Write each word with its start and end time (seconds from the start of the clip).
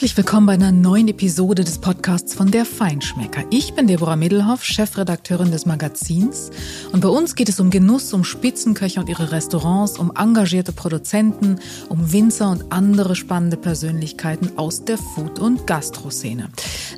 Herzlich 0.00 0.16
willkommen 0.16 0.46
bei 0.46 0.54
einer 0.54 0.72
neuen 0.72 1.08
Episode 1.08 1.62
des 1.62 1.76
Podcasts 1.76 2.32
von 2.32 2.50
Der 2.50 2.64
Feinschmecker. 2.64 3.44
Ich 3.50 3.74
bin 3.74 3.86
Deborah 3.86 4.16
Middelhoff, 4.16 4.64
Chefredakteurin 4.64 5.50
des 5.50 5.66
Magazins. 5.66 6.50
Und 6.90 7.00
bei 7.00 7.10
uns 7.10 7.34
geht 7.34 7.50
es 7.50 7.60
um 7.60 7.68
Genuss, 7.68 8.14
um 8.14 8.24
Spitzenköche 8.24 8.98
und 8.98 9.10
ihre 9.10 9.30
Restaurants, 9.30 9.98
um 9.98 10.10
engagierte 10.16 10.72
Produzenten, 10.72 11.58
um 11.90 12.14
Winzer 12.14 12.50
und 12.50 12.72
andere 12.72 13.14
spannende 13.14 13.58
Persönlichkeiten 13.58 14.56
aus 14.56 14.86
der 14.86 14.96
Food- 14.96 15.38
und 15.38 15.66
Gastroszene. 15.66 16.48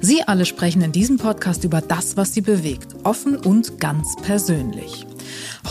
Sie 0.00 0.22
alle 0.22 0.46
sprechen 0.46 0.82
in 0.82 0.92
diesem 0.92 1.16
Podcast 1.16 1.64
über 1.64 1.80
das, 1.80 2.16
was 2.16 2.32
sie 2.32 2.40
bewegt, 2.40 2.94
offen 3.02 3.34
und 3.34 3.80
ganz 3.80 4.14
persönlich. 4.22 5.06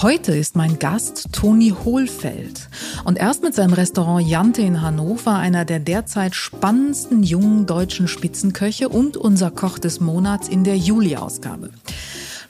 Heute 0.02 0.36
ist 0.36 0.56
mein 0.56 0.80
Gast 0.80 1.28
Toni 1.32 1.74
Hohlfeld 1.84 2.70
und 3.04 3.18
erst 3.18 3.44
mit 3.44 3.54
seinem 3.54 3.74
Restaurant 3.74 4.28
Jante 4.28 4.62
in 4.62 4.82
Hannover 4.82 5.36
einer 5.36 5.66
der 5.66 5.80
derzeit 5.80 6.36
spannendsten 6.36 7.24
jungen 7.24 7.66
deutschen 7.66 8.08
Spitzenköche 8.08 8.90
und 8.90 9.18
unser 9.18 9.52
Koch 9.52 9.80
des 9.80 10.00
Monats 10.00 10.48
in 10.48 10.64
der 10.64 10.78
Juli-Ausgabe. 10.78 11.70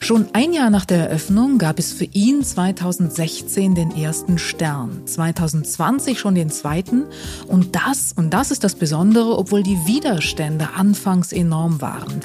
Schon 0.02 0.26
ein 0.32 0.52
Jahr 0.52 0.68
nach 0.68 0.84
der 0.84 1.10
Eröffnung 1.10 1.58
gab 1.58 1.78
es 1.78 1.92
für 1.92 2.06
ihn 2.06 2.42
2016 2.42 3.76
den 3.76 3.96
ersten 3.96 4.36
Stern, 4.36 5.06
2020 5.06 6.18
schon 6.18 6.34
den 6.34 6.50
zweiten 6.50 7.04
und 7.46 7.76
das, 7.76 8.12
und 8.12 8.34
das 8.34 8.50
ist 8.50 8.64
das 8.64 8.74
Besondere, 8.74 9.38
obwohl 9.38 9.62
die 9.62 9.86
Widerstände 9.86 10.70
anfangs 10.74 11.30
enorm 11.30 11.80
waren. 11.80 12.18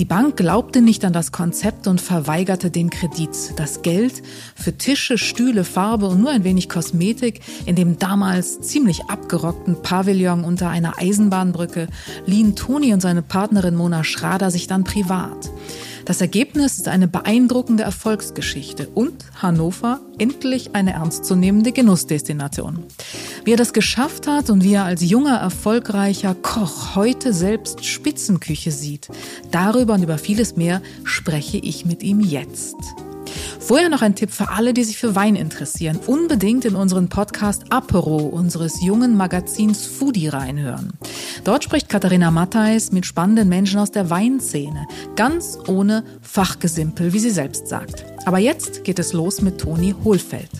Die 0.00 0.04
Bank 0.04 0.38
glaubte 0.38 0.82
nicht 0.82 1.04
an 1.04 1.12
das 1.12 1.30
Konzept 1.30 1.86
und 1.86 2.00
verweigerte 2.00 2.72
den 2.72 2.90
Kredit. 2.90 3.30
Das 3.54 3.82
Geld 3.82 4.24
für 4.56 4.76
Tische, 4.76 5.16
Stühle, 5.16 5.62
Farbe 5.62 6.08
und 6.08 6.20
nur 6.20 6.30
ein 6.30 6.42
wenig 6.42 6.68
Kosmetik 6.68 7.42
in 7.64 7.76
dem 7.76 7.96
damals 8.00 8.60
ziemlich 8.60 9.04
abgerockten 9.04 9.82
Pavillon 9.82 10.42
unter 10.42 10.68
einer 10.68 10.98
Eisenbahnbrücke 10.98 11.86
liehen 12.26 12.56
Toni 12.56 12.92
und 12.92 13.00
seine 13.00 13.22
Partnerin 13.22 13.76
Mona 13.76 14.02
Schrader 14.02 14.50
sich 14.50 14.66
dann 14.66 14.82
privat. 14.82 15.48
Das 16.10 16.20
Ergebnis 16.20 16.76
ist 16.76 16.88
eine 16.88 17.06
beeindruckende 17.06 17.84
Erfolgsgeschichte 17.84 18.88
und 18.88 19.26
Hannover 19.40 20.00
endlich 20.18 20.74
eine 20.74 20.94
ernstzunehmende 20.94 21.70
Genussdestination. 21.70 22.82
Wie 23.44 23.52
er 23.52 23.56
das 23.56 23.72
geschafft 23.72 24.26
hat 24.26 24.50
und 24.50 24.64
wie 24.64 24.74
er 24.74 24.86
als 24.86 25.08
junger, 25.08 25.36
erfolgreicher 25.36 26.34
Koch 26.34 26.96
heute 26.96 27.32
selbst 27.32 27.84
Spitzenküche 27.84 28.72
sieht, 28.72 29.08
darüber 29.52 29.94
und 29.94 30.02
über 30.02 30.18
vieles 30.18 30.56
mehr 30.56 30.82
spreche 31.04 31.58
ich 31.58 31.86
mit 31.86 32.02
ihm 32.02 32.18
jetzt. 32.18 32.74
Vorher 33.60 33.88
noch 33.88 34.02
ein 34.02 34.16
Tipp 34.16 34.32
für 34.32 34.48
alle, 34.48 34.74
die 34.74 34.82
sich 34.82 34.98
für 34.98 35.14
Wein 35.14 35.36
interessieren. 35.36 36.00
Unbedingt 36.08 36.64
in 36.64 36.74
unseren 36.74 37.08
Podcast 37.08 37.66
Apero 37.70 38.16
unseres 38.16 38.82
jungen 38.82 39.16
Magazins 39.16 39.86
Foodie 39.86 40.26
reinhören. 40.26 40.94
Dort 41.44 41.64
spricht 41.64 41.88
Katharina 41.88 42.30
Matthijs 42.30 42.92
mit 42.92 43.06
spannenden 43.06 43.48
Menschen 43.48 43.78
aus 43.78 43.90
der 43.90 44.10
Weinszene. 44.10 44.86
Ganz 45.16 45.58
ohne 45.68 46.04
Fachgesimpel, 46.20 47.14
wie 47.14 47.18
sie 47.18 47.30
selbst 47.30 47.66
sagt. 47.66 48.04
Aber 48.26 48.38
jetzt 48.38 48.84
geht 48.84 48.98
es 48.98 49.14
los 49.14 49.40
mit 49.40 49.58
Toni 49.58 49.94
Hohlfeld. 50.04 50.50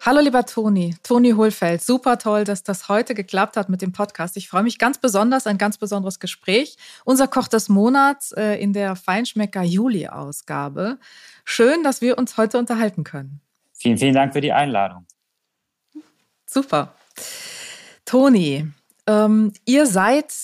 Hallo 0.00 0.20
lieber 0.20 0.44
Toni, 0.44 0.96
Toni 1.04 1.32
Hohlfeld. 1.32 1.82
Super 1.82 2.18
toll, 2.18 2.42
dass 2.42 2.64
das 2.64 2.88
heute 2.88 3.14
geklappt 3.14 3.56
hat 3.56 3.68
mit 3.68 3.82
dem 3.82 3.92
Podcast. 3.92 4.36
Ich 4.36 4.48
freue 4.48 4.64
mich 4.64 4.78
ganz 4.78 4.98
besonders, 4.98 5.46
ein 5.46 5.58
ganz 5.58 5.78
besonderes 5.78 6.18
Gespräch. 6.18 6.76
Unser 7.04 7.28
Koch 7.28 7.46
des 7.46 7.68
Monats 7.68 8.32
äh, 8.32 8.54
in 8.54 8.72
der 8.72 8.96
Feinschmecker 8.96 9.62
Juli-Ausgabe. 9.62 10.98
Schön, 11.44 11.84
dass 11.84 12.00
wir 12.00 12.18
uns 12.18 12.36
heute 12.36 12.58
unterhalten 12.58 13.04
können. 13.04 13.40
Vielen, 13.74 13.98
vielen 13.98 14.14
Dank 14.14 14.32
für 14.32 14.40
die 14.40 14.52
Einladung. 14.52 15.06
Super. 16.46 16.94
Toni, 18.10 18.66
ähm, 19.06 19.52
ihr 19.66 19.86
seid 19.86 20.34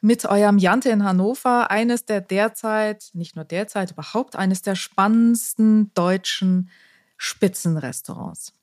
mit 0.00 0.24
eurem 0.24 0.56
Jante 0.56 0.88
in 0.88 1.04
Hannover 1.04 1.70
eines 1.70 2.06
der 2.06 2.22
derzeit, 2.22 3.10
nicht 3.12 3.36
nur 3.36 3.44
derzeit, 3.44 3.90
überhaupt 3.90 4.34
eines 4.34 4.62
der 4.62 4.76
spannendsten 4.76 5.92
deutschen 5.92 6.70
Spitzenrestaurants. 7.18 8.54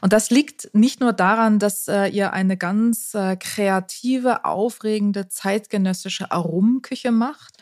Und 0.00 0.12
das 0.12 0.30
liegt 0.30 0.74
nicht 0.74 0.98
nur 0.98 1.12
daran, 1.12 1.60
dass 1.60 1.86
äh, 1.86 2.08
ihr 2.08 2.32
eine 2.32 2.56
ganz 2.56 3.14
äh, 3.14 3.36
kreative, 3.36 4.44
aufregende, 4.46 5.28
zeitgenössische 5.28 6.32
Aromenküche 6.32 7.12
macht, 7.12 7.54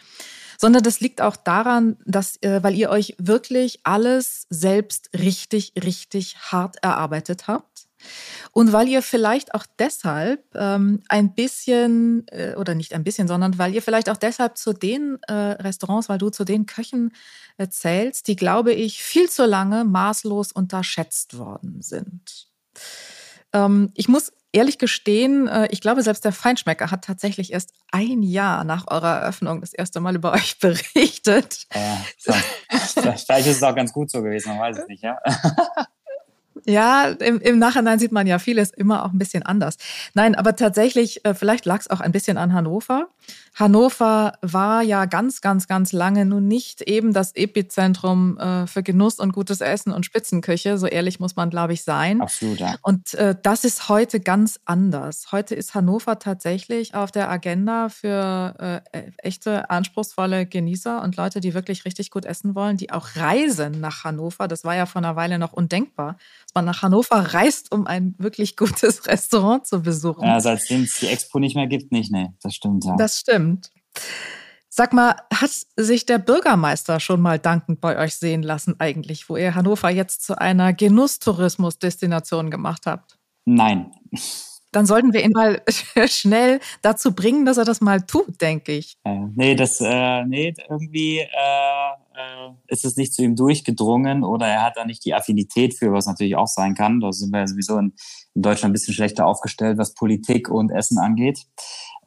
sondern 0.56 0.82
das 0.82 1.00
liegt 1.00 1.20
auch 1.20 1.36
daran, 1.36 1.98
dass, 2.06 2.42
äh, 2.42 2.62
weil 2.62 2.76
ihr 2.76 2.88
euch 2.88 3.14
wirklich 3.18 3.80
alles 3.82 4.46
selbst 4.48 5.10
richtig, 5.12 5.74
richtig 5.84 6.38
hart 6.38 6.82
erarbeitet 6.82 7.46
habt. 7.46 7.69
Und 8.52 8.72
weil 8.72 8.88
ihr 8.88 9.02
vielleicht 9.02 9.54
auch 9.54 9.64
deshalb 9.78 10.44
ähm, 10.54 11.02
ein 11.08 11.34
bisschen, 11.34 12.26
äh, 12.28 12.54
oder 12.56 12.74
nicht 12.74 12.94
ein 12.94 13.04
bisschen, 13.04 13.28
sondern 13.28 13.58
weil 13.58 13.74
ihr 13.74 13.82
vielleicht 13.82 14.10
auch 14.10 14.16
deshalb 14.16 14.56
zu 14.58 14.72
den 14.72 15.18
äh, 15.28 15.32
Restaurants, 15.32 16.08
weil 16.08 16.18
du 16.18 16.30
zu 16.30 16.44
den 16.44 16.66
Köchen 16.66 17.12
äh, 17.58 17.68
zählst, 17.68 18.28
die, 18.28 18.36
glaube 18.36 18.72
ich, 18.72 19.02
viel 19.02 19.30
zu 19.30 19.46
lange 19.46 19.84
maßlos 19.84 20.52
unterschätzt 20.52 21.38
worden 21.38 21.82
sind. 21.82 22.48
Ähm, 23.52 23.92
ich 23.94 24.08
muss 24.08 24.32
ehrlich 24.52 24.78
gestehen, 24.78 25.46
äh, 25.48 25.68
ich 25.70 25.80
glaube, 25.80 26.02
selbst 26.02 26.24
der 26.24 26.32
Feinschmecker 26.32 26.90
hat 26.90 27.04
tatsächlich 27.04 27.52
erst 27.52 27.72
ein 27.92 28.22
Jahr 28.22 28.64
nach 28.64 28.86
eurer 28.88 29.20
Eröffnung 29.20 29.60
das 29.60 29.72
erste 29.72 30.00
Mal 30.00 30.16
über 30.16 30.32
euch 30.34 30.58
berichtet. 30.58 31.66
Ja, 31.74 32.04
so. 32.18 32.32
Vielleicht 32.72 33.46
ist 33.46 33.56
es 33.56 33.62
auch 33.62 33.74
ganz 33.74 33.92
gut 33.92 34.10
so 34.10 34.22
gewesen, 34.22 34.50
man 34.50 34.60
weiß 34.60 34.78
es 34.78 34.88
nicht, 34.88 35.02
ja. 35.02 35.18
Ja, 36.66 37.08
im, 37.08 37.40
im 37.40 37.58
Nachhinein 37.58 37.98
sieht 37.98 38.12
man 38.12 38.26
ja 38.26 38.38
vieles 38.38 38.70
immer 38.70 39.04
auch 39.04 39.12
ein 39.12 39.18
bisschen 39.18 39.42
anders. 39.42 39.76
Nein, 40.14 40.34
aber 40.34 40.56
tatsächlich, 40.56 41.24
äh, 41.24 41.34
vielleicht 41.34 41.64
lag 41.66 41.80
es 41.80 41.90
auch 41.90 42.00
ein 42.00 42.12
bisschen 42.12 42.36
an 42.36 42.52
Hannover. 42.52 43.08
Hannover 43.54 44.34
war 44.42 44.82
ja 44.82 45.04
ganz, 45.06 45.40
ganz, 45.40 45.66
ganz 45.66 45.92
lange 45.92 46.24
nun 46.24 46.46
nicht 46.46 46.82
eben 46.82 47.12
das 47.12 47.34
Epizentrum 47.34 48.38
äh, 48.38 48.66
für 48.66 48.82
Genuss 48.82 49.18
und 49.18 49.32
gutes 49.32 49.60
Essen 49.60 49.92
und 49.92 50.06
Spitzenküche. 50.06 50.78
So 50.78 50.86
ehrlich 50.86 51.20
muss 51.20 51.36
man, 51.36 51.50
glaube 51.50 51.72
ich, 51.72 51.82
sein. 51.82 52.20
Absolut. 52.20 52.58
Ja. 52.58 52.76
Und 52.82 53.14
äh, 53.14 53.34
das 53.42 53.64
ist 53.64 53.88
heute 53.88 54.20
ganz 54.20 54.60
anders. 54.64 55.32
Heute 55.32 55.54
ist 55.54 55.74
Hannover 55.74 56.18
tatsächlich 56.18 56.94
auf 56.94 57.10
der 57.10 57.30
Agenda 57.30 57.88
für 57.88 58.54
äh, 58.92 59.02
echte, 59.18 59.68
anspruchsvolle 59.68 60.46
Genießer 60.46 61.02
und 61.02 61.16
Leute, 61.16 61.40
die 61.40 61.54
wirklich 61.54 61.84
richtig 61.84 62.10
gut 62.10 62.24
essen 62.24 62.54
wollen, 62.54 62.76
die 62.76 62.92
auch 62.92 63.16
reisen 63.16 63.80
nach 63.80 64.04
Hannover. 64.04 64.48
Das 64.48 64.64
war 64.64 64.76
ja 64.76 64.86
vor 64.86 65.00
einer 65.00 65.16
Weile 65.16 65.38
noch 65.38 65.52
undenkbar 65.52 66.16
dass 66.50 66.54
man 66.56 66.64
nach 66.64 66.82
Hannover 66.82 67.32
reist, 67.32 67.72
um 67.72 67.86
ein 67.86 68.14
wirklich 68.18 68.56
gutes 68.56 69.06
Restaurant 69.06 69.66
zu 69.66 69.82
besuchen. 69.82 70.26
Ja, 70.26 70.40
seitdem 70.40 70.82
es 70.82 70.98
die 70.98 71.06
Expo 71.06 71.38
nicht 71.38 71.54
mehr 71.54 71.68
gibt, 71.68 71.92
nicht, 71.92 72.10
ne? 72.10 72.34
Das 72.42 72.54
stimmt, 72.54 72.84
ja. 72.84 72.96
Das 72.96 73.20
stimmt. 73.20 73.70
Sag 74.68 74.92
mal, 74.92 75.14
hat 75.32 75.50
sich 75.76 76.06
der 76.06 76.18
Bürgermeister 76.18 76.98
schon 76.98 77.20
mal 77.20 77.38
dankend 77.38 77.80
bei 77.80 77.96
euch 77.98 78.16
sehen 78.16 78.42
lassen 78.42 78.76
eigentlich, 78.78 79.28
wo 79.28 79.36
ihr 79.36 79.54
Hannover 79.54 79.90
jetzt 79.90 80.24
zu 80.24 80.38
einer 80.38 80.72
Genusstourismus-Destination 80.72 82.50
gemacht 82.50 82.82
habt? 82.86 83.16
Nein. 83.44 83.92
Dann 84.72 84.86
sollten 84.86 85.12
wir 85.12 85.24
ihn 85.24 85.32
mal 85.32 85.62
schnell 86.06 86.60
dazu 86.82 87.14
bringen, 87.14 87.44
dass 87.44 87.58
er 87.58 87.64
das 87.64 87.80
mal 87.80 88.00
tut, 88.00 88.40
denke 88.40 88.72
ich. 88.72 88.96
Äh, 89.04 89.18
nee, 89.34 89.54
das, 89.54 89.80
äh, 89.80 90.24
nee, 90.24 90.54
irgendwie 90.68 91.18
äh, 91.18 91.28
ist 92.66 92.84
es 92.84 92.96
nicht 92.96 93.14
zu 93.14 93.22
ihm 93.22 93.36
durchgedrungen 93.36 94.24
oder 94.24 94.46
er 94.46 94.62
hat 94.62 94.76
da 94.76 94.84
nicht 94.84 95.04
die 95.04 95.14
Affinität 95.14 95.74
für, 95.78 95.92
was 95.92 96.06
natürlich 96.06 96.36
auch 96.36 96.46
sein 96.46 96.74
kann. 96.74 97.00
Da 97.00 97.12
sind 97.12 97.32
wir 97.32 97.46
sowieso 97.46 97.78
in, 97.78 97.94
in 98.34 98.42
Deutschland 98.42 98.70
ein 98.70 98.74
bisschen 98.74 98.94
schlechter 98.94 99.26
aufgestellt, 99.26 99.78
was 99.78 99.94
Politik 99.94 100.48
und 100.48 100.70
Essen 100.70 100.98
angeht. 100.98 101.40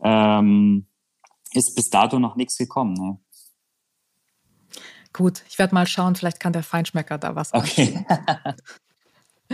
Ähm, 0.03 0.87
ist 1.53 1.75
bis 1.75 1.89
dato 1.89 2.19
noch 2.19 2.35
nichts 2.35 2.57
gekommen. 2.57 2.93
Ne? 2.93 3.17
Gut, 5.13 5.43
ich 5.47 5.59
werde 5.59 5.75
mal 5.75 5.85
schauen, 5.85 6.15
vielleicht 6.15 6.39
kann 6.39 6.53
der 6.53 6.63
Feinschmecker 6.63 7.17
da 7.17 7.35
was. 7.35 7.53
Okay. 7.53 8.05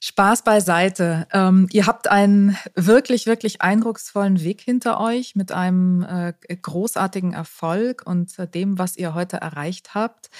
Spaß 0.00 0.42
beiseite. 0.42 1.26
Ähm, 1.32 1.68
ihr 1.72 1.86
habt 1.86 2.08
einen 2.08 2.56
wirklich, 2.74 3.26
wirklich 3.26 3.62
eindrucksvollen 3.62 4.42
Weg 4.42 4.60
hinter 4.60 5.00
euch 5.00 5.34
mit 5.36 5.52
einem 5.52 6.02
äh, 6.02 6.32
großartigen 6.56 7.32
Erfolg 7.32 8.02
und 8.06 8.38
äh, 8.38 8.46
dem, 8.46 8.78
was 8.78 8.96
ihr 8.96 9.14
heute 9.14 9.38
erreicht 9.38 9.94
habt. 9.94 10.30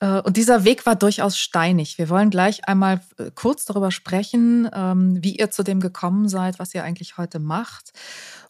Äh, 0.00 0.20
und 0.20 0.36
dieser 0.36 0.64
Weg 0.64 0.86
war 0.86 0.96
durchaus 0.96 1.38
steinig. 1.38 1.98
Wir 1.98 2.08
wollen 2.08 2.30
gleich 2.30 2.66
einmal 2.68 3.00
äh, 3.18 3.30
kurz 3.34 3.64
darüber 3.64 3.90
sprechen, 3.90 4.68
ähm, 4.72 5.22
wie 5.22 5.36
ihr 5.36 5.50
zu 5.50 5.62
dem 5.62 5.80
gekommen 5.80 6.28
seid, 6.28 6.58
was 6.58 6.74
ihr 6.74 6.84
eigentlich 6.84 7.16
heute 7.16 7.38
macht 7.38 7.92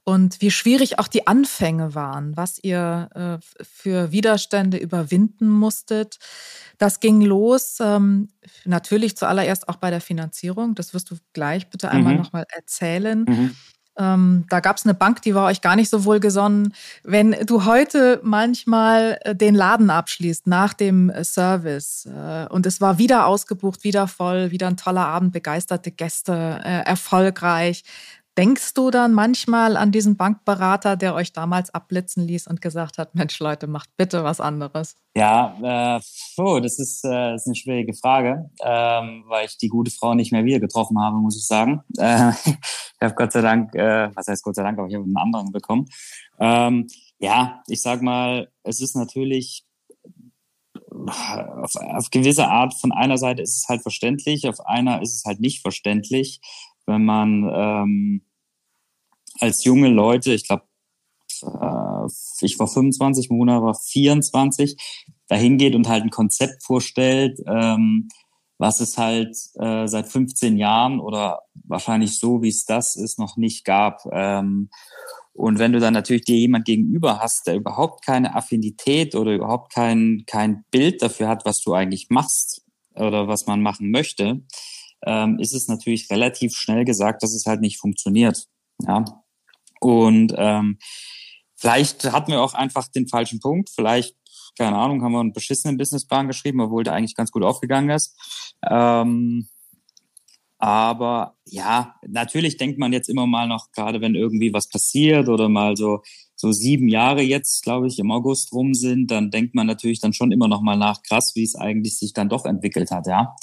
und 0.04 0.40
wie 0.40 0.50
schwierig 0.50 0.98
auch 0.98 1.08
die 1.08 1.26
Anfänge 1.26 1.94
waren, 1.94 2.36
was 2.36 2.58
ihr 2.62 3.08
äh, 3.14 3.64
für 3.64 4.12
Widerstände 4.12 4.76
überwinden 4.76 5.48
musstet. 5.48 6.18
Das 6.78 7.00
ging 7.00 7.22
los, 7.22 7.78
ähm, 7.80 8.28
natürlich 8.64 9.16
zuallererst 9.16 9.68
auch 9.68 9.76
bei 9.76 9.90
der 9.90 10.02
Finanzierung. 10.02 10.74
Das 10.74 10.92
wirst 10.92 11.10
du 11.10 11.16
gleich 11.32 11.70
bitte 11.70 11.90
einmal 11.90 12.14
mhm. 12.14 12.20
nochmal 12.20 12.44
erzählen. 12.54 13.24
Mhm. 13.26 13.56
Ähm, 13.96 14.44
da 14.48 14.60
gab 14.60 14.76
es 14.76 14.84
eine 14.84 14.94
Bank, 14.94 15.22
die 15.22 15.34
war 15.34 15.46
euch 15.46 15.60
gar 15.60 15.76
nicht 15.76 15.88
so 15.88 16.04
wohlgesonnen. 16.04 16.74
Wenn 17.02 17.32
du 17.46 17.64
heute 17.64 18.20
manchmal 18.22 19.18
äh, 19.22 19.34
den 19.34 19.54
Laden 19.54 19.90
abschließt 19.90 20.46
nach 20.46 20.74
dem 20.74 21.10
äh, 21.10 21.24
Service 21.24 22.06
äh, 22.06 22.46
und 22.48 22.66
es 22.66 22.80
war 22.80 22.98
wieder 22.98 23.26
ausgebucht, 23.26 23.84
wieder 23.84 24.08
voll, 24.08 24.50
wieder 24.50 24.66
ein 24.66 24.76
toller 24.76 25.06
Abend, 25.06 25.32
begeisterte 25.32 25.90
Gäste, 25.92 26.60
äh, 26.64 26.84
erfolgreich, 26.84 27.84
Denkst 28.36 28.74
du 28.74 28.90
dann 28.90 29.12
manchmal 29.12 29.76
an 29.76 29.92
diesen 29.92 30.16
Bankberater, 30.16 30.96
der 30.96 31.14
euch 31.14 31.32
damals 31.32 31.72
abblitzen 31.72 32.26
ließ 32.26 32.48
und 32.48 32.60
gesagt 32.60 32.98
hat, 32.98 33.14
Mensch 33.14 33.38
Leute, 33.38 33.68
macht 33.68 33.90
bitte 33.96 34.24
was 34.24 34.40
anderes? 34.40 34.96
Ja, 35.16 35.96
äh, 35.96 36.00
oh, 36.36 36.58
das, 36.58 36.80
ist, 36.80 37.04
äh, 37.04 37.32
das 37.32 37.42
ist 37.42 37.46
eine 37.46 37.54
schwierige 37.54 37.94
Frage, 37.94 38.50
ähm, 38.60 39.24
weil 39.28 39.46
ich 39.46 39.56
die 39.58 39.68
gute 39.68 39.92
Frau 39.92 40.14
nicht 40.14 40.32
mehr 40.32 40.44
wieder 40.44 40.58
getroffen 40.58 41.00
habe, 41.00 41.16
muss 41.18 41.36
ich 41.36 41.46
sagen. 41.46 41.82
Äh, 42.04 42.32
ich 42.96 43.06
habe 43.06 43.14
Gott 43.16 43.32
sei 43.32 43.40
Dank, 43.40 43.74
äh, 43.74 44.10
was 44.14 44.28
heißt 44.28 44.42
Gott 44.42 44.54
sei 44.54 44.62
Dank, 44.62 44.78
aber 44.78 44.88
ich 44.88 44.94
habe 44.94 45.04
einen 45.04 45.16
anderen 45.16 45.52
bekommen. 45.52 45.86
Ähm, 46.38 46.86
ja, 47.18 47.62
ich 47.66 47.82
sag 47.82 48.02
mal, 48.02 48.50
es 48.62 48.80
ist 48.80 48.94
natürlich 48.96 49.66
auf, 50.90 51.76
auf 51.76 52.10
gewisse 52.10 52.48
Art 52.48 52.74
von 52.74 52.92
einer 52.92 53.18
Seite 53.18 53.42
ist 53.42 53.56
es 53.56 53.68
halt 53.68 53.82
verständlich, 53.82 54.48
auf 54.48 54.60
einer 54.66 55.02
ist 55.02 55.14
es 55.14 55.24
halt 55.24 55.40
nicht 55.40 55.60
verständlich, 55.60 56.40
wenn 56.86 57.04
man 57.04 57.50
ähm, 57.54 58.22
als 59.40 59.64
junge 59.64 59.88
Leute, 59.88 60.32
ich 60.32 60.46
glaube, 60.46 60.64
äh, 61.42 62.06
ich 62.40 62.58
war 62.58 62.68
25, 62.68 63.30
Mona 63.30 63.62
war 63.62 63.74
24, 63.74 64.76
dahin 65.28 65.58
geht 65.58 65.74
und 65.74 65.88
halt 65.88 66.04
ein 66.04 66.10
Konzept 66.10 66.62
vorstellt, 66.62 67.40
ähm, 67.46 68.08
was 68.58 68.80
es 68.80 68.98
halt 68.98 69.36
äh, 69.54 69.86
seit 69.86 70.08
15 70.08 70.56
Jahren 70.56 71.00
oder 71.00 71.42
wahrscheinlich 71.64 72.18
so, 72.18 72.42
wie 72.42 72.48
es 72.48 72.64
das 72.64 72.96
ist, 72.96 73.18
noch 73.18 73.36
nicht 73.36 73.64
gab. 73.64 74.06
Ähm, 74.12 74.70
und 75.32 75.58
wenn 75.58 75.72
du 75.72 75.80
dann 75.80 75.94
natürlich 75.94 76.24
dir 76.24 76.36
jemand 76.36 76.64
gegenüber 76.64 77.18
hast, 77.18 77.48
der 77.48 77.56
überhaupt 77.56 78.06
keine 78.06 78.36
Affinität 78.36 79.16
oder 79.16 79.34
überhaupt 79.34 79.72
kein, 79.72 80.22
kein 80.26 80.64
Bild 80.70 81.02
dafür 81.02 81.28
hat, 81.28 81.44
was 81.44 81.60
du 81.60 81.74
eigentlich 81.74 82.08
machst 82.08 82.62
oder 82.94 83.26
was 83.26 83.46
man 83.46 83.60
machen 83.60 83.90
möchte, 83.90 84.44
ähm, 85.06 85.38
ist 85.38 85.54
es 85.54 85.68
natürlich 85.68 86.10
relativ 86.10 86.54
schnell 86.54 86.84
gesagt, 86.84 87.22
dass 87.22 87.34
es 87.34 87.46
halt 87.46 87.60
nicht 87.60 87.78
funktioniert. 87.78 88.46
Ja. 88.86 89.04
Und 89.80 90.34
ähm, 90.36 90.78
vielleicht 91.56 92.10
hatten 92.10 92.32
wir 92.32 92.42
auch 92.42 92.54
einfach 92.54 92.88
den 92.88 93.08
falschen 93.08 93.40
Punkt. 93.40 93.70
Vielleicht, 93.70 94.16
keine 94.58 94.76
Ahnung, 94.76 95.02
haben 95.02 95.12
wir 95.12 95.20
einen 95.20 95.32
beschissenen 95.32 95.76
Businessplan 95.76 96.26
geschrieben, 96.26 96.60
obwohl 96.60 96.84
der 96.84 96.94
eigentlich 96.94 97.14
ganz 97.14 97.30
gut 97.30 97.42
aufgegangen 97.42 97.90
ist. 97.90 98.16
Ähm, 98.68 99.48
aber 100.58 101.36
ja, 101.44 101.96
natürlich 102.06 102.56
denkt 102.56 102.78
man 102.78 102.94
jetzt 102.94 103.10
immer 103.10 103.26
mal 103.26 103.46
noch, 103.46 103.70
gerade 103.72 104.00
wenn 104.00 104.14
irgendwie 104.14 104.54
was 104.54 104.68
passiert 104.68 105.28
oder 105.28 105.50
mal 105.50 105.76
so, 105.76 106.00
so 106.36 106.52
sieben 106.52 106.88
Jahre 106.88 107.20
jetzt, 107.20 107.62
glaube 107.62 107.86
ich, 107.86 107.98
im 107.98 108.10
August 108.10 108.52
rum 108.52 108.72
sind, 108.72 109.10
dann 109.10 109.30
denkt 109.30 109.54
man 109.54 109.66
natürlich 109.66 110.00
dann 110.00 110.14
schon 110.14 110.32
immer 110.32 110.48
noch 110.48 110.62
mal 110.62 110.78
nach, 110.78 111.02
krass, 111.02 111.32
wie 111.34 111.42
es 111.42 111.54
eigentlich 111.54 111.98
sich 111.98 112.14
dann 112.14 112.30
doch 112.30 112.46
entwickelt 112.46 112.90
hat, 112.90 113.06
ja. 113.06 113.36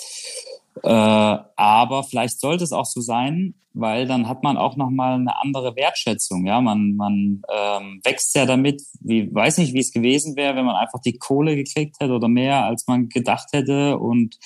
Äh, 0.83 0.89
aber 0.89 2.03
vielleicht 2.03 2.39
sollte 2.39 2.63
es 2.63 2.71
auch 2.71 2.85
so 2.85 3.01
sein, 3.01 3.55
weil 3.73 4.07
dann 4.07 4.27
hat 4.27 4.43
man 4.43 4.57
auch 4.57 4.75
noch 4.77 4.89
mal 4.89 5.15
eine 5.15 5.39
andere 5.41 5.75
Wertschätzung. 5.75 6.45
Ja, 6.45 6.61
man 6.61 6.95
man 6.95 7.41
ähm, 7.49 8.01
wächst 8.03 8.35
ja 8.35 8.45
damit. 8.45 8.81
Wie 8.99 9.33
weiß 9.33 9.57
nicht, 9.57 9.73
wie 9.73 9.79
es 9.79 9.91
gewesen 9.91 10.35
wäre, 10.35 10.55
wenn 10.55 10.65
man 10.65 10.75
einfach 10.75 10.99
die 10.99 11.17
Kohle 11.17 11.55
gekriegt 11.55 11.97
hätte 11.99 12.13
oder 12.13 12.27
mehr, 12.27 12.65
als 12.65 12.87
man 12.87 13.09
gedacht 13.09 13.49
hätte 13.53 13.97
und 13.97 14.37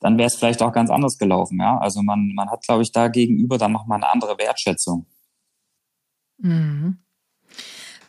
dann 0.00 0.16
wäre 0.16 0.28
es 0.28 0.36
vielleicht 0.36 0.62
auch 0.62 0.72
ganz 0.72 0.90
anders 0.90 1.18
gelaufen. 1.18 1.58
Ja, 1.60 1.78
also 1.78 2.02
man, 2.02 2.32
man 2.34 2.50
hat, 2.50 2.62
glaube 2.64 2.82
ich, 2.82 2.92
da 2.92 3.08
gegenüber 3.08 3.58
dann 3.58 3.72
nochmal 3.72 3.96
eine 3.96 4.10
andere 4.10 4.38
Wertschätzung. 4.38 5.06
Mhm. 6.38 6.98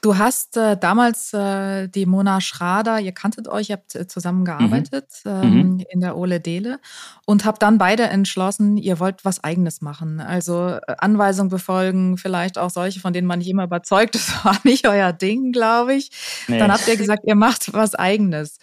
Du 0.01 0.17
hast 0.17 0.57
äh, 0.57 0.77
damals 0.77 1.31
äh, 1.31 1.87
die 1.87 2.07
Mona 2.07 2.41
Schrader, 2.41 2.99
ihr 2.99 3.11
kanntet 3.11 3.47
euch, 3.47 3.69
ihr 3.69 3.75
habt 3.75 3.93
äh, 3.93 4.07
zusammengearbeitet 4.07 5.05
mhm. 5.25 5.31
Ähm, 5.31 5.51
mhm. 5.51 5.85
in 5.91 5.99
der 5.99 6.17
Ole 6.17 6.39
Dele 6.39 6.79
und 7.27 7.45
habt 7.45 7.61
dann 7.61 7.77
beide 7.77 8.03
entschlossen, 8.03 8.77
ihr 8.77 8.99
wollt 8.99 9.23
was 9.25 9.43
Eigenes 9.43 9.81
machen. 9.81 10.19
Also 10.19 10.69
äh, 10.69 10.95
Anweisungen 10.97 11.51
befolgen, 11.51 12.17
vielleicht 12.17 12.57
auch 12.57 12.71
solche, 12.71 12.99
von 12.99 13.13
denen 13.13 13.27
man 13.27 13.39
nicht 13.39 13.49
immer 13.49 13.65
überzeugt, 13.65 14.15
das 14.15 14.31
war 14.43 14.57
nicht 14.63 14.87
euer 14.87 15.13
Ding, 15.13 15.51
glaube 15.51 15.93
ich. 15.93 16.09
Nee. 16.47 16.57
Dann 16.57 16.71
habt 16.71 16.87
ihr 16.87 16.97
gesagt, 16.97 17.21
ihr 17.25 17.35
macht 17.35 17.71
was 17.73 17.93
Eigenes. 17.93 18.57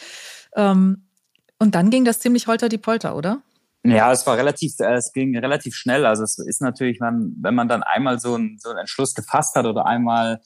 Ähm, 0.56 1.05
und 1.61 1.76
dann 1.76 1.91
ging 1.91 2.05
das 2.05 2.19
ziemlich 2.19 2.49
holter 2.49 2.69
die 2.69 2.79
Polter, 2.79 3.14
oder? 3.14 3.43
Ja, 3.84 4.11
es 4.11 4.26
war 4.26 4.37
relativ, 4.37 4.75
äh, 4.81 4.94
es 4.94 5.12
ging 5.12 5.37
relativ 5.38 5.76
schnell. 5.76 6.05
Also 6.05 6.25
es 6.25 6.38
ist 6.38 6.61
natürlich, 6.61 6.99
man, 6.99 7.32
wenn 7.41 7.55
man 7.55 7.69
dann 7.69 7.84
einmal 7.84 8.19
so, 8.19 8.34
ein, 8.34 8.58
so 8.61 8.70
einen 8.70 8.81
Entschluss 8.81 9.14
gefasst 9.14 9.55
hat 9.55 9.67
oder 9.67 9.87
einmal 9.87 10.41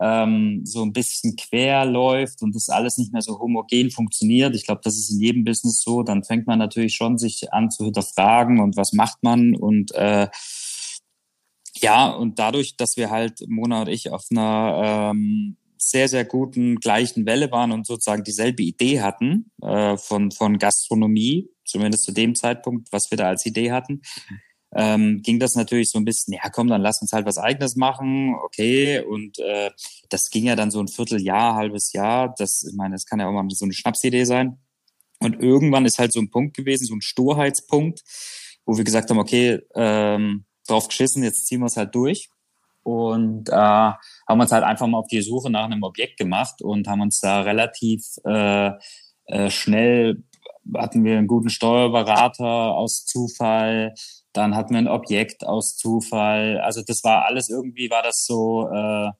ähm, 0.00 0.62
so 0.64 0.82
ein 0.82 0.92
bisschen 0.92 1.36
quer 1.36 1.84
läuft 1.84 2.42
und 2.42 2.54
das 2.54 2.68
alles 2.68 2.98
nicht 2.98 3.12
mehr 3.12 3.22
so 3.22 3.38
homogen 3.38 3.90
funktioniert. 3.90 4.54
Ich 4.54 4.66
glaube, 4.66 4.80
das 4.82 4.96
ist 4.96 5.10
in 5.10 5.20
jedem 5.20 5.44
Business 5.44 5.82
so. 5.82 6.02
Dann 6.02 6.24
fängt 6.24 6.46
man 6.46 6.58
natürlich 6.58 6.94
schon 6.94 7.18
sich 7.18 7.52
an 7.52 7.70
zu 7.70 7.84
hinterfragen 7.84 8.60
und 8.60 8.76
was 8.76 8.92
macht 8.92 9.22
man 9.22 9.54
und 9.54 9.92
äh, 9.92 10.28
ja, 11.82 12.10
und 12.10 12.38
dadurch, 12.38 12.76
dass 12.76 12.96
wir 12.96 13.10
halt, 13.10 13.40
Mona 13.48 13.82
und 13.82 13.88
ich, 13.88 14.10
auf 14.10 14.26
einer 14.30 15.12
ähm, 15.12 15.56
sehr, 15.78 16.08
sehr 16.08 16.24
guten 16.24 16.76
gleichen 16.76 17.24
Welle 17.26 17.50
waren 17.50 17.72
und 17.72 17.86
sozusagen 17.86 18.22
dieselbe 18.22 18.62
Idee 18.62 19.00
hatten 19.00 19.50
äh, 19.62 19.96
von, 19.96 20.30
von 20.30 20.58
Gastronomie, 20.58 21.48
zumindest 21.64 22.04
zu 22.04 22.12
dem 22.12 22.34
Zeitpunkt, 22.34 22.92
was 22.92 23.10
wir 23.10 23.16
da 23.16 23.28
als 23.28 23.46
Idee 23.46 23.72
hatten, 23.72 24.02
ähm, 24.72 25.20
ging 25.22 25.38
das 25.38 25.54
natürlich 25.54 25.90
so 25.90 25.98
ein 25.98 26.04
bisschen, 26.04 26.34
ja 26.34 26.48
komm, 26.50 26.68
dann 26.68 26.82
lass 26.82 27.02
uns 27.02 27.12
halt 27.12 27.26
was 27.26 27.38
eigenes 27.38 27.76
machen, 27.76 28.34
okay. 28.44 29.00
Und 29.00 29.38
äh, 29.38 29.70
das 30.08 30.30
ging 30.30 30.44
ja 30.44 30.56
dann 30.56 30.70
so 30.70 30.80
ein 30.80 30.88
Vierteljahr, 30.88 31.54
halbes 31.54 31.92
Jahr. 31.92 32.34
Das, 32.38 32.62
ich 32.62 32.76
meine, 32.76 32.94
das 32.94 33.06
kann 33.06 33.20
ja 33.20 33.28
auch 33.28 33.32
mal 33.32 33.48
so 33.50 33.64
eine 33.64 33.74
Schnapsidee 33.74 34.24
sein. 34.24 34.58
Und 35.18 35.42
irgendwann 35.42 35.86
ist 35.86 35.98
halt 35.98 36.12
so 36.12 36.20
ein 36.20 36.30
Punkt 36.30 36.56
gewesen, 36.56 36.86
so 36.86 36.94
ein 36.94 37.02
Sturheitspunkt, 37.02 38.02
wo 38.64 38.76
wir 38.76 38.84
gesagt 38.84 39.10
haben, 39.10 39.18
okay, 39.18 39.60
ähm, 39.74 40.44
drauf 40.66 40.88
geschissen, 40.88 41.22
jetzt 41.24 41.46
ziehen 41.46 41.60
wir 41.60 41.66
es 41.66 41.76
halt 41.76 41.94
durch 41.94 42.30
und 42.82 43.48
äh, 43.50 43.52
haben 43.52 44.40
uns 44.40 44.52
halt 44.52 44.64
einfach 44.64 44.86
mal 44.86 44.98
auf 44.98 45.08
die 45.08 45.20
Suche 45.20 45.50
nach 45.50 45.64
einem 45.64 45.82
Objekt 45.82 46.16
gemacht 46.18 46.62
und 46.62 46.88
haben 46.88 47.02
uns 47.02 47.20
da 47.20 47.42
relativ 47.42 48.02
äh, 48.24 48.70
äh, 49.26 49.50
schnell 49.50 50.24
hatten 50.76 51.04
wir 51.04 51.18
einen 51.18 51.26
guten 51.26 51.50
Steuerberater 51.50 52.74
aus 52.74 53.04
Zufall, 53.04 53.94
dann 54.32 54.54
hatten 54.54 54.74
wir 54.74 54.78
ein 54.78 54.88
Objekt 54.88 55.44
aus 55.46 55.76
Zufall. 55.76 56.60
Also 56.60 56.82
das 56.86 57.02
war 57.04 57.24
alles 57.24 57.48
irgendwie 57.48 57.90
war 57.90 58.02
das 58.02 58.24
so 58.24 58.68
äh, 58.68 59.10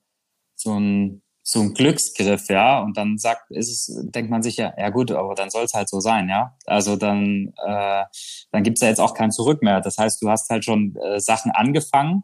so 0.55 0.79
ein 0.79 1.21
so 1.43 1.59
ein 1.61 1.73
Glücksgriff, 1.73 2.49
ja. 2.49 2.81
Und 2.81 2.97
dann 2.97 3.17
sagt, 3.17 3.51
ist 3.51 3.69
es, 3.69 4.11
denkt 4.11 4.29
man 4.31 4.43
sich 4.43 4.57
ja, 4.57 4.73
ja 4.77 4.89
gut, 4.89 5.11
aber 5.11 5.35
dann 5.35 5.49
soll 5.49 5.63
es 5.65 5.73
halt 5.73 5.89
so 5.89 5.99
sein, 5.99 6.29
ja. 6.29 6.55
Also 6.65 6.95
dann, 6.95 7.53
äh, 7.65 8.03
dann 8.51 8.63
gibt's 8.63 8.81
ja 8.81 8.89
jetzt 8.89 9.01
auch 9.01 9.13
kein 9.13 9.31
Zurück 9.31 9.61
mehr. 9.63 9.81
Das 9.81 9.97
heißt, 9.97 10.21
du 10.21 10.29
hast 10.29 10.49
halt 10.49 10.63
schon 10.65 10.95
äh, 10.95 11.19
Sachen 11.19 11.51
angefangen 11.51 12.23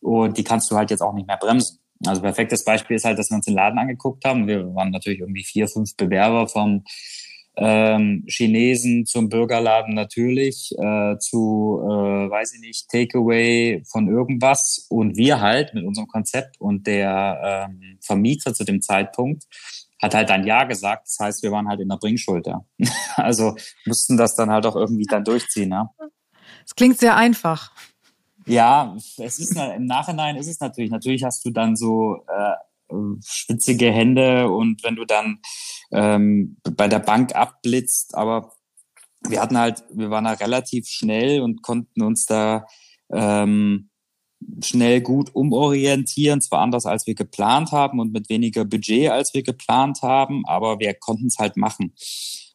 und 0.00 0.38
die 0.38 0.44
kannst 0.44 0.70
du 0.70 0.76
halt 0.76 0.90
jetzt 0.90 1.02
auch 1.02 1.12
nicht 1.12 1.26
mehr 1.28 1.36
bremsen. 1.36 1.80
Also 2.06 2.20
perfektes 2.22 2.64
Beispiel 2.64 2.96
ist 2.96 3.04
halt, 3.04 3.18
dass 3.18 3.30
wir 3.30 3.36
uns 3.36 3.46
den 3.46 3.54
Laden 3.54 3.78
angeguckt 3.78 4.24
haben. 4.24 4.46
Wir 4.46 4.74
waren 4.74 4.90
natürlich 4.90 5.20
irgendwie 5.20 5.44
vier, 5.44 5.68
fünf 5.68 5.96
Bewerber 5.96 6.46
vom 6.48 6.84
ähm, 7.56 8.24
Chinesen 8.28 9.06
zum 9.06 9.28
Bürgerladen 9.28 9.94
natürlich, 9.94 10.72
äh, 10.78 11.18
zu, 11.18 11.80
äh, 11.82 12.30
weiß 12.30 12.54
ich 12.54 12.60
nicht, 12.60 12.88
Takeaway 12.90 13.82
von 13.90 14.08
irgendwas. 14.08 14.86
Und 14.90 15.16
wir 15.16 15.40
halt 15.40 15.72
mit 15.72 15.84
unserem 15.84 16.06
Konzept 16.08 16.60
und 16.60 16.86
der 16.86 17.68
ähm, 17.70 17.98
Vermieter 18.00 18.52
zu 18.52 18.64
dem 18.64 18.82
Zeitpunkt 18.82 19.44
hat 20.02 20.14
halt 20.14 20.30
ein 20.30 20.46
Ja 20.46 20.64
gesagt. 20.64 21.08
Das 21.08 21.18
heißt, 21.18 21.42
wir 21.42 21.50
waren 21.52 21.68
halt 21.68 21.80
in 21.80 21.88
der 21.88 21.96
Bringschuld, 21.96 22.46
ja. 22.46 22.64
also 23.16 23.56
mussten 23.86 24.16
das 24.16 24.36
dann 24.36 24.50
halt 24.50 24.66
auch 24.66 24.76
irgendwie 24.76 25.06
dann 25.06 25.24
durchziehen, 25.24 25.70
ja. 25.70 25.90
Es 26.64 26.74
klingt 26.74 26.98
sehr 26.98 27.16
einfach. 27.16 27.72
Ja, 28.46 28.94
es 29.16 29.38
ist 29.38 29.56
im 29.56 29.86
Nachhinein 29.86 30.36
ist 30.36 30.46
es 30.46 30.60
natürlich. 30.60 30.90
Natürlich 30.90 31.24
hast 31.24 31.44
du 31.44 31.50
dann 31.50 31.74
so 31.74 32.24
äh, 32.28 32.54
spitzige 33.24 33.90
Hände 33.90 34.48
und 34.48 34.84
wenn 34.84 34.96
du 34.96 35.04
dann 35.04 35.40
ähm, 35.92 36.56
bei 36.76 36.88
der 36.88 36.98
Bank 36.98 37.34
abblitzt, 37.34 38.14
aber 38.14 38.52
wir 39.28 39.40
hatten 39.40 39.58
halt, 39.58 39.84
wir 39.92 40.10
waren 40.10 40.24
da 40.24 40.32
relativ 40.32 40.86
schnell 40.88 41.40
und 41.40 41.62
konnten 41.62 42.02
uns 42.02 42.26
da 42.26 42.66
ähm, 43.10 43.90
schnell 44.62 45.00
gut 45.00 45.34
umorientieren, 45.34 46.40
zwar 46.40 46.60
anders 46.60 46.86
als 46.86 47.06
wir 47.06 47.14
geplant 47.14 47.72
haben 47.72 48.00
und 48.00 48.12
mit 48.12 48.28
weniger 48.28 48.64
Budget 48.64 49.10
als 49.10 49.32
wir 49.34 49.42
geplant 49.42 50.02
haben, 50.02 50.44
aber 50.46 50.78
wir 50.78 50.94
konnten 50.94 51.26
es 51.26 51.38
halt 51.38 51.56
machen. 51.56 51.94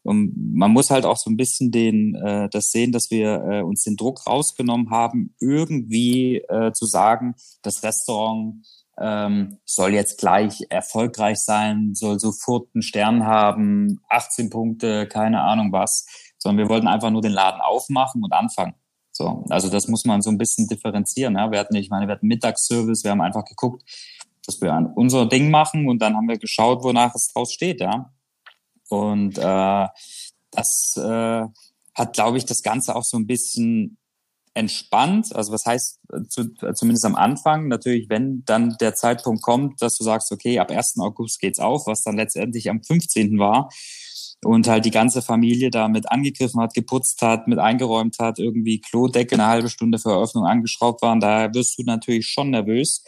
Und 0.04 0.34
man 0.36 0.72
muss 0.72 0.90
halt 0.90 1.06
auch 1.06 1.18
so 1.18 1.30
ein 1.30 1.38
bisschen 1.38 1.72
den, 1.72 2.16
äh, 2.16 2.50
das 2.50 2.72
sehen, 2.72 2.92
dass 2.92 3.12
wir 3.12 3.44
äh, 3.44 3.62
uns 3.62 3.84
den 3.84 3.98
Druck 3.98 4.26
rausgenommen 4.26 4.90
haben, 4.90 5.36
irgendwie 5.40 6.38
äh, 6.38 6.72
zu 6.74 6.86
sagen, 6.86 7.36
das 7.62 7.84
Restaurant 7.84 8.66
ähm, 9.02 9.58
soll 9.66 9.94
jetzt 9.94 10.20
gleich 10.20 10.66
erfolgreich 10.70 11.40
sein, 11.40 11.94
soll 11.96 12.20
sofort 12.20 12.68
einen 12.74 12.84
Stern 12.84 13.26
haben, 13.26 14.00
18 14.10 14.50
Punkte, 14.50 15.08
keine 15.08 15.42
Ahnung 15.42 15.72
was, 15.72 16.06
sondern 16.38 16.66
wir 16.66 16.70
wollten 16.70 16.88
einfach 16.88 17.10
nur 17.10 17.22
den 17.22 17.32
Laden 17.32 17.62
aufmachen 17.62 18.24
und 18.24 18.34
anfangen. 18.34 18.76
So, 19.12 19.44
also 19.50 19.70
das 19.70 19.88
muss 19.88 20.06
man 20.06 20.22
so 20.22 20.30
ein 20.30 20.38
bisschen 20.38 20.68
differenzieren. 20.68 21.36
Ja? 21.36 21.52
Wir 21.52 21.60
hatten, 21.60 21.76
ich 21.76 21.90
meine, 21.90 22.08
wir 22.08 22.16
hatten 22.16 22.28
Mittagsservice, 22.28 23.04
wir 23.04 23.12
haben 23.12 23.22
einfach 23.22 23.46
geguckt, 23.46 23.84
dass 24.46 24.62
wir 24.62 24.92
unser 24.96 25.26
Ding 25.28 25.52
machen 25.52 25.88
und 25.90 26.02
dann 26.02 26.16
haben 26.16 26.28
wir 26.28 26.38
geschaut, 26.38 26.84
wonach 26.84 27.14
es 27.16 27.32
draus 27.34 27.54
steht, 27.54 27.82
ja. 27.82 28.12
Und 28.90 29.38
äh, 29.38 29.88
das 30.52 30.98
äh, 30.98 31.46
hat, 31.94 32.14
glaube 32.14 32.38
ich, 32.38 32.46
das 32.46 32.64
Ganze 32.64 32.96
auch 32.96 33.04
so 33.04 33.18
ein 33.18 33.28
bisschen 33.28 33.98
entspannt. 34.54 35.34
Also 35.36 35.54
was 35.54 35.66
heißt 35.66 36.00
zu, 36.30 36.54
zumindest 36.74 37.06
am 37.06 37.16
Anfang 37.16 37.68
natürlich, 37.68 38.10
wenn 38.10 38.44
dann 38.46 38.76
der 38.82 38.96
Zeitpunkt 38.96 39.42
kommt, 39.42 39.82
dass 39.82 39.98
du 39.98 40.04
sagst, 40.04 40.32
okay, 40.32 40.60
ab 40.60 40.72
1. 40.72 41.00
August 41.00 41.40
geht's 41.40 41.60
auf, 41.60 41.88
was 41.88 42.04
dann 42.04 42.18
letztendlich 42.18 42.70
am 42.70 42.84
15. 42.84 43.40
war 43.40 43.70
und 44.44 44.68
halt 44.68 44.86
die 44.86 44.92
ganze 44.92 45.22
Familie 45.22 45.70
damit 45.70 46.12
angegriffen 46.12 46.60
hat, 46.62 46.74
geputzt 46.74 47.22
hat, 47.22 47.48
mit 47.48 47.60
eingeräumt 47.60 48.18
hat, 48.20 48.40
irgendwie 48.40 48.82
Klodecke 48.82 49.36
eine 49.36 49.48
halbe 49.48 49.70
Stunde 49.70 50.00
vor 50.00 50.14
Eröffnung 50.14 50.46
angeschraubt 50.46 51.02
waren, 51.02 51.20
da 51.20 51.54
wirst 51.54 51.78
du 51.78 51.84
natürlich 51.84 52.28
schon 52.28 52.50
nervös, 52.50 53.04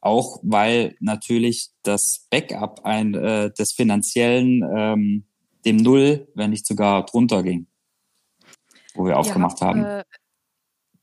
auch 0.00 0.38
weil 0.42 0.96
natürlich 1.00 1.70
das 1.82 2.26
Backup 2.30 2.84
ein, 2.84 3.14
äh, 3.14 3.52
des 3.52 3.72
finanziellen 3.72 4.62
ähm, 4.74 5.24
dem 5.64 5.76
Null, 5.76 6.28
wenn 6.34 6.50
nicht 6.50 6.66
sogar 6.66 7.04
drunter 7.04 7.42
ging, 7.42 7.66
wo 8.94 9.04
wir 9.04 9.18
aufgemacht 9.18 9.60
habt, 9.60 9.76
haben. 9.76 9.84
Äh, 9.84 10.04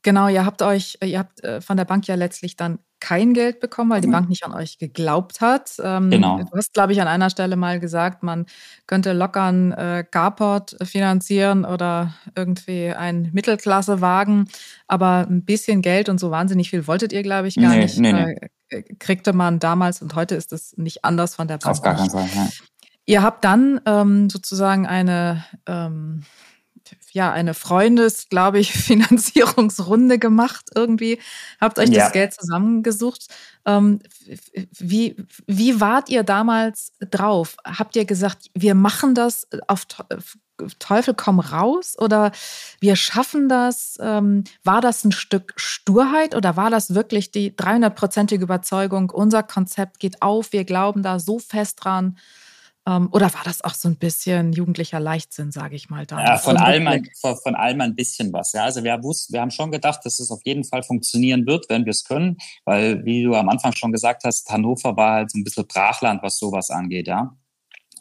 Genau, 0.06 0.28
ihr 0.28 0.46
habt 0.46 0.62
euch, 0.62 0.98
ihr 1.02 1.18
habt 1.18 1.42
äh, 1.42 1.60
von 1.60 1.76
der 1.76 1.84
Bank 1.84 2.06
ja 2.06 2.14
letztlich 2.14 2.54
dann 2.54 2.78
kein 3.00 3.34
Geld 3.34 3.58
bekommen, 3.58 3.90
weil 3.90 4.00
die 4.00 4.06
mhm. 4.06 4.12
Bank 4.12 4.28
nicht 4.28 4.44
an 4.44 4.54
euch 4.54 4.78
geglaubt 4.78 5.40
hat. 5.40 5.72
Ähm, 5.82 6.10
genau. 6.10 6.38
Du 6.38 6.56
hast, 6.56 6.74
glaube 6.74 6.92
ich, 6.92 7.00
an 7.00 7.08
einer 7.08 7.28
Stelle 7.28 7.56
mal 7.56 7.80
gesagt, 7.80 8.22
man 8.22 8.46
könnte 8.86 9.12
locker 9.12 9.42
einen 9.42 9.72
äh, 9.72 10.04
Carport 10.08 10.76
finanzieren 10.80 11.64
oder 11.64 12.14
irgendwie 12.36 12.90
einen 12.90 13.30
Mittelklassewagen, 13.32 14.48
aber 14.86 15.26
ein 15.28 15.44
bisschen 15.44 15.82
Geld 15.82 16.08
und 16.08 16.20
so 16.20 16.30
wahnsinnig 16.30 16.70
viel 16.70 16.86
wolltet 16.86 17.12
ihr, 17.12 17.24
glaube 17.24 17.48
ich, 17.48 17.56
gar 17.56 17.70
nee, 17.70 17.82
nicht. 17.82 17.98
Nee, 17.98 18.12
nee. 18.12 18.36
Äh, 18.68 18.84
kriegte 19.00 19.32
man 19.32 19.58
damals 19.58 20.02
und 20.02 20.14
heute 20.14 20.36
ist 20.36 20.52
es 20.52 20.76
nicht 20.76 21.04
anders 21.04 21.34
von 21.34 21.48
der 21.48 21.58
Bank. 21.58 21.78
Auf 21.78 21.82
gar 21.82 21.96
keinen 21.96 22.10
Fall. 22.10 22.28
Ja. 22.32 22.48
Ihr 23.06 23.22
habt 23.24 23.44
dann 23.44 23.80
ähm, 23.86 24.30
sozusagen 24.30 24.86
eine 24.86 25.44
ähm, 25.66 26.22
ja, 27.16 27.32
eine 27.32 27.54
Freundes, 27.54 28.28
glaube 28.28 28.58
ich, 28.58 28.72
Finanzierungsrunde 28.74 30.18
gemacht 30.18 30.68
irgendwie. 30.74 31.18
Habt 31.58 31.78
euch 31.78 31.88
ja. 31.88 32.04
das 32.04 32.12
Geld 32.12 32.34
zusammengesucht. 32.34 33.28
Ähm, 33.64 34.00
wie, 34.78 35.16
wie 35.46 35.80
wart 35.80 36.10
ihr 36.10 36.24
damals 36.24 36.92
drauf? 37.00 37.56
Habt 37.64 37.96
ihr 37.96 38.04
gesagt, 38.04 38.50
wir 38.52 38.74
machen 38.74 39.14
das 39.14 39.48
auf 39.66 39.86
Teufel 40.78 41.14
komm 41.14 41.40
raus 41.40 41.96
oder 41.98 42.32
wir 42.80 42.96
schaffen 42.96 43.48
das? 43.48 43.96
Ähm, 43.98 44.44
war 44.62 44.82
das 44.82 45.02
ein 45.02 45.12
Stück 45.12 45.54
Sturheit 45.56 46.34
oder 46.34 46.56
war 46.56 46.68
das 46.68 46.94
wirklich 46.94 47.30
die 47.30 47.50
300-prozentige 47.50 48.42
Überzeugung, 48.42 49.08
unser 49.08 49.42
Konzept 49.42 50.00
geht 50.00 50.20
auf, 50.20 50.52
wir 50.52 50.64
glauben 50.64 51.02
da 51.02 51.18
so 51.18 51.38
fest 51.38 51.78
dran? 51.82 52.18
Ähm, 52.88 53.08
oder 53.10 53.32
war 53.34 53.42
das 53.44 53.62
auch 53.62 53.74
so 53.74 53.88
ein 53.88 53.96
bisschen 53.96 54.52
jugendlicher 54.52 55.00
Leichtsinn, 55.00 55.50
sage 55.50 55.74
ich 55.74 55.90
mal 55.90 56.06
da? 56.06 56.22
Ja, 56.22 56.38
von 56.38 56.56
allem, 56.56 56.86
ein, 56.86 57.08
von, 57.20 57.36
von 57.36 57.54
allem 57.56 57.80
ein 57.80 57.96
bisschen 57.96 58.32
was. 58.32 58.52
Ja, 58.52 58.64
also 58.64 58.84
wir 58.84 59.02
wussten, 59.02 59.32
wir 59.32 59.40
haben 59.40 59.50
schon 59.50 59.72
gedacht, 59.72 60.00
dass 60.04 60.20
es 60.20 60.30
auf 60.30 60.40
jeden 60.44 60.64
Fall 60.64 60.82
funktionieren 60.82 61.46
wird, 61.46 61.68
wenn 61.68 61.84
wir 61.84 61.90
es 61.90 62.04
können, 62.04 62.36
weil 62.64 63.04
wie 63.04 63.24
du 63.24 63.34
am 63.34 63.48
Anfang 63.48 63.74
schon 63.74 63.92
gesagt 63.92 64.22
hast, 64.24 64.48
Hannover 64.50 64.96
war 64.96 65.14
halt 65.14 65.30
so 65.32 65.38
ein 65.38 65.44
bisschen 65.44 65.66
Brachland, 65.66 66.22
was 66.22 66.38
sowas 66.38 66.70
angeht, 66.70 67.08
ja. 67.08 67.36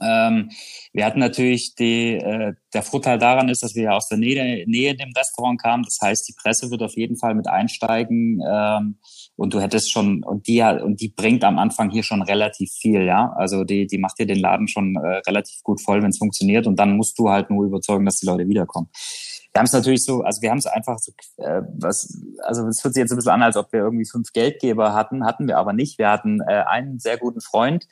Ähm, 0.01 0.51
wir 0.93 1.05
hatten 1.05 1.19
natürlich 1.19 1.75
die, 1.75 2.15
äh, 2.15 2.53
der 2.73 2.83
Vorteil 2.83 3.17
daran 3.17 3.49
ist, 3.49 3.63
dass 3.63 3.75
wir 3.75 3.83
ja 3.83 3.91
aus 3.91 4.09
der 4.09 4.17
Nähe, 4.17 4.65
Nähe 4.67 4.95
dem 4.95 5.13
Restaurant 5.15 5.61
kamen. 5.61 5.83
Das 5.83 5.99
heißt, 6.01 6.27
die 6.27 6.33
Presse 6.33 6.69
wird 6.69 6.83
auf 6.83 6.95
jeden 6.95 7.15
Fall 7.15 7.35
mit 7.35 7.47
einsteigen. 7.47 8.41
Ähm, 8.47 8.97
und 9.37 9.53
du 9.53 9.61
hättest 9.61 9.91
schon, 9.91 10.23
und 10.23 10.47
die, 10.47 10.61
und 10.61 11.01
die 11.01 11.09
bringt 11.09 11.43
am 11.43 11.59
Anfang 11.59 11.89
hier 11.89 12.03
schon 12.03 12.21
relativ 12.21 12.71
viel, 12.71 13.03
ja. 13.03 13.33
Also 13.37 13.63
die, 13.63 13.87
die 13.87 13.97
macht 13.97 14.19
dir 14.19 14.25
den 14.25 14.39
Laden 14.39 14.67
schon 14.67 14.95
äh, 14.95 15.21
relativ 15.27 15.61
gut 15.63 15.81
voll, 15.81 16.01
wenn 16.01 16.09
es 16.09 16.17
funktioniert. 16.17 16.67
Und 16.67 16.77
dann 16.77 16.97
musst 16.97 17.17
du 17.19 17.29
halt 17.29 17.49
nur 17.49 17.65
überzeugen, 17.65 18.05
dass 18.05 18.17
die 18.17 18.25
Leute 18.25 18.47
wiederkommen. 18.47 18.89
Wir 19.55 19.59
haben 19.59 19.67
es 19.67 19.73
natürlich 19.73 20.03
so, 20.03 20.21
also 20.21 20.41
wir 20.41 20.51
haben 20.51 20.57
es 20.57 20.65
einfach 20.65 20.99
so, 20.99 21.13
äh, 21.37 21.61
was, 21.77 22.21
also 22.43 22.67
es 22.67 22.83
hört 22.83 22.93
sich 22.93 23.01
jetzt 23.01 23.11
ein 23.11 23.15
bisschen 23.15 23.31
an, 23.31 23.41
als 23.41 23.55
ob 23.55 23.71
wir 23.71 23.79
irgendwie 23.79 24.05
fünf 24.05 24.33
Geldgeber 24.33 24.93
hatten, 24.93 25.25
hatten 25.25 25.47
wir 25.47 25.57
aber 25.57 25.71
nicht. 25.71 25.97
Wir 25.97 26.09
hatten 26.09 26.41
äh, 26.41 26.63
einen 26.67 26.99
sehr 26.99 27.17
guten 27.17 27.39
Freund, 27.39 27.87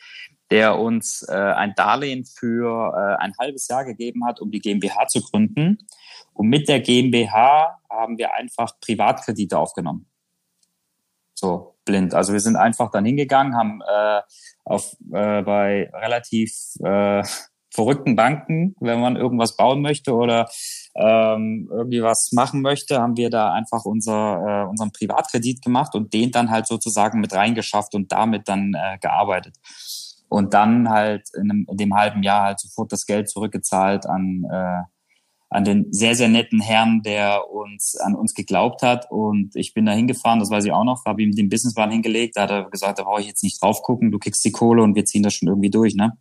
der 0.54 0.78
uns 0.78 1.24
äh, 1.28 1.34
ein 1.34 1.74
Darlehen 1.74 2.26
für 2.26 2.94
äh, 2.96 3.24
ein 3.24 3.34
halbes 3.40 3.68
Jahr 3.68 3.86
gegeben 3.86 4.24
hat, 4.24 4.40
um 4.40 4.52
die 4.52 4.60
GmbH 4.60 5.08
zu 5.08 5.20
gründen. 5.24 5.80
Und 6.32 6.48
mit 6.48 6.70
der 6.70 6.80
GmbH 6.80 7.80
haben 7.90 8.20
wir 8.20 8.36
einfach 8.36 8.80
Privatkredite 8.80 9.58
aufgenommen. 9.58 10.06
So 11.34 11.74
blind. 11.86 12.14
Also 12.14 12.34
wir 12.34 12.40
sind 12.40 12.56
einfach 12.56 12.92
dann 12.92 13.04
hingegangen, 13.04 13.58
haben 13.58 13.82
äh, 13.82 14.22
auf, 14.64 14.96
äh, 15.12 15.42
bei 15.42 15.90
relativ 15.92 16.54
äh, 16.84 17.24
verrückten 17.72 18.16
Banken, 18.16 18.76
wenn 18.80 19.02
man 19.02 19.16
irgendwas 19.16 19.58
bauen 19.58 19.82
möchte 19.82 20.14
oder 20.14 20.48
ähm, 20.94 21.68
irgendwie 21.72 22.04
was 22.04 22.32
machen 22.32 22.62
möchte, 22.62 23.02
haben 23.02 23.18
wir 23.18 23.32
da 23.32 23.52
einfach 23.54 23.86
unser, 23.86 24.66
äh, 24.66 24.70
unseren 24.70 24.92
Privatkredit 24.92 25.64
gemacht 25.64 25.96
und 25.96 26.14
den 26.14 26.30
dann 26.30 26.52
halt 26.52 26.68
sozusagen 26.68 27.22
mit 27.22 27.34
reingeschafft 27.34 27.96
und 27.96 28.12
damit 28.12 28.48
dann 28.48 28.76
äh, 28.76 29.00
gearbeitet 29.00 29.56
und 30.34 30.54
dann 30.54 30.90
halt 30.90 31.30
in, 31.36 31.52
einem, 31.52 31.68
in 31.70 31.78
dem 31.78 31.96
halben 31.96 32.24
Jahr 32.24 32.44
halt 32.44 32.60
sofort 32.60 32.92
das 32.92 33.06
Geld 33.06 33.30
zurückgezahlt 33.30 34.06
an 34.06 34.46
äh, 34.52 34.82
an 35.54 35.64
den 35.64 35.94
sehr, 35.94 36.16
sehr 36.16 36.30
netten 36.30 36.60
Herrn, 36.60 37.04
der 37.04 37.52
uns 37.52 37.96
an 37.96 38.16
uns 38.16 38.34
geglaubt 38.34 38.82
hat. 38.82 39.12
Und 39.12 39.56
ich 39.56 39.76
bin 39.76 39.86
da 39.86 39.92
hingefahren, 39.92 40.40
das 40.40 40.50
weiß 40.50 40.66
ich 40.66 40.72
auch 40.72 40.84
noch, 40.84 41.06
habe 41.06 41.22
ihm 41.22 41.32
den 41.36 41.48
Businessplan 41.48 41.92
hingelegt. 41.92 42.36
Da 42.36 42.44
hat 42.44 42.50
er 42.50 42.70
gesagt, 42.72 42.98
da 42.98 43.04
brauche 43.04 43.22
ich 43.22 43.28
jetzt 43.28 43.44
nicht 43.44 43.62
drauf 43.62 43.84
gucken, 43.84 44.10
du 44.10 44.18
kriegst 44.18 44.44
die 44.44 44.52
Kohle 44.52 44.82
und 44.82 44.96
wir 44.96 45.06
ziehen 45.06 45.22
das 45.22 45.36
schon 45.36 45.48
irgendwie 45.48 45.70
durch. 45.70 45.94
Ne? 45.94 46.18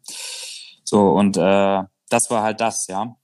So, 0.85 1.13
und 1.13 1.39
äh, 1.39 1.83
das 2.11 2.31
war 2.31 2.43
halt 2.43 2.61
das, 2.61 2.87
ja. 2.89 3.17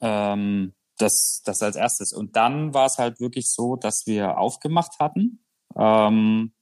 Ähm, 0.00 0.72
das, 0.98 1.42
das 1.44 1.62
als 1.62 1.76
erstes. 1.76 2.12
Und 2.12 2.34
dann 2.34 2.74
war 2.74 2.86
es 2.86 2.98
halt 2.98 3.20
wirklich 3.20 3.48
so, 3.48 3.76
dass 3.76 4.06
wir 4.06 4.38
aufgemacht 4.38 4.98
hatten. 4.98 5.44
Ähm, 5.76 6.52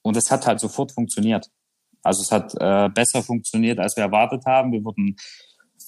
und 0.00 0.16
es 0.16 0.30
hat 0.30 0.46
halt 0.46 0.60
sofort 0.60 0.92
funktioniert. 0.92 1.50
Also 2.04 2.22
es 2.22 2.30
hat 2.30 2.54
äh, 2.60 2.88
besser 2.90 3.22
funktioniert, 3.22 3.80
als 3.80 3.96
wir 3.96 4.04
erwartet 4.04 4.44
haben. 4.46 4.72
Wir 4.72 4.84
wurden 4.84 5.16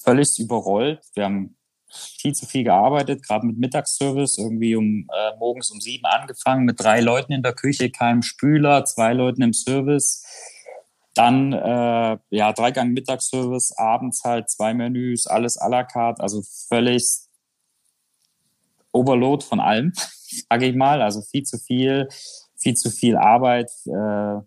völlig 0.03 0.37
überrollt. 0.39 0.99
Wir 1.13 1.25
haben 1.25 1.55
viel 1.89 2.33
zu 2.33 2.45
viel 2.45 2.63
gearbeitet, 2.63 3.25
gerade 3.25 3.45
mit 3.45 3.57
Mittagsservice, 3.57 4.37
irgendwie 4.37 4.75
um 4.75 5.07
äh, 5.13 5.37
morgens 5.37 5.71
um 5.71 5.79
sieben 5.79 6.05
angefangen, 6.05 6.65
mit 6.65 6.79
drei 6.79 6.99
Leuten 6.99 7.31
in 7.31 7.43
der 7.43 7.53
Küche, 7.53 7.89
keinem 7.89 8.21
Spüler, 8.21 8.83
zwei 8.85 9.13
Leuten 9.13 9.41
im 9.41 9.53
Service. 9.53 10.25
Dann 11.13 11.53
äh, 11.53 12.17
ja 12.29 12.53
Dreigang 12.53 12.89
Mittagsservice, 12.89 13.73
abends 13.77 14.23
halt 14.23 14.49
zwei 14.49 14.73
Menüs, 14.73 15.27
alles 15.27 15.57
à 15.57 15.69
la 15.69 15.83
carte, 15.83 16.21
also 16.21 16.41
völlig 16.67 17.03
Overload 18.91 19.45
von 19.45 19.59
allem, 19.59 19.93
sage 20.49 20.67
ich 20.67 20.75
mal. 20.75 21.01
Also 21.01 21.21
viel 21.21 21.43
zu 21.43 21.57
viel, 21.57 22.07
viel 22.57 22.75
zu 22.75 22.91
viel 22.91 23.15
Arbeit. 23.15 23.71
Äh, 23.85 24.41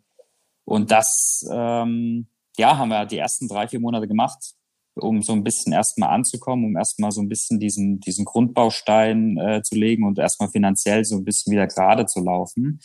und 0.64 0.90
das, 0.90 1.44
ähm, 1.52 2.26
ja, 2.56 2.78
haben 2.78 2.90
wir 2.90 3.06
die 3.06 3.18
ersten 3.18 3.48
drei, 3.48 3.68
vier 3.68 3.80
Monate 3.80 4.06
gemacht, 4.06 4.54
um 4.94 5.22
so 5.22 5.32
ein 5.32 5.44
bisschen 5.44 5.72
erstmal 5.72 6.10
anzukommen, 6.10 6.64
um 6.64 6.76
erstmal 6.76 7.12
so 7.12 7.20
ein 7.20 7.28
bisschen 7.28 7.58
diesen, 7.58 8.00
diesen 8.00 8.24
Grundbaustein 8.24 9.38
äh, 9.38 9.62
zu 9.62 9.74
legen 9.74 10.04
und 10.04 10.18
erstmal 10.18 10.50
finanziell 10.50 11.04
so 11.04 11.16
ein 11.16 11.24
bisschen 11.24 11.52
wieder 11.52 11.66
gerade 11.66 12.06
zu 12.06 12.20
laufen. 12.20 12.80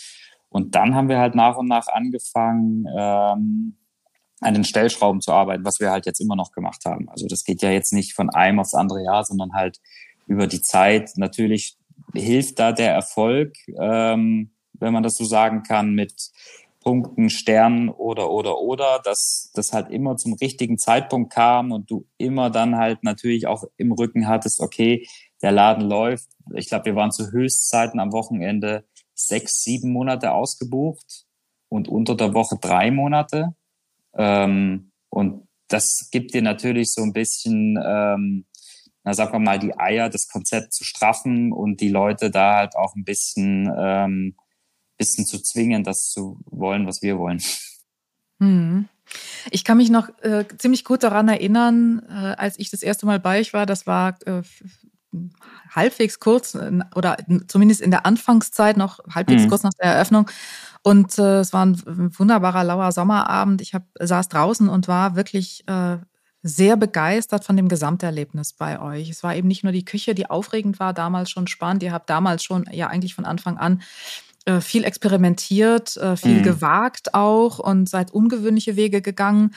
Und 0.50 0.76
dann 0.76 0.96
haben 0.96 1.10
wir 1.10 1.20
halt 1.20 1.36
nach 1.36 1.58
und 1.58 1.68
nach 1.68 1.88
angefangen, 1.88 2.86
ähm, 2.96 3.78
an 4.42 4.54
den 4.54 4.64
Stellschrauben 4.64 5.22
zu 5.22 5.32
arbeiten, 5.32 5.66
was 5.66 5.80
wir 5.80 5.92
halt 5.92 6.06
jetzt 6.06 6.20
immer 6.20 6.36
noch 6.36 6.52
gemacht 6.52 6.86
haben. 6.86 7.10
Also 7.10 7.28
das 7.28 7.44
geht 7.44 7.62
ja 7.62 7.72
jetzt 7.72 7.94
nicht 7.94 8.14
von 8.14 8.30
einem 8.30 8.60
aufs 8.60 8.76
andere 8.76 9.04
Jahr, 9.04 9.24
sondern 9.24 9.54
halt 9.54 9.80
über 10.28 10.48
die 10.48 10.62
Zeit. 10.62 11.12
Natürlich 11.16 11.78
hilft 12.14 12.60
da 12.60 12.72
der 12.72 12.94
Erfolg, 12.94 13.56
ähm, 13.80 14.52
wenn 14.74 14.94
man 14.94 15.04
das 15.04 15.16
so 15.16 15.26
sagen 15.26 15.64
kann, 15.64 15.94
mit 15.94 16.14
Punkten, 16.86 17.32
Sternen 17.32 17.90
oder, 17.90 18.30
oder, 18.30 18.60
oder, 18.60 19.02
dass 19.04 19.52
das 19.56 19.74
halt 19.74 19.90
immer 19.90 20.18
zum 20.18 20.34
richtigen 20.34 20.78
Zeitpunkt 20.78 21.34
kam 21.34 21.72
und 21.72 21.90
du 21.90 22.06
immer 22.20 22.52
dann 22.52 22.78
halt 22.78 23.04
natürlich 23.04 23.48
auch 23.48 23.64
im 23.76 23.92
Rücken 23.92 24.28
hattest, 24.28 24.60
okay, 24.60 25.08
der 25.42 25.52
Laden 25.52 25.90
läuft. 25.90 26.30
Ich 26.54 26.68
glaube, 26.68 26.86
wir 26.86 26.96
waren 26.96 27.12
zu 27.12 27.32
Höchstzeiten 27.32 28.00
am 28.00 28.14
Wochenende 28.14 28.86
sechs, 29.16 29.64
sieben 29.64 29.92
Monate 29.92 30.32
ausgebucht 30.32 31.26
und 31.70 31.88
unter 31.88 32.16
der 32.16 32.36
Woche 32.36 32.58
drei 32.62 32.92
Monate. 32.92 33.56
Ähm, 34.16 34.92
und 35.10 35.48
das 35.68 36.10
gibt 36.12 36.36
dir 36.36 36.44
natürlich 36.44 36.92
so 36.92 37.02
ein 37.02 37.14
bisschen, 37.14 37.80
ähm, 37.84 38.46
na 39.04 39.18
wir 39.18 39.40
mal, 39.40 39.58
die 39.58 39.76
Eier, 39.76 40.10
das 40.10 40.28
Konzept 40.28 40.74
zu 40.74 40.84
straffen 40.84 41.52
und 41.52 41.82
die 41.82 41.90
Leute 41.90 42.30
da 42.30 42.58
halt 42.58 42.76
auch 42.76 42.96
ein 42.96 43.06
bisschen 43.06 43.74
ähm, 43.76 44.36
bisschen 44.98 45.26
zu 45.26 45.42
zwingen, 45.42 45.84
das 45.84 46.10
zu 46.10 46.40
wollen, 46.46 46.88
was 46.88 47.02
wir 47.02 47.18
wollen. 47.18 47.42
Hm. 48.40 48.88
Ich 49.52 49.64
kann 49.64 49.78
mich 49.78 49.90
noch 49.90 50.10
äh, 50.24 50.46
ziemlich 50.58 50.84
gut 50.84 51.04
daran 51.04 51.30
erinnern, 51.30 52.02
äh, 52.10 52.36
als 52.38 52.58
ich 52.58 52.72
das 52.72 52.82
erste 52.82 53.06
Mal 53.06 53.20
bei 53.20 53.40
euch 53.40 53.54
war. 53.54 53.66
Das 53.66 53.86
war 53.86 54.18
äh, 54.26 54.42
halbwegs 55.70 56.20
kurz 56.20 56.58
oder 56.96 57.18
zumindest 57.48 57.82
in 57.82 57.92
der 57.92 58.06
Anfangszeit 58.06 58.78
noch 58.78 59.00
halbwegs 59.14 59.44
mhm. 59.44 59.50
kurz 59.50 59.64
nach 59.64 59.74
der 59.74 59.94
Eröffnung. 59.94 60.30
Und 60.82 61.18
äh, 61.18 61.40
es 61.40 61.54
war 61.54 61.66
ein 61.66 61.82
wunderbarer 62.18 62.64
lauer 62.64 62.92
Sommerabend. 62.92 63.62
Ich 63.62 63.74
hab, 63.74 63.84
saß 64.00 64.30
draußen 64.30 64.70
und 64.70 64.88
war 64.88 65.16
wirklich 65.16 65.68
äh, 65.68 65.98
sehr 66.44 66.78
begeistert 66.78 67.44
von 67.44 67.58
dem 67.58 67.70
Gesamterlebnis 67.70 68.54
bei 68.54 68.80
euch. 68.80 69.10
Es 69.10 69.24
war 69.24 69.36
eben 69.36 69.48
nicht 69.48 69.64
nur 69.64 69.74
die 69.74 69.84
Küche, 69.84 70.14
die 70.14 70.30
aufregend 70.30 70.80
war, 70.80 70.94
damals 70.94 71.32
schon 71.32 71.48
spannend. 71.48 71.82
Ihr 71.82 71.92
habt 71.92 72.08
damals 72.08 72.44
schon 72.44 72.66
ja 72.72 72.88
eigentlich 72.88 73.16
von 73.16 73.26
Anfang 73.26 73.58
an 73.58 73.82
äh, 74.46 74.62
viel 74.62 74.84
experimentiert, 74.84 75.98
äh, 75.98 76.16
viel 76.16 76.40
mhm. 76.40 76.44
gewagt 76.44 77.14
auch 77.14 77.60
und 77.60 77.90
seid 77.90 78.12
ungewöhnliche 78.12 78.76
Wege 78.76 79.02
gegangen. 79.02 79.56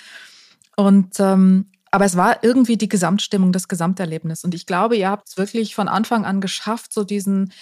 Und 0.76 1.20
ähm, 1.20 1.66
aber 1.90 2.04
es 2.04 2.16
war 2.16 2.42
irgendwie 2.42 2.76
die 2.76 2.88
Gesamtstimmung, 2.88 3.52
das 3.52 3.68
Gesamterlebnis. 3.68 4.44
Und 4.44 4.54
ich 4.54 4.66
glaube, 4.66 4.96
ihr 4.96 5.10
habt 5.10 5.28
es 5.28 5.36
wirklich 5.36 5.74
von 5.74 5.88
Anfang 5.88 6.24
an 6.24 6.40
geschafft, 6.40 6.92
so 6.92 7.04
diesen, 7.04 7.52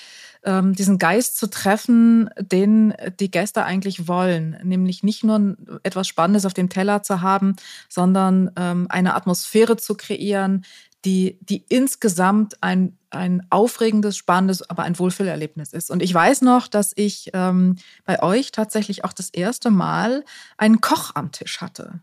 ähm, 0.45 0.75
diesen 0.75 0.99
Geist 0.99 1.37
zu 1.37 1.49
treffen, 1.49 2.29
den 2.41 2.95
die 3.21 3.31
Gäste 3.31 3.65
eigentlich 3.65 4.09
wollen. 4.09 4.57
Nämlich 4.65 5.03
nicht 5.03 5.23
nur 5.23 5.57
etwas 5.83 6.09
Spannendes 6.09 6.45
auf 6.45 6.55
dem 6.55 6.69
Teller 6.69 7.03
zu 7.03 7.21
haben, 7.21 7.57
sondern 7.89 8.51
ähm, 8.57 8.87
eine 8.89 9.15
Atmosphäre 9.15 9.77
zu 9.77 9.95
kreieren, 9.95 10.65
die, 11.07 11.39
die 11.41 11.65
insgesamt 11.69 12.63
ein, 12.65 12.99
ein 13.11 13.47
aufregendes, 13.49 14.17
spannendes, 14.17 14.69
aber 14.69 14.83
ein 14.83 14.99
Wohlfühlerlebnis 14.99 15.73
ist. 15.73 15.89
Und 15.89 16.03
ich 16.03 16.13
weiß 16.13 16.43
noch, 16.43 16.67
dass 16.67 16.93
ich 16.97 17.31
ähm, 17.33 17.77
bei 18.05 18.21
euch 18.21 18.51
tatsächlich 18.51 19.05
auch 19.05 19.13
das 19.13 19.31
erste 19.31 19.71
Mal 19.71 20.25
einen 20.59 20.81
Koch 20.81 21.13
am 21.15 21.31
Tisch 21.31 21.61
hatte. 21.61 22.01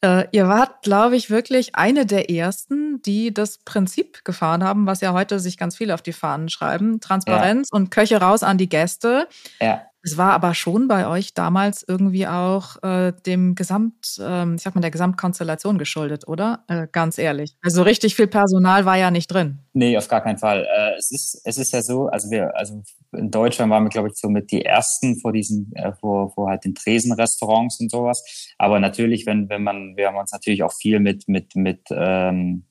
Äh, 0.00 0.28
ihr 0.32 0.48
wart, 0.48 0.82
glaube 0.82 1.16
ich, 1.16 1.28
wirklich 1.28 1.76
eine 1.76 2.06
der 2.06 2.30
ersten, 2.30 3.02
die 3.02 3.34
das 3.34 3.58
Prinzip 3.58 4.24
gefahren 4.24 4.64
haben, 4.64 4.86
was 4.86 5.02
ja 5.02 5.12
heute 5.12 5.40
sich 5.40 5.58
ganz 5.58 5.76
viele 5.76 5.92
auf 5.92 6.02
die 6.02 6.14
Fahnen 6.14 6.48
schreiben. 6.48 7.00
Transparenz 7.00 7.68
ja. 7.70 7.76
und 7.76 7.90
Köche 7.90 8.18
raus 8.18 8.42
an 8.42 8.56
die 8.56 8.70
Gäste. 8.70 9.28
Ja. 9.60 9.82
Es 10.02 10.16
war 10.16 10.32
aber 10.32 10.54
schon 10.54 10.86
bei 10.86 11.08
euch 11.08 11.34
damals 11.34 11.84
irgendwie 11.86 12.26
auch 12.28 12.80
äh, 12.84 13.12
dem 13.26 13.56
Gesamt, 13.56 14.18
ähm, 14.20 14.54
ich 14.54 14.62
sag 14.62 14.74
mal, 14.74 14.80
der 14.80 14.92
Gesamtkonstellation 14.92 15.76
geschuldet, 15.76 16.28
oder? 16.28 16.64
Äh, 16.68 16.86
ganz 16.90 17.18
ehrlich. 17.18 17.56
Also 17.62 17.82
richtig 17.82 18.14
viel 18.14 18.28
Personal 18.28 18.84
war 18.84 18.96
ja 18.96 19.10
nicht 19.10 19.26
drin. 19.26 19.58
Nee, 19.72 19.98
auf 19.98 20.06
gar 20.06 20.22
keinen 20.22 20.38
Fall. 20.38 20.64
Äh, 20.64 20.96
es 20.98 21.10
ist, 21.10 21.40
es 21.44 21.58
ist 21.58 21.72
ja 21.72 21.82
so, 21.82 22.06
also 22.06 22.30
wir, 22.30 22.56
also 22.56 22.82
in 23.12 23.30
Deutschland 23.30 23.70
waren 23.70 23.84
wir, 23.84 23.90
glaube 23.90 24.08
ich, 24.08 24.14
so 24.14 24.28
mit 24.28 24.52
die 24.52 24.64
ersten 24.64 25.18
vor 25.18 25.32
diesen, 25.32 25.72
äh, 25.74 25.92
vor, 25.92 26.32
vor 26.32 26.48
halt 26.48 26.64
den 26.64 26.76
Tresenrestaurants 26.76 27.80
und 27.80 27.90
sowas. 27.90 28.54
Aber 28.56 28.78
natürlich, 28.78 29.26
wenn, 29.26 29.48
wenn 29.48 29.64
man, 29.64 29.96
wir 29.96 30.06
haben 30.08 30.16
uns 30.16 30.30
natürlich 30.30 30.62
auch 30.62 30.72
viel 30.72 31.00
mit, 31.00 31.26
mit, 31.26 31.56
mit, 31.56 31.82
ähm, 31.90 32.64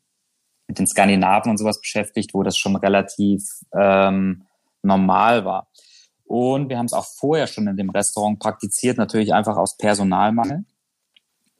mit 0.67 0.79
den 0.79 0.88
Skandinaven 0.88 1.51
und 1.51 1.57
sowas 1.57 1.81
beschäftigt, 1.81 2.34
wo 2.34 2.43
das 2.43 2.57
schon 2.57 2.77
relativ 2.77 3.43
ähm, 3.74 4.43
normal 4.81 5.43
war. 5.43 5.67
Und 6.27 6.69
wir 6.69 6.77
haben 6.77 6.88
es 6.88 6.93
auch 6.93 7.05
vorher 7.05 7.48
schon 7.48 7.67
in 7.67 7.77
dem 7.77 7.89
Restaurant 7.89 8.39
praktiziert, 8.39 8.98
natürlich 8.98 9.34
einfach 9.34 9.55
aus 9.55 9.77
Personalmangel. 9.77 10.65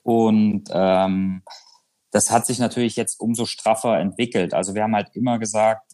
Und 0.04 0.66
ähm, 0.72 1.42
das 2.12 2.32
hat 2.32 2.46
sich 2.46 2.60
natürlich 2.60 2.96
jetzt 2.96 3.20
umso 3.20 3.46
straffer 3.46 3.98
entwickelt. 3.98 4.54
Also 4.54 4.76
wir 4.76 4.84
haben 4.84 4.96
halt 4.96 5.16
immer 5.16 5.40
gesagt, 5.40 5.94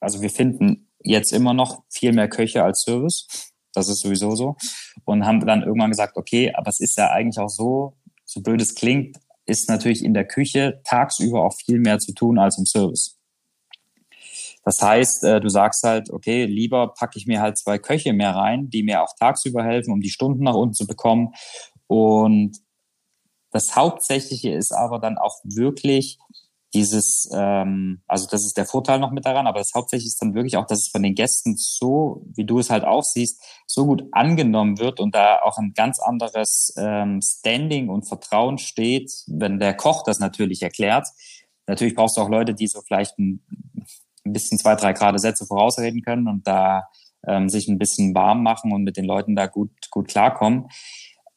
also 0.00 0.20
wir 0.20 0.30
finden 0.30 0.88
jetzt 1.00 1.32
immer 1.32 1.54
noch 1.54 1.82
viel 1.88 2.12
mehr 2.12 2.28
Köche 2.28 2.62
als 2.62 2.82
Service. 2.82 3.26
Das 3.72 3.88
ist 3.88 4.00
sowieso 4.00 4.36
so. 4.36 4.56
Und 5.04 5.26
haben 5.26 5.44
dann 5.44 5.62
irgendwann 5.62 5.90
gesagt, 5.90 6.16
okay, 6.16 6.52
aber 6.54 6.68
es 6.68 6.80
ist 6.80 6.96
ja 6.98 7.10
eigentlich 7.10 7.38
auch 7.38 7.48
so, 7.48 7.96
so 8.24 8.40
blöd 8.40 8.60
es 8.60 8.74
klingt, 8.74 9.16
ist 9.46 9.68
natürlich 9.68 10.04
in 10.04 10.14
der 10.14 10.26
Küche 10.26 10.80
tagsüber 10.84 11.44
auch 11.44 11.54
viel 11.54 11.78
mehr 11.78 11.98
zu 11.98 12.12
tun 12.12 12.38
als 12.38 12.58
im 12.58 12.66
Service. 12.66 13.18
Das 14.64 14.80
heißt, 14.80 15.24
äh, 15.24 15.40
du 15.40 15.48
sagst 15.48 15.82
halt, 15.82 16.10
okay, 16.10 16.44
lieber 16.44 16.94
packe 16.94 17.18
ich 17.18 17.26
mir 17.26 17.40
halt 17.40 17.58
zwei 17.58 17.78
Köche 17.78 18.12
mehr 18.12 18.34
rein, 18.34 18.70
die 18.70 18.82
mir 18.82 19.02
auch 19.02 19.14
tagsüber 19.18 19.64
helfen, 19.64 19.92
um 19.92 20.00
die 20.00 20.10
Stunden 20.10 20.44
nach 20.44 20.54
unten 20.54 20.74
zu 20.74 20.86
bekommen. 20.86 21.34
Und 21.88 22.58
das 23.50 23.76
Hauptsächliche 23.76 24.50
ist 24.50 24.72
aber 24.72 24.98
dann 24.98 25.18
auch 25.18 25.36
wirklich 25.44 26.18
dieses, 26.74 27.28
ähm, 27.34 28.02
also 28.06 28.26
das 28.30 28.44
ist 28.44 28.56
der 28.56 28.64
Vorteil 28.64 28.98
noch 28.98 29.10
mit 29.10 29.26
daran, 29.26 29.46
aber 29.46 29.58
das 29.58 29.72
Hauptsächliche 29.74 30.08
ist 30.08 30.22
dann 30.22 30.34
wirklich 30.34 30.56
auch, 30.56 30.66
dass 30.66 30.80
es 30.80 30.88
von 30.88 31.02
den 31.02 31.14
Gästen 31.14 31.54
so, 31.56 32.24
wie 32.34 32.46
du 32.46 32.58
es 32.58 32.70
halt 32.70 32.84
auch 32.84 33.02
siehst, 33.02 33.42
so 33.66 33.84
gut 33.84 34.04
angenommen 34.12 34.78
wird 34.78 34.98
und 34.98 35.14
da 35.14 35.40
auch 35.42 35.58
ein 35.58 35.74
ganz 35.74 36.00
anderes 36.00 36.72
ähm, 36.78 37.20
Standing 37.20 37.90
und 37.90 38.08
Vertrauen 38.08 38.56
steht, 38.56 39.12
wenn 39.26 39.58
der 39.58 39.74
Koch 39.74 40.02
das 40.02 40.18
natürlich 40.18 40.62
erklärt. 40.62 41.08
Natürlich 41.66 41.94
brauchst 41.94 42.16
du 42.16 42.22
auch 42.22 42.30
Leute, 42.30 42.54
die 42.54 42.66
so 42.66 42.80
vielleicht 42.80 43.18
ein 43.18 43.44
ein 44.24 44.32
bisschen 44.32 44.58
zwei, 44.58 44.74
drei 44.74 44.92
Grad 44.92 45.18
Sätze 45.20 45.46
vorausreden 45.46 46.02
können 46.02 46.28
und 46.28 46.46
da 46.46 46.84
ähm, 47.26 47.48
sich 47.48 47.68
ein 47.68 47.78
bisschen 47.78 48.14
warm 48.14 48.42
machen 48.42 48.72
und 48.72 48.82
mit 48.82 48.96
den 48.96 49.04
Leuten 49.04 49.36
da 49.36 49.46
gut, 49.46 49.70
gut 49.90 50.08
klarkommen. 50.08 50.68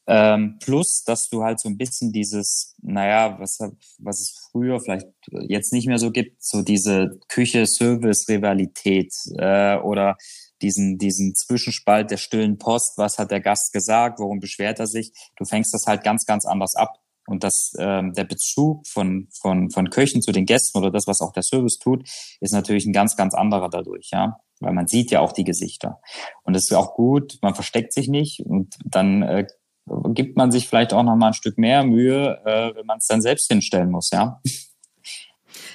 Ähm, 0.08 0.58
plus, 0.60 1.04
dass 1.04 1.30
du 1.30 1.44
halt 1.44 1.60
so 1.60 1.68
ein 1.68 1.78
bisschen 1.78 2.12
dieses, 2.12 2.76
naja, 2.82 3.40
was, 3.40 3.58
was 3.98 4.20
es 4.20 4.50
früher 4.52 4.80
vielleicht 4.80 5.08
jetzt 5.48 5.74
nicht 5.74 5.88
mehr 5.88 5.98
so 5.98 6.12
gibt, 6.12 6.44
so 6.44 6.62
diese 6.62 7.20
Küche-Service-Rivalität 7.28 9.12
äh, 9.38 9.78
oder 9.78 10.18
diesen, 10.62 11.00
diesen 11.00 11.34
Zwischenspalt 11.34 12.12
der 12.12 12.18
stillen 12.18 12.60
Post, 12.60 12.98
was 12.98 13.18
hat 13.18 13.32
der 13.32 13.42
Gast 13.42 13.74
gesagt, 13.74 14.20
worum 14.20 14.40
beschwert 14.40 14.80
er 14.80 14.88
sich, 14.88 15.12
du 15.38 15.46
fängst 15.46 15.74
das 15.74 15.88
halt 15.88 16.04
ganz, 16.04 16.26
ganz 16.26 16.46
anders 16.46 16.76
ab. 16.76 17.00
Und 17.28 17.44
dass 17.44 17.74
ähm, 17.80 18.14
der 18.14 18.26
Bezug 18.26 18.86
von, 18.88 19.28
von, 19.42 19.72
von 19.72 19.90
Köchen 19.90 20.22
zu 20.22 20.32
den 20.32 20.46
Gästen 20.46 20.78
oder 20.78 20.92
das, 20.92 21.08
was 21.08 21.22
auch 21.22 21.32
der 21.32 21.44
Service 21.44 21.80
tut, 21.80 22.08
ist 22.40 22.54
natürlich 22.54 22.86
ein 22.86 22.94
ganz, 22.94 23.16
ganz 23.16 23.34
anderer 23.34 23.70
dadurch, 23.70 24.10
ja. 24.12 24.38
Weil 24.60 24.74
man 24.74 24.88
sieht 24.88 25.12
ja 25.12 25.20
auch 25.20 25.32
die 25.32 25.44
Gesichter. 25.44 26.00
Und 26.44 26.56
es 26.56 26.70
ist 26.70 26.74
auch 26.74 26.94
gut, 26.94 27.38
man 27.42 27.56
versteckt 27.56 27.94
sich 27.94 28.08
nicht 28.08 28.42
und 28.46 28.76
dann 28.86 29.22
äh, 29.24 29.48
gibt 30.14 30.38
man 30.38 30.52
sich 30.52 30.68
vielleicht 30.68 30.94
auch 30.94 31.04
noch 31.04 31.16
mal 31.16 31.28
ein 31.28 31.34
Stück 31.34 31.58
mehr 31.58 31.84
Mühe, 31.84 32.42
äh, 32.46 32.76
wenn 32.76 32.86
man 32.86 33.00
es 33.00 33.08
dann 33.08 33.22
selbst 33.22 33.48
hinstellen 33.48 33.92
muss, 33.92 34.10
ja. 34.12 34.42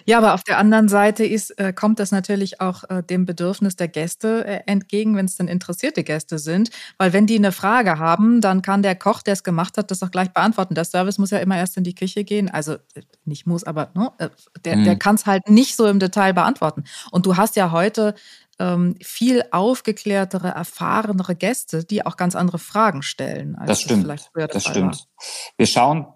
Ja, 0.06 0.18
aber 0.18 0.34
auf 0.34 0.42
der 0.42 0.58
anderen 0.58 0.88
Seite 0.88 1.24
ist, 1.24 1.58
äh, 1.58 1.72
kommt 1.72 1.98
das 1.98 2.12
natürlich 2.12 2.60
auch 2.60 2.84
äh, 2.88 3.02
dem 3.02 3.26
Bedürfnis 3.26 3.76
der 3.76 3.88
Gäste 3.88 4.44
äh, 4.44 4.60
entgegen, 4.66 5.16
wenn 5.16 5.26
es 5.26 5.36
dann 5.36 5.48
interessierte 5.48 6.04
Gäste 6.04 6.38
sind. 6.38 6.70
Weil 6.98 7.12
wenn 7.12 7.26
die 7.26 7.36
eine 7.36 7.52
Frage 7.52 7.98
haben, 7.98 8.40
dann 8.40 8.62
kann 8.62 8.82
der 8.82 8.94
Koch, 8.94 9.22
der 9.22 9.34
es 9.34 9.44
gemacht 9.44 9.76
hat, 9.78 9.90
das 9.90 10.02
auch 10.02 10.10
gleich 10.10 10.30
beantworten. 10.32 10.74
Der 10.74 10.84
Service 10.84 11.18
muss 11.18 11.30
ja 11.30 11.38
immer 11.38 11.56
erst 11.56 11.76
in 11.76 11.84
die 11.84 11.94
Küche 11.94 12.24
gehen. 12.24 12.48
Also 12.48 12.74
äh, 12.74 13.02
nicht 13.24 13.46
muss, 13.46 13.64
aber 13.64 13.90
ne, 13.94 14.10
äh, 14.18 14.28
der, 14.64 14.76
mhm. 14.76 14.84
der 14.84 14.96
kann 14.96 15.14
es 15.14 15.26
halt 15.26 15.48
nicht 15.48 15.76
so 15.76 15.86
im 15.86 15.98
Detail 15.98 16.32
beantworten. 16.34 16.84
Und 17.10 17.26
du 17.26 17.36
hast 17.36 17.56
ja 17.56 17.70
heute 17.72 18.14
ähm, 18.60 18.94
viel 19.02 19.42
aufgeklärtere, 19.50 20.48
erfahrenere 20.48 21.34
Gäste, 21.34 21.82
die 21.82 22.04
auch 22.04 22.18
ganz 22.18 22.36
andere 22.36 22.58
Fragen 22.58 23.02
stellen. 23.02 23.56
Das 23.66 23.80
stimmt. 23.80 24.06
Das, 24.06 24.30
das 24.34 24.64
stimmt. 24.64 24.96
War. 24.96 25.24
Wir 25.56 25.66
schauen 25.66 26.06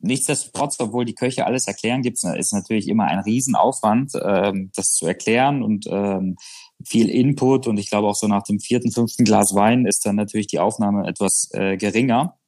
nichtsdestotrotz, 0.00 0.78
obwohl 0.80 1.06
die 1.06 1.14
Köche 1.14 1.46
alles 1.46 1.66
erklären, 1.66 2.02
gibt 2.02 2.18
es 2.18 2.24
ist 2.24 2.52
natürlich 2.52 2.88
immer 2.88 3.06
ein 3.06 3.20
Riesenaufwand, 3.20 4.12
ähm, 4.22 4.70
das 4.76 4.92
zu 4.92 5.06
erklären 5.06 5.62
und 5.62 5.86
ähm, 5.88 6.36
viel 6.84 7.08
Input. 7.08 7.66
Und 7.66 7.78
ich 7.78 7.88
glaube 7.88 8.08
auch 8.08 8.16
so 8.16 8.28
nach 8.28 8.42
dem 8.42 8.60
vierten, 8.60 8.92
fünften 8.92 9.24
Glas 9.24 9.54
Wein 9.54 9.86
ist 9.86 10.04
dann 10.04 10.16
natürlich 10.16 10.46
die 10.46 10.58
Aufnahme 10.58 11.08
etwas 11.08 11.48
äh, 11.52 11.78
geringer. 11.78 12.38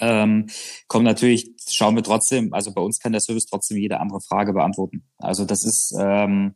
Ähm, 0.00 0.48
kommt 0.86 1.04
natürlich, 1.04 1.50
schauen 1.70 1.96
wir 1.96 2.02
trotzdem, 2.02 2.52
also 2.52 2.72
bei 2.72 2.82
uns 2.82 2.98
kann 2.98 3.12
der 3.12 3.20
Service 3.20 3.46
trotzdem 3.46 3.78
jede 3.78 4.00
andere 4.00 4.20
Frage 4.20 4.52
beantworten. 4.52 5.04
Also 5.18 5.44
das 5.44 5.64
ist 5.64 5.94
ähm, 5.98 6.54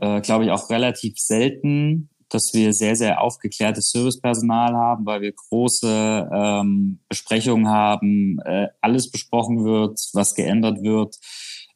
äh, 0.00 0.20
glaube 0.20 0.44
ich, 0.44 0.50
auch 0.50 0.70
relativ 0.70 1.18
selten, 1.18 2.10
dass 2.30 2.50
wir 2.54 2.72
sehr, 2.72 2.96
sehr 2.96 3.20
aufgeklärtes 3.20 3.90
Servicepersonal 3.90 4.74
haben, 4.74 5.04
weil 5.04 5.20
wir 5.20 5.32
große 5.32 6.30
ähm, 6.32 7.00
Besprechungen 7.08 7.68
haben, 7.68 8.38
äh, 8.44 8.68
alles 8.80 9.10
besprochen 9.10 9.64
wird, 9.64 9.98
was 10.12 10.34
geändert 10.34 10.82
wird 10.82 11.16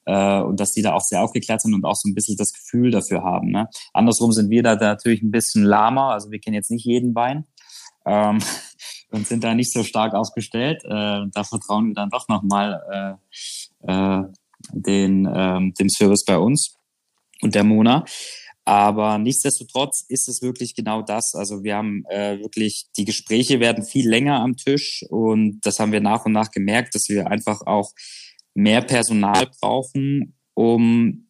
äh, 0.07 0.41
und 0.41 0.61
dass 0.61 0.73
die 0.73 0.83
da 0.83 0.95
auch 0.95 1.01
sehr 1.01 1.23
aufgeklärt 1.23 1.61
sind 1.61 1.75
und 1.75 1.85
auch 1.85 1.97
so 1.97 2.09
ein 2.09 2.15
bisschen 2.15 2.37
das 2.37 2.53
Gefühl 2.53 2.91
dafür 2.93 3.23
haben. 3.23 3.51
Ne? 3.51 3.69
Andersrum 3.93 4.33
sind 4.33 4.49
wir 4.49 4.63
da 4.63 4.77
natürlich 4.77 5.23
ein 5.23 5.33
bisschen 5.33 5.65
lahmer, 5.65 6.13
also 6.13 6.31
wir 6.31 6.39
kennen 6.39 6.55
jetzt 6.55 6.71
nicht 6.71 6.85
jeden 6.85 7.15
Wein 7.15 7.47
ähm, 8.07 8.39
und 9.11 9.27
sind 9.27 9.43
da 9.43 9.55
nicht 9.55 9.73
so 9.73 9.83
stark 9.83 10.15
aufgestellt. 10.15 10.85
Äh, 10.85 11.27
da 11.33 11.45
vertrauen 11.45 11.89
wir 11.89 11.95
dann 11.95 12.11
doch 12.11 12.29
nochmal 12.29 13.19
äh, 13.85 13.93
äh, 13.93 14.23
den, 14.73 15.29
ähm, 15.35 15.75
dem 15.75 15.89
Service 15.89 16.25
bei 16.25 16.39
uns 16.39 16.79
und 17.45 17.55
der 17.55 17.63
Mona. 17.63 18.05
Aber 18.65 19.19
nichtsdestotrotz 19.19 20.05
ist 20.09 20.27
es 20.27 20.41
wirklich 20.41 20.75
genau 20.75 21.03
das. 21.03 21.35
Also 21.35 21.63
wir 21.63 21.77
haben 21.77 22.05
äh, 22.09 22.41
wirklich, 22.41 22.87
die 22.97 23.05
Gespräche 23.05 23.61
werden 23.61 23.85
viel 23.85 24.09
länger 24.09 24.41
am 24.41 24.57
Tisch 24.57 25.05
und 25.11 25.61
das 25.63 25.79
haben 25.79 25.93
wir 25.93 26.01
nach 26.01 26.25
und 26.25 26.33
nach 26.33 26.51
gemerkt, 26.51 26.95
dass 26.95 27.11
wir 27.11 27.31
einfach 27.31 27.61
auch 27.67 27.93
mehr 28.55 28.81
Personal 28.81 29.51
brauchen, 29.61 30.35
um 30.55 31.29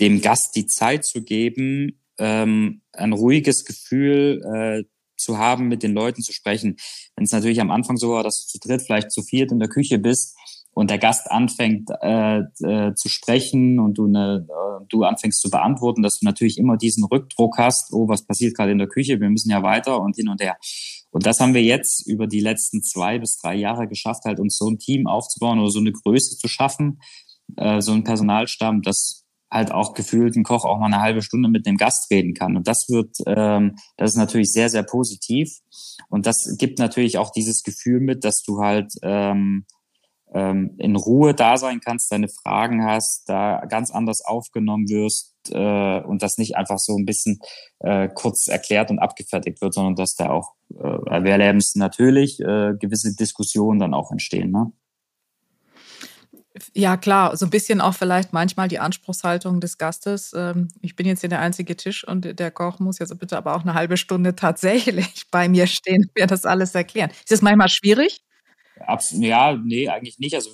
dem 0.00 0.22
Gast 0.22 0.56
die 0.56 0.66
Zeit 0.66 1.04
zu 1.04 1.22
geben, 1.22 2.00
ähm, 2.18 2.80
ein 2.92 3.12
ruhiges 3.12 3.66
Gefühl 3.66 4.42
äh, 4.54 4.84
zu 5.16 5.36
haben, 5.36 5.68
mit 5.68 5.82
den 5.82 5.92
Leuten 5.92 6.22
zu 6.22 6.32
sprechen. 6.32 6.76
Wenn 7.16 7.24
es 7.24 7.32
natürlich 7.32 7.60
am 7.60 7.70
Anfang 7.70 7.98
so 7.98 8.10
war, 8.10 8.22
dass 8.22 8.46
du 8.46 8.58
zu 8.58 8.66
dritt, 8.66 8.82
vielleicht 8.82 9.12
zu 9.12 9.22
viert 9.22 9.52
in 9.52 9.58
der 9.58 9.68
Küche 9.68 9.98
bist, 9.98 10.36
und 10.74 10.90
der 10.90 10.98
Gast 10.98 11.30
anfängt 11.30 11.90
äh, 12.00 12.38
äh, 12.38 12.94
zu 12.94 13.08
sprechen 13.08 13.78
und 13.78 13.98
du, 13.98 14.06
ne, 14.06 14.46
äh, 14.48 14.84
du 14.88 15.04
anfängst 15.04 15.40
zu 15.40 15.50
beantworten, 15.50 16.02
dass 16.02 16.18
du 16.18 16.24
natürlich 16.24 16.58
immer 16.58 16.76
diesen 16.76 17.04
Rückdruck 17.04 17.58
hast, 17.58 17.92
oh, 17.92 18.08
was 18.08 18.24
passiert 18.24 18.56
gerade 18.56 18.72
in 18.72 18.78
der 18.78 18.88
Küche, 18.88 19.20
wir 19.20 19.28
müssen 19.28 19.50
ja 19.50 19.62
weiter 19.62 20.00
und 20.00 20.16
hin 20.16 20.28
und 20.28 20.40
her. 20.40 20.56
Und 21.10 21.26
das 21.26 21.40
haben 21.40 21.52
wir 21.52 21.62
jetzt 21.62 22.06
über 22.06 22.26
die 22.26 22.40
letzten 22.40 22.82
zwei 22.82 23.18
bis 23.18 23.36
drei 23.36 23.54
Jahre 23.54 23.86
geschafft, 23.86 24.24
halt 24.24 24.40
uns 24.40 24.56
so 24.56 24.68
ein 24.68 24.78
Team 24.78 25.06
aufzubauen 25.06 25.60
oder 25.60 25.70
so 25.70 25.80
eine 25.80 25.92
Größe 25.92 26.38
zu 26.38 26.48
schaffen, 26.48 27.00
äh, 27.56 27.82
so 27.82 27.92
ein 27.92 28.04
Personalstamm, 28.04 28.80
dass 28.80 29.22
halt 29.50 29.70
auch 29.70 29.92
gefühlt 29.92 30.34
ein 30.34 30.44
Koch 30.44 30.64
auch 30.64 30.78
mal 30.78 30.86
eine 30.86 31.02
halbe 31.02 31.20
Stunde 31.20 31.50
mit 31.50 31.66
dem 31.66 31.76
Gast 31.76 32.10
reden 32.10 32.32
kann. 32.32 32.56
Und 32.56 32.66
das 32.66 32.88
wird, 32.88 33.16
ähm, 33.26 33.76
das 33.98 34.12
ist 34.12 34.16
natürlich 34.16 34.50
sehr, 34.50 34.70
sehr 34.70 34.82
positiv. 34.82 35.58
Und 36.08 36.24
das 36.24 36.56
gibt 36.58 36.78
natürlich 36.78 37.18
auch 37.18 37.30
dieses 37.30 37.62
Gefühl 37.62 38.00
mit, 38.00 38.24
dass 38.24 38.42
du 38.42 38.60
halt 38.60 38.94
ähm, 39.02 39.66
ähm, 40.34 40.74
in 40.78 40.96
Ruhe 40.96 41.34
da 41.34 41.56
sein 41.56 41.80
kannst, 41.80 42.10
deine 42.12 42.28
Fragen 42.28 42.84
hast, 42.84 43.28
da 43.28 43.64
ganz 43.68 43.90
anders 43.90 44.24
aufgenommen 44.24 44.88
wirst 44.88 45.34
äh, 45.50 46.00
und 46.00 46.22
das 46.22 46.38
nicht 46.38 46.56
einfach 46.56 46.78
so 46.78 46.96
ein 46.96 47.04
bisschen 47.04 47.40
äh, 47.80 48.08
kurz 48.08 48.48
erklärt 48.48 48.90
und 48.90 48.98
abgefertigt 48.98 49.60
wird, 49.60 49.74
sondern 49.74 49.94
dass 49.94 50.14
da 50.14 50.30
auch 50.30 50.54
äh, 50.74 51.28
erlebens 51.30 51.74
natürlich 51.74 52.40
äh, 52.40 52.74
gewisse 52.78 53.14
Diskussionen 53.14 53.80
dann 53.80 53.94
auch 53.94 54.10
entstehen. 54.10 54.50
Ne? 54.50 54.72
Ja, 56.74 56.96
klar, 56.96 57.36
so 57.36 57.46
ein 57.46 57.50
bisschen 57.50 57.80
auch 57.80 57.94
vielleicht 57.94 58.32
manchmal 58.32 58.68
die 58.68 58.78
Anspruchshaltung 58.78 59.60
des 59.60 59.78
Gastes. 59.78 60.32
Ähm, 60.36 60.68
ich 60.80 60.96
bin 60.96 61.06
jetzt 61.06 61.20
hier 61.20 61.30
der 61.30 61.40
einzige 61.40 61.76
Tisch 61.76 62.06
und 62.06 62.38
der 62.38 62.50
Koch 62.50 62.78
muss 62.78 62.98
jetzt 62.98 63.18
bitte 63.18 63.36
aber 63.36 63.56
auch 63.56 63.62
eine 63.62 63.74
halbe 63.74 63.96
Stunde 63.96 64.34
tatsächlich 64.34 65.24
bei 65.30 65.48
mir 65.48 65.66
stehen 65.66 66.04
und 66.04 66.14
mir 66.14 66.26
das 66.26 66.44
alles 66.44 66.74
erklären. 66.74 67.10
Ist 67.10 67.30
das 67.30 67.42
manchmal 67.42 67.68
schwierig? 67.68 68.22
Ja, 69.12 69.56
nee, 69.56 69.88
eigentlich 69.88 70.18
nicht. 70.18 70.34
Also 70.34 70.50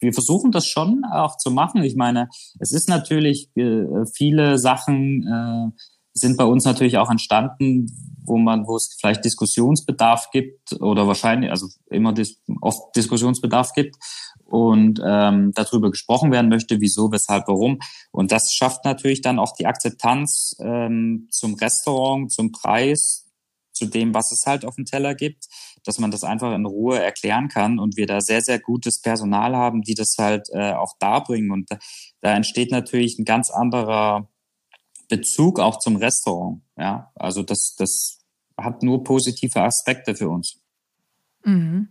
wir 0.00 0.12
versuchen 0.12 0.52
das 0.52 0.66
schon 0.66 1.04
auch 1.10 1.36
zu 1.38 1.50
machen. 1.50 1.82
Ich 1.82 1.96
meine, 1.96 2.28
es 2.58 2.72
ist 2.72 2.88
natürlich 2.88 3.50
äh, 3.56 4.04
viele 4.12 4.58
Sachen 4.58 5.26
äh, 5.26 5.80
sind 6.12 6.36
bei 6.36 6.44
uns 6.44 6.64
natürlich 6.64 6.98
auch 6.98 7.10
entstanden, 7.10 7.86
wo 8.24 8.38
man, 8.38 8.66
wo 8.66 8.76
es 8.76 8.96
vielleicht 8.98 9.24
Diskussionsbedarf 9.24 10.30
gibt 10.30 10.72
oder 10.80 11.06
wahrscheinlich, 11.06 11.50
also 11.50 11.68
immer 11.90 12.14
oft 12.60 12.96
Diskussionsbedarf 12.96 13.72
gibt 13.72 13.96
und 14.44 15.00
ähm, 15.04 15.52
darüber 15.54 15.90
gesprochen 15.90 16.32
werden 16.32 16.48
möchte, 16.48 16.80
wieso, 16.80 17.12
weshalb, 17.12 17.48
warum. 17.48 17.78
Und 18.12 18.32
das 18.32 18.52
schafft 18.52 18.84
natürlich 18.84 19.20
dann 19.20 19.38
auch 19.38 19.52
die 19.52 19.66
Akzeptanz 19.66 20.56
ähm, 20.60 21.28
zum 21.30 21.54
Restaurant, 21.54 22.32
zum 22.32 22.52
Preis, 22.52 23.26
zu 23.72 23.86
dem, 23.86 24.14
was 24.14 24.32
es 24.32 24.46
halt 24.46 24.64
auf 24.64 24.76
dem 24.76 24.86
Teller 24.86 25.14
gibt, 25.14 25.46
dass 25.86 25.98
man 25.98 26.10
das 26.10 26.24
einfach 26.24 26.54
in 26.54 26.66
Ruhe 26.66 26.98
erklären 26.98 27.48
kann 27.48 27.78
und 27.78 27.96
wir 27.96 28.06
da 28.06 28.20
sehr, 28.20 28.42
sehr 28.42 28.58
gutes 28.58 29.00
Personal 29.00 29.54
haben, 29.54 29.82
die 29.82 29.94
das 29.94 30.16
halt 30.18 30.48
äh, 30.52 30.72
auch 30.72 30.94
darbringen. 30.98 31.50
Und 31.50 31.70
da, 31.70 31.78
da 32.20 32.34
entsteht 32.34 32.70
natürlich 32.70 33.18
ein 33.18 33.24
ganz 33.24 33.50
anderer 33.50 34.28
Bezug 35.08 35.60
auch 35.60 35.78
zum 35.78 35.96
Restaurant. 35.96 36.62
Ja, 36.76 37.12
also 37.14 37.42
das, 37.42 37.74
das 37.78 38.18
hat 38.56 38.82
nur 38.82 39.04
positive 39.04 39.62
Aspekte 39.62 40.14
für 40.14 40.28
uns. 40.28 40.60
Mhm. 41.44 41.88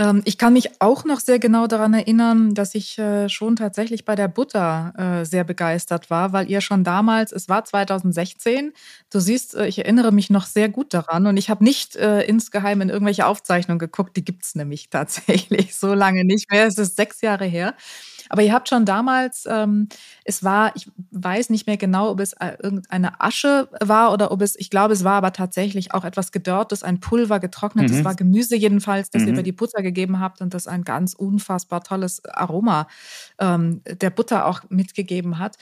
Ähm, 0.00 0.22
ich 0.24 0.38
kann 0.38 0.52
mich 0.52 0.80
auch 0.80 1.04
noch 1.04 1.18
sehr 1.20 1.38
genau 1.40 1.66
daran 1.66 1.92
erinnern, 1.94 2.54
dass 2.54 2.74
ich 2.74 2.98
äh, 2.98 3.28
schon 3.28 3.56
tatsächlich 3.56 4.04
bei 4.04 4.14
der 4.14 4.28
Butter 4.28 4.92
äh, 5.22 5.24
sehr 5.24 5.42
begeistert 5.44 6.08
war, 6.10 6.32
weil 6.32 6.48
ihr 6.50 6.60
schon 6.60 6.84
damals, 6.84 7.32
es 7.32 7.48
war 7.48 7.64
2016, 7.64 8.72
du 9.10 9.18
siehst, 9.20 9.54
äh, 9.56 9.66
ich 9.66 9.78
erinnere 9.80 10.12
mich 10.12 10.30
noch 10.30 10.46
sehr 10.46 10.68
gut 10.68 10.94
daran 10.94 11.26
und 11.26 11.36
ich 11.36 11.50
habe 11.50 11.64
nicht 11.64 11.96
insgeheim 11.96 12.80
in 12.80 12.88
irgendwelche 12.90 13.26
Aufzeichnungen 13.26 13.78
geguckt, 13.78 14.16
die 14.16 14.24
gibt 14.24 14.44
es 14.44 14.54
nämlich 14.54 14.88
tatsächlich 14.90 15.74
so 15.76 15.94
lange 15.94 16.24
nicht 16.24 16.50
mehr, 16.50 16.66
es 16.66 16.78
ist 16.78 16.96
sechs 16.96 17.20
Jahre 17.20 17.44
her. 17.46 17.74
Aber 18.28 18.42
ihr 18.42 18.52
habt 18.52 18.68
schon 18.68 18.84
damals, 18.84 19.46
ähm, 19.48 19.88
es 20.24 20.44
war, 20.44 20.72
ich 20.76 20.90
weiß 21.10 21.50
nicht 21.50 21.66
mehr 21.66 21.76
genau, 21.76 22.10
ob 22.10 22.20
es 22.20 22.32
äh, 22.34 22.56
irgendeine 22.62 23.20
Asche 23.20 23.68
war 23.80 24.12
oder 24.12 24.30
ob 24.30 24.42
es, 24.42 24.56
ich 24.56 24.70
glaube, 24.70 24.92
es 24.92 25.04
war 25.04 25.14
aber 25.14 25.32
tatsächlich 25.32 25.94
auch 25.94 26.04
etwas 26.04 26.32
gedörrtes, 26.32 26.82
ein 26.82 27.00
Pulver 27.00 27.40
getrocknet. 27.40 27.90
Es 27.90 27.98
mhm. 27.98 28.04
war 28.04 28.14
Gemüse 28.14 28.56
jedenfalls, 28.56 29.10
das 29.10 29.22
mhm. 29.22 29.28
ihr 29.28 29.34
über 29.34 29.42
die 29.42 29.52
Butter 29.52 29.82
gegeben 29.82 30.20
habt 30.20 30.40
und 30.40 30.54
das 30.54 30.66
ein 30.66 30.84
ganz 30.84 31.14
unfassbar 31.14 31.82
tolles 31.82 32.24
Aroma 32.24 32.88
ähm, 33.38 33.82
der 33.84 34.10
Butter 34.10 34.46
auch 34.46 34.62
mitgegeben 34.68 35.38
hat. 35.38 35.56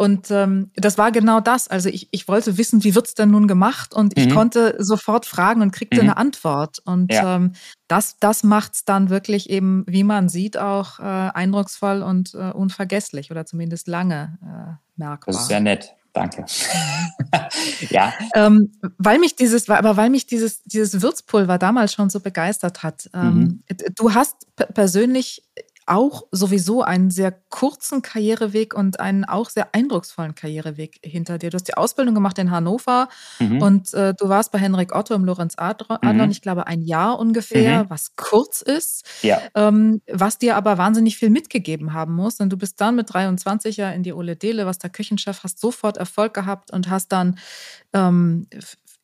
Und 0.00 0.30
ähm, 0.30 0.70
das 0.76 0.96
war 0.96 1.12
genau 1.12 1.40
das. 1.40 1.68
Also 1.68 1.90
ich, 1.90 2.08
ich 2.10 2.26
wollte 2.26 2.56
wissen, 2.56 2.84
wie 2.84 2.94
wird's 2.94 3.12
denn 3.12 3.30
nun 3.30 3.46
gemacht? 3.46 3.92
Und 3.92 4.16
ich 4.16 4.28
mhm. 4.28 4.34
konnte 4.34 4.76
sofort 4.78 5.26
fragen 5.26 5.60
und 5.60 5.72
kriegte 5.72 5.96
mhm. 5.96 6.08
eine 6.08 6.16
Antwort. 6.16 6.78
Und 6.86 7.12
ja. 7.12 7.36
ähm, 7.36 7.52
das, 7.86 8.16
das 8.18 8.42
macht's 8.42 8.86
dann 8.86 9.10
wirklich 9.10 9.50
eben, 9.50 9.84
wie 9.86 10.02
man 10.02 10.30
sieht, 10.30 10.56
auch 10.56 11.00
äh, 11.00 11.02
eindrucksvoll 11.02 12.00
und 12.00 12.32
äh, 12.32 12.50
unvergesslich 12.50 13.30
oder 13.30 13.44
zumindest 13.44 13.88
lange 13.88 14.38
äh, 14.42 14.72
merkbar. 14.96 15.34
Das 15.34 15.42
ist 15.42 15.48
sehr 15.48 15.60
nett. 15.60 15.94
Danke. 16.14 16.46
ja. 17.90 18.14
Ähm, 18.34 18.72
weil 18.96 19.18
mich 19.18 19.36
dieses, 19.36 19.68
aber 19.68 19.98
weil 19.98 20.08
mich 20.08 20.26
dieses, 20.26 20.62
dieses 20.62 21.02
Würzpulver 21.02 21.58
damals 21.58 21.92
schon 21.92 22.08
so 22.08 22.20
begeistert 22.20 22.82
hat. 22.82 23.10
Ähm, 23.12 23.62
mhm. 23.68 23.84
Du 23.96 24.14
hast 24.14 24.46
persönlich 24.72 25.42
auch 25.90 26.22
sowieso 26.30 26.82
einen 26.82 27.10
sehr 27.10 27.32
kurzen 27.48 28.00
Karriereweg 28.00 28.74
und 28.74 29.00
einen 29.00 29.24
auch 29.24 29.50
sehr 29.50 29.74
eindrucksvollen 29.74 30.36
Karriereweg 30.36 31.00
hinter 31.02 31.36
dir. 31.36 31.50
Du 31.50 31.56
hast 31.56 31.66
die 31.66 31.76
Ausbildung 31.76 32.14
gemacht 32.14 32.38
in 32.38 32.52
Hannover 32.52 33.08
mhm. 33.40 33.60
und 33.60 33.92
äh, 33.94 34.14
du 34.14 34.28
warst 34.28 34.52
bei 34.52 34.58
Henrik 34.58 34.94
Otto 34.94 35.14
im 35.14 35.24
Lorenz 35.24 35.54
Adlon, 35.56 35.98
mhm. 36.02 36.30
ich 36.30 36.42
glaube 36.42 36.68
ein 36.68 36.82
Jahr 36.82 37.18
ungefähr, 37.18 37.84
mhm. 37.84 37.90
was 37.90 38.14
kurz 38.14 38.62
ist, 38.62 39.04
ja. 39.22 39.40
ähm, 39.56 40.00
was 40.08 40.38
dir 40.38 40.56
aber 40.56 40.78
wahnsinnig 40.78 41.16
viel 41.16 41.30
mitgegeben 41.30 41.92
haben 41.92 42.14
muss. 42.14 42.38
Und 42.38 42.50
du 42.50 42.56
bist 42.56 42.80
dann 42.80 42.94
mit 42.94 43.12
23 43.12 43.76
ja 43.76 43.90
in 43.90 44.04
die 44.04 44.12
Ole 44.12 44.36
Dele, 44.36 44.66
was 44.66 44.78
der 44.78 44.90
Küchenchef, 44.90 45.42
hast 45.42 45.58
sofort 45.58 45.96
Erfolg 45.96 46.34
gehabt 46.34 46.72
und 46.72 46.88
hast 46.88 47.10
dann 47.10 47.36
ähm, 47.92 48.46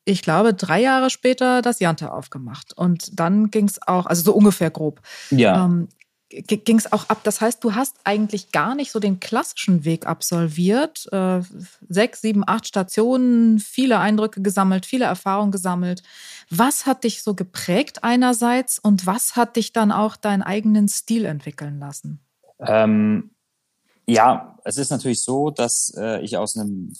ich 0.07 0.21
glaube, 0.21 0.53
drei 0.53 0.81
Jahre 0.81 1.09
später 1.09 1.61
das 1.61 1.81
Jante 1.81 2.13
aufgemacht. 2.13 2.71
Und 2.73 3.19
dann 3.19 3.51
ging 3.51 3.65
es 3.65 3.85
auch, 3.85 4.05
also 4.05 4.23
so 4.23 4.33
ungefähr 4.33 4.71
grob. 4.71 5.01
Ja. 5.31 5.65
Ähm, 5.65 5.89
ging 6.29 6.77
es 6.77 6.91
auch 6.91 7.09
ab. 7.09 7.21
Das 7.23 7.41
heißt, 7.41 7.63
du 7.63 7.75
hast 7.75 7.95
eigentlich 8.03 8.51
gar 8.51 8.75
nicht 8.75 8.91
so 8.91 8.99
den 8.99 9.19
klassischen 9.19 9.85
Weg 9.85 10.05
absolviert. 10.05 11.07
Äh, 11.11 11.41
sechs, 11.87 12.21
sieben, 12.21 12.43
acht 12.45 12.67
Stationen, 12.67 13.59
viele 13.59 13.99
Eindrücke 13.99 14.41
gesammelt, 14.41 14.85
viele 14.85 15.05
Erfahrungen 15.05 15.51
gesammelt. 15.51 16.03
Was 16.49 16.85
hat 16.85 17.03
dich 17.03 17.23
so 17.23 17.33
geprägt 17.33 18.03
einerseits 18.03 18.79
und 18.79 19.05
was 19.05 19.35
hat 19.35 19.55
dich 19.55 19.73
dann 19.73 19.91
auch 19.91 20.15
deinen 20.15 20.43
eigenen 20.43 20.89
Stil 20.89 21.25
entwickeln 21.25 21.79
lassen? 21.79 22.19
Ähm, 22.59 23.31
ja, 24.05 24.57
es 24.63 24.77
ist 24.77 24.89
natürlich 24.89 25.21
so, 25.21 25.49
dass 25.49 25.93
äh, 25.97 26.21
ich 26.21 26.37
aus 26.37 26.57
einem 26.57 26.93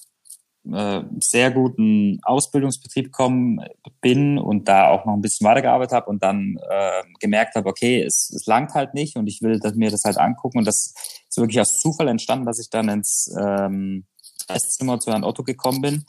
äh, 0.74 1.04
sehr 1.20 1.52
guten 1.52 2.20
Ausbildungsbetrieb 2.24 3.06
gekommen 3.06 3.60
bin 4.02 4.38
und 4.38 4.68
da 4.68 4.90
auch 4.90 5.06
noch 5.06 5.14
ein 5.14 5.22
bisschen 5.22 5.48
weitergearbeitet 5.48 5.94
habe 5.94 6.10
und 6.10 6.24
dann 6.24 6.58
äh, 6.70 7.04
gemerkt 7.20 7.56
habe, 7.56 7.70
okay, 7.70 8.02
es, 8.02 8.32
es 8.36 8.46
langt 8.46 8.74
halt 8.74 8.94
nicht 8.94 9.16
und 9.16 9.28
ich 9.28 9.42
will 9.42 9.60
dass 9.60 9.76
mir 9.76 9.92
das 9.92 10.04
halt 10.04 10.18
angucken. 10.18 10.60
Und 10.60 10.66
das 10.66 10.94
ist 11.30 11.38
wirklich 11.38 11.60
aus 11.60 11.80
Zufall 11.80 12.08
entstanden, 12.08 12.46
dass 12.46 12.60
ich 12.60 12.70
dann 12.70 12.90
ins 12.90 13.34
ähm, 13.40 14.06
Esszimmer 14.48 15.00
zu 15.00 15.12
Herrn 15.12 15.24
Otto 15.24 15.44
gekommen 15.44 15.82
bin. 15.82 16.06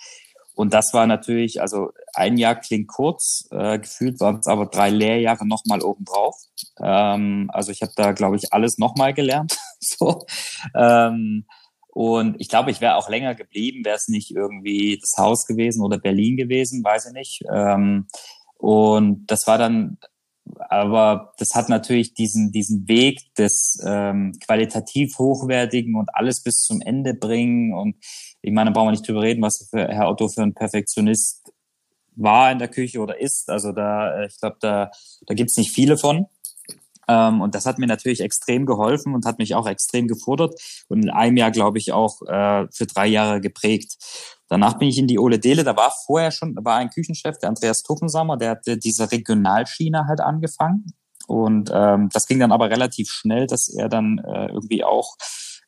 Und 0.59 0.75
das 0.75 0.93
war 0.93 1.07
natürlich, 1.07 1.61
also 1.61 1.93
ein 2.15 2.37
Jahr 2.37 2.57
klingt 2.57 2.89
kurz, 2.89 3.47
äh, 3.53 3.79
gefühlt 3.79 4.19
waren 4.19 4.41
es 4.41 4.49
aber 4.49 4.67
drei 4.67 4.91
Lehrjahre 4.91 5.47
nochmal 5.47 5.83
obendrauf. 5.83 6.35
Ähm, 6.81 7.49
also 7.53 7.71
ich 7.71 7.81
habe 7.81 7.93
da, 7.95 8.11
glaube 8.11 8.35
ich, 8.35 8.53
alles 8.53 8.77
nochmal 8.77 9.15
gelernt. 9.15 9.57
so. 9.79 10.27
Ähm, 10.75 11.45
und 11.99 12.37
ich 12.39 12.49
glaube, 12.49 12.71
ich 12.71 12.81
wäre 12.81 12.95
auch 12.95 13.09
länger 13.09 13.35
geblieben, 13.35 13.85
wäre 13.85 13.97
es 13.97 14.07
nicht 14.07 14.31
irgendwie 14.31 15.01
das 15.01 15.15
Haus 15.19 15.47
gewesen 15.47 15.83
oder 15.83 15.99
Berlin 15.99 16.37
gewesen, 16.37 16.85
weiß 16.85 17.07
ich 17.07 17.13
nicht. 17.13 17.43
Ähm, 17.53 18.07
und 18.57 19.27
das 19.27 19.49
war 19.49 19.59
dann, 19.59 19.99
aber 20.69 21.33
das 21.39 21.57
hat 21.57 21.69
natürlich 21.69 22.15
diesen, 22.15 22.53
diesen 22.53 22.87
Weg 22.87 23.35
des 23.35 23.83
ähm, 23.85 24.33
qualitativ 24.47 25.19
hochwertigen 25.19 25.97
und 25.97 26.09
alles 26.15 26.41
bis 26.45 26.63
zum 26.63 26.81
Ende 26.83 27.15
bringen. 27.15 27.75
Und 27.75 27.97
ich 28.43 28.53
meine, 28.53 28.71
da 28.71 28.75
brauchen 28.75 28.87
wir 28.87 28.93
nicht 28.93 29.09
drüber 29.09 29.23
reden, 29.23 29.43
was 29.43 29.67
für 29.69 29.89
Herr 29.89 30.09
Otto 30.09 30.29
für 30.29 30.43
ein 30.43 30.55
Perfektionist 30.55 31.53
war 32.15 32.53
in 32.53 32.61
der 32.61 32.69
Küche 32.69 33.01
oder 33.01 33.21
ist. 33.21 33.51
Also 33.51 33.73
da, 33.73 34.23
ich 34.23 34.39
glaube, 34.39 34.59
da, 34.61 34.93
da 35.27 35.35
gibt's 35.35 35.57
nicht 35.57 35.73
viele 35.73 35.99
von. 35.99 36.27
Ähm, 37.09 37.41
und 37.41 37.55
das 37.55 37.67
hat 37.67 37.79
mir 37.79 37.87
natürlich 37.87 38.21
extrem 38.21 38.67
geholfen 38.67 39.15
und 39.15 39.25
hat 39.25 39.39
mich 39.39 39.55
auch 39.55 39.67
extrem 39.67 40.07
gefordert 40.07 40.61
und 40.89 41.03
in 41.03 41.11
einem 41.11 41.37
Jahr, 41.37 41.51
glaube 41.51 41.79
ich, 41.79 41.93
auch 41.93 42.21
äh, 42.23 42.67
für 42.71 42.87
drei 42.87 43.07
Jahre 43.07 43.41
geprägt. 43.41 43.97
Danach 44.49 44.79
bin 44.79 44.89
ich 44.89 44.99
in 44.99 45.07
die 45.07 45.19
Ole 45.19 45.39
Dele, 45.39 45.65
da 45.65 45.77
war 45.77 45.93
vorher 46.07 46.31
schon, 46.31 46.57
war 46.63 46.77
ein 46.77 46.91
Küchenchef, 46.91 47.39
der 47.39 47.49
Andreas 47.49 47.83
Tuckensammer, 47.83 48.37
der 48.37 48.51
hatte 48.51 48.79
diese 48.79 49.11
Regionalschiene 49.11 50.07
halt 50.07 50.21
angefangen. 50.21 50.87
Und 51.27 51.71
ähm, 51.75 52.09
das 52.13 52.27
ging 52.27 52.39
dann 52.39 52.53
aber 52.53 52.71
relativ 52.71 53.11
schnell, 53.11 53.47
dass 53.47 53.69
er 53.69 53.91
dann 53.91 54.19
äh, 54.19 54.47
irgendwie 54.47 54.83
auch 54.83 55.17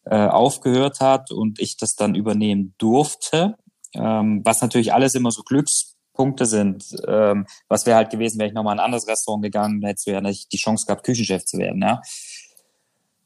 äh, 0.06 0.26
aufgehört 0.26 1.00
hat 1.00 1.30
und 1.30 1.60
ich 1.60 1.76
das 1.76 1.94
dann 1.94 2.14
übernehmen 2.14 2.74
durfte. 2.78 3.56
Ähm, 3.94 4.40
was 4.44 4.62
natürlich 4.62 4.94
alles 4.94 5.14
immer 5.14 5.30
so 5.30 5.42
Glücks 5.42 5.89
Punkte 6.14 6.46
sind. 6.46 6.84
Ähm, 7.06 7.46
was 7.68 7.86
wäre 7.86 7.96
halt 7.96 8.10
gewesen, 8.10 8.38
wäre 8.38 8.48
ich 8.48 8.54
nochmal 8.54 8.74
in 8.74 8.80
ein 8.80 8.84
anderes 8.84 9.06
Restaurant 9.06 9.42
gegangen, 9.42 9.82
hättest 9.84 10.06
du 10.06 10.12
ja 10.12 10.20
nicht 10.20 10.52
die 10.52 10.58
Chance 10.58 10.86
gehabt, 10.86 11.04
Küchenchef 11.04 11.44
zu 11.44 11.58
werden, 11.58 11.82
ja. 11.82 12.00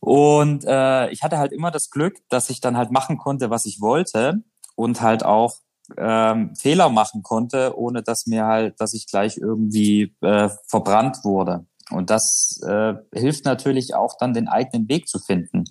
Und 0.00 0.64
äh, 0.66 1.08
ich 1.10 1.22
hatte 1.22 1.38
halt 1.38 1.52
immer 1.52 1.70
das 1.70 1.88
Glück, 1.88 2.18
dass 2.28 2.50
ich 2.50 2.60
dann 2.60 2.76
halt 2.76 2.90
machen 2.90 3.16
konnte, 3.16 3.48
was 3.48 3.64
ich 3.64 3.80
wollte 3.80 4.42
und 4.76 5.00
halt 5.00 5.24
auch 5.24 5.54
ähm, 5.96 6.54
Fehler 6.56 6.90
machen 6.90 7.22
konnte, 7.22 7.76
ohne 7.78 8.02
dass 8.02 8.26
mir 8.26 8.44
halt, 8.44 8.80
dass 8.80 8.92
ich 8.92 9.06
gleich 9.06 9.38
irgendwie 9.38 10.14
äh, 10.20 10.50
verbrannt 10.66 11.24
wurde. 11.24 11.66
Und 11.90 12.10
das 12.10 12.60
äh, 12.66 12.94
hilft 13.14 13.44
natürlich 13.44 13.94
auch 13.94 14.16
dann 14.18 14.34
den 14.34 14.48
eigenen 14.48 14.88
Weg 14.88 15.08
zu 15.08 15.18
finden. 15.18 15.64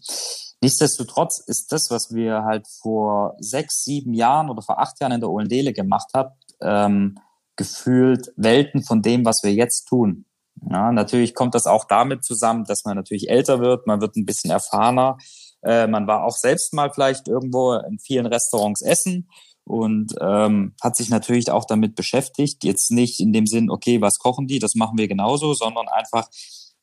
Nichtsdestotrotz 0.62 1.44
ist 1.46 1.72
das, 1.72 1.90
was 1.90 2.14
wir 2.14 2.44
halt 2.44 2.68
vor 2.82 3.36
sechs, 3.40 3.84
sieben 3.84 4.14
Jahren 4.14 4.50
oder 4.50 4.62
vor 4.62 4.80
acht 4.80 5.00
Jahren 5.02 5.12
in 5.12 5.20
der 5.20 5.30
Ohlendele 5.30 5.74
gemacht 5.74 6.10
haben, 6.14 6.32
ähm, 6.62 7.20
gefühlt 7.56 8.32
Welten 8.36 8.84
von 8.84 9.02
dem, 9.02 9.26
was 9.26 9.42
wir 9.44 9.54
jetzt 9.54 9.86
tun. 9.86 10.26
Ja, 10.70 10.92
natürlich 10.92 11.36
kommt 11.36 11.56
das 11.56 11.66
auch 11.66 11.86
damit 11.86 12.24
zusammen, 12.24 12.66
dass 12.66 12.86
man 12.86 12.96
natürlich 12.96 13.30
älter 13.30 13.60
wird, 13.60 13.88
man 13.88 14.02
wird 14.02 14.16
ein 14.16 14.26
bisschen 14.26 14.52
erfahrener. 14.52 15.18
Äh, 15.64 15.88
man 15.88 16.08
war 16.08 16.24
auch 16.24 16.36
selbst 16.38 16.74
mal 16.74 16.92
vielleicht 16.92 17.28
irgendwo 17.28 17.74
in 17.74 18.00
vielen 18.00 18.26
Restaurants 18.26 18.82
essen 18.82 19.30
und 19.66 20.14
ähm, 20.22 20.76
hat 20.82 20.96
sich 20.96 21.10
natürlich 21.10 21.50
auch 21.52 21.66
damit 21.66 21.96
beschäftigt. 21.96 22.64
Jetzt 22.64 22.92
nicht 22.92 23.20
in 23.20 23.34
dem 23.34 23.48
Sinn, 23.48 23.70
okay, 23.70 24.02
was 24.02 24.20
kochen 24.20 24.48
die, 24.48 24.60
das 24.60 24.76
machen 24.76 24.98
wir 24.98 25.08
genauso, 25.08 25.54
sondern 25.54 25.88
einfach, 25.88 26.28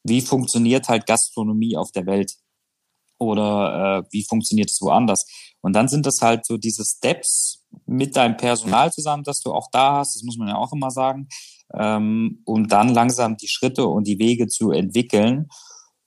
wie 0.03 0.21
funktioniert 0.21 0.89
halt 0.89 1.07
Gastronomie 1.07 1.77
auf 1.77 1.91
der 1.93 2.07
Welt 2.07 2.33
oder 3.19 3.99
äh, 3.99 4.09
wie 4.11 4.25
funktioniert 4.27 4.71
es 4.71 4.81
woanders. 4.81 5.27
Und 5.61 5.75
dann 5.75 5.89
sind 5.89 6.07
das 6.07 6.21
halt 6.23 6.47
so 6.47 6.57
diese 6.57 6.85
Steps 6.85 7.60
mit 7.87 8.17
deinem 8.17 8.37
Personal 8.37 8.93
zusammen, 8.93 9.25
dass 9.25 9.41
du 9.41 9.53
auch 9.53 9.69
da 9.71 9.97
hast, 9.99 10.17
das 10.17 10.23
muss 10.23 10.37
man 10.37 10.49
ja 10.49 10.57
auch 10.57 10.73
immer 10.73 10.91
sagen, 10.91 11.29
ähm, 11.75 12.43
um 12.45 12.69
dann 12.69 12.89
langsam 12.89 13.37
die 13.37 13.49
Schritte 13.49 13.87
und 13.87 14.07
die 14.07 14.19
Wege 14.19 14.47
zu 14.47 14.71
entwickeln. 14.71 15.49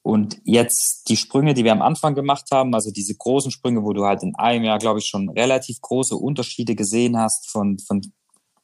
Und 0.02 0.42
jetzt 0.44 1.08
die 1.08 1.16
Sprünge, 1.16 1.54
die 1.54 1.64
wir 1.64 1.72
am 1.72 1.82
Anfang 1.82 2.14
gemacht 2.14 2.50
haben, 2.52 2.74
also 2.74 2.92
diese 2.92 3.16
großen 3.16 3.52
Sprünge, 3.52 3.84
wo 3.84 3.94
du 3.94 4.04
halt 4.04 4.22
in 4.22 4.36
einem 4.36 4.66
Jahr, 4.66 4.78
glaube 4.78 5.00
ich, 5.00 5.06
schon 5.06 5.30
relativ 5.30 5.80
große 5.80 6.16
Unterschiede 6.18 6.76
gesehen 6.76 7.18
hast 7.18 7.50
von, 7.50 7.80
von 7.80 8.02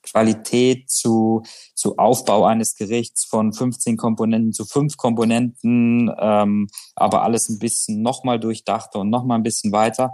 Qualität 0.03 0.89
zu, 0.89 1.43
zu 1.73 1.97
Aufbau 1.97 2.45
eines 2.45 2.75
Gerichts 2.75 3.25
von 3.25 3.53
15 3.53 3.97
Komponenten 3.97 4.53
zu 4.53 4.65
fünf 4.65 4.97
Komponenten, 4.97 6.12
ähm, 6.19 6.67
aber 6.95 7.23
alles 7.23 7.49
ein 7.49 7.59
bisschen 7.59 8.01
nochmal 8.01 8.39
durchdachter 8.39 8.99
und 8.99 9.09
nochmal 9.09 9.39
ein 9.39 9.43
bisschen 9.43 9.71
weiter, 9.71 10.13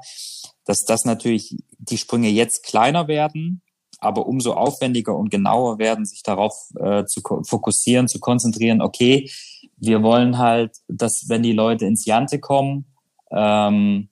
dass 0.66 0.86
das 0.86 1.06
natürlich 1.06 1.58
die 1.78 1.98
Sprünge 1.98 2.30
jetzt 2.30 2.64
kleiner 2.64 3.08
werden, 3.08 3.62
aber 4.00 4.26
umso 4.26 4.54
aufwendiger 4.54 5.16
und 5.16 5.30
genauer 5.30 5.80
werden, 5.80 6.06
sich 6.06 6.24
darauf 6.24 6.54
äh, 6.80 7.06
zu 7.06 7.22
fokussieren, 7.22 8.08
zu 8.08 8.20
konzentrieren, 8.20 8.82
okay, 8.82 9.30
wir 9.78 10.04
wollen 10.04 10.38
halt, 10.38 10.78
dass 10.88 11.30
wenn 11.30 11.44
die 11.44 11.54
Leute 11.54 11.86
ins 11.86 12.06
Jante 12.06 12.40
kommen, 12.40 12.86
ähm, 13.32 14.10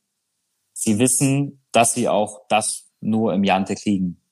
sie 0.74 1.00
wissen, 1.00 1.64
dass 1.72 1.94
sie 1.94 2.10
auch 2.10 2.42
das 2.50 2.92
nur 3.00 3.34
im 3.34 3.44
Jante 3.44 3.76
kriegen. 3.76 4.23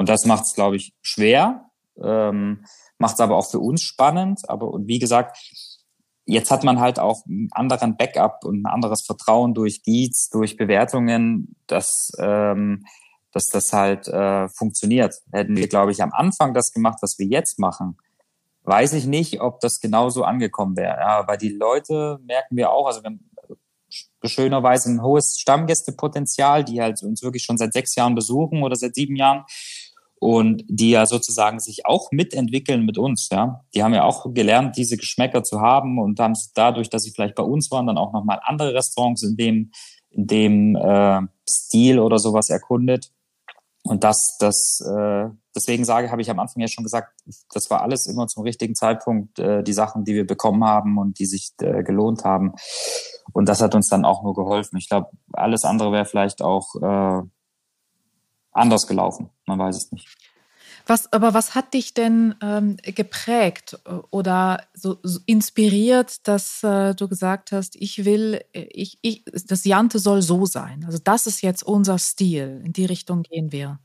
Und 0.00 0.08
das 0.08 0.24
macht 0.24 0.44
es, 0.44 0.54
glaube 0.54 0.76
ich, 0.76 0.94
schwer, 1.02 1.66
ähm, 2.02 2.64
macht 2.96 3.16
es 3.16 3.20
aber 3.20 3.36
auch 3.36 3.50
für 3.50 3.58
uns 3.58 3.82
spannend. 3.82 4.40
Aber 4.48 4.72
und 4.72 4.88
wie 4.88 4.98
gesagt, 4.98 5.36
jetzt 6.24 6.50
hat 6.50 6.64
man 6.64 6.80
halt 6.80 6.98
auch 6.98 7.26
einen 7.26 7.50
anderen 7.52 7.98
Backup 7.98 8.46
und 8.46 8.62
ein 8.62 8.66
anderes 8.66 9.04
Vertrauen 9.04 9.52
durch 9.52 9.82
Deeds, 9.82 10.30
durch 10.30 10.56
Bewertungen, 10.56 11.54
dass, 11.66 12.12
ähm, 12.18 12.86
dass 13.30 13.48
das 13.48 13.74
halt 13.74 14.08
äh, 14.08 14.48
funktioniert. 14.48 15.16
Hätten 15.32 15.54
wir, 15.54 15.68
glaube 15.68 15.92
ich, 15.92 16.02
am 16.02 16.14
Anfang 16.14 16.54
das 16.54 16.72
gemacht, 16.72 17.00
was 17.02 17.18
wir 17.18 17.26
jetzt 17.26 17.58
machen, 17.58 17.98
weiß 18.62 18.94
ich 18.94 19.04
nicht, 19.04 19.42
ob 19.42 19.60
das 19.60 19.80
genauso 19.80 20.24
angekommen 20.24 20.78
wäre. 20.78 20.96
Ja, 20.98 21.28
weil 21.28 21.36
die 21.36 21.50
Leute 21.50 22.20
merken 22.22 22.56
wir 22.56 22.72
auch, 22.72 22.86
also 22.86 23.02
wir 23.02 23.10
haben 23.10 23.30
schönerweise 24.24 24.90
ein 24.90 25.02
hohes 25.02 25.36
Stammgästepotenzial, 25.38 26.64
die 26.64 26.80
halt 26.80 27.02
uns 27.02 27.22
wirklich 27.22 27.42
schon 27.42 27.58
seit 27.58 27.74
sechs 27.74 27.94
Jahren 27.96 28.14
besuchen 28.14 28.62
oder 28.62 28.76
seit 28.76 28.94
sieben 28.94 29.16
Jahren 29.16 29.44
und 30.20 30.62
die 30.68 30.90
ja 30.90 31.06
sozusagen 31.06 31.58
sich 31.58 31.86
auch 31.86 32.12
mitentwickeln 32.12 32.84
mit 32.84 32.98
uns. 32.98 33.28
Ja, 33.32 33.64
die 33.74 33.82
haben 33.82 33.94
ja 33.94 34.04
auch 34.04 34.32
gelernt, 34.32 34.76
diese 34.76 34.96
Geschmäcker 34.96 35.42
zu 35.42 35.60
haben 35.60 35.98
und 35.98 36.20
haben 36.20 36.34
dadurch, 36.54 36.90
dass 36.90 37.02
sie 37.02 37.10
vielleicht 37.10 37.34
bei 37.34 37.42
uns 37.42 37.70
waren, 37.70 37.86
dann 37.86 37.98
auch 37.98 38.12
noch 38.12 38.22
mal 38.22 38.38
andere 38.44 38.74
Restaurants 38.74 39.22
in 39.22 39.36
dem 39.36 39.72
in 40.10 40.26
dem 40.26 40.76
äh, 40.76 41.20
Stil 41.48 41.98
oder 41.98 42.18
sowas 42.18 42.50
erkundet. 42.50 43.12
Und 43.82 44.04
das, 44.04 44.36
das, 44.38 44.80
äh, 44.86 45.30
deswegen 45.54 45.84
sage, 45.84 46.10
habe 46.10 46.20
ich 46.20 46.30
am 46.30 46.38
Anfang 46.38 46.60
ja 46.60 46.68
schon 46.68 46.84
gesagt, 46.84 47.14
das 47.52 47.70
war 47.70 47.80
alles 47.80 48.06
immer 48.06 48.26
zum 48.26 48.42
richtigen 48.42 48.74
Zeitpunkt 48.74 49.38
äh, 49.38 49.62
die 49.62 49.72
Sachen, 49.72 50.04
die 50.04 50.14
wir 50.14 50.26
bekommen 50.26 50.64
haben 50.64 50.98
und 50.98 51.18
die 51.18 51.26
sich 51.26 51.52
äh, 51.62 51.82
gelohnt 51.82 52.24
haben. 52.24 52.52
Und 53.32 53.48
das 53.48 53.62
hat 53.62 53.74
uns 53.74 53.88
dann 53.88 54.04
auch 54.04 54.22
nur 54.22 54.34
geholfen. 54.34 54.76
Ich 54.76 54.88
glaube, 54.88 55.10
alles 55.32 55.64
andere 55.64 55.92
wäre 55.92 56.04
vielleicht 56.04 56.42
auch 56.42 56.74
äh, 56.74 57.22
anders 58.52 58.86
gelaufen. 58.86 59.30
Man 59.46 59.58
weiß 59.58 59.76
es 59.76 59.92
nicht. 59.92 60.08
Was, 60.86 61.12
aber 61.12 61.34
was 61.34 61.54
hat 61.54 61.74
dich 61.74 61.94
denn 61.94 62.34
ähm, 62.42 62.76
geprägt 62.82 63.78
äh, 63.84 63.92
oder 64.10 64.64
so, 64.74 64.98
so 65.02 65.20
inspiriert, 65.26 66.26
dass 66.26 66.64
äh, 66.64 66.94
du 66.94 67.06
gesagt 67.06 67.52
hast, 67.52 67.76
ich 67.76 68.04
will, 68.04 68.40
äh, 68.52 68.62
ich, 68.72 68.98
ich, 69.02 69.24
das 69.46 69.64
Jante 69.64 69.98
soll 69.98 70.22
so 70.22 70.46
sein. 70.46 70.84
Also 70.84 70.98
das 71.02 71.26
ist 71.26 71.42
jetzt 71.42 71.62
unser 71.62 71.98
Stil. 71.98 72.62
In 72.64 72.72
die 72.72 72.86
Richtung 72.86 73.22
gehen 73.22 73.52
wir. 73.52 73.78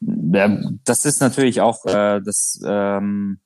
Ja, 0.00 0.48
das 0.84 1.04
ist 1.04 1.20
natürlich 1.20 1.60
auch 1.60 1.84
äh, 1.84 2.20
das. 2.20 2.60
Ähm 2.64 3.38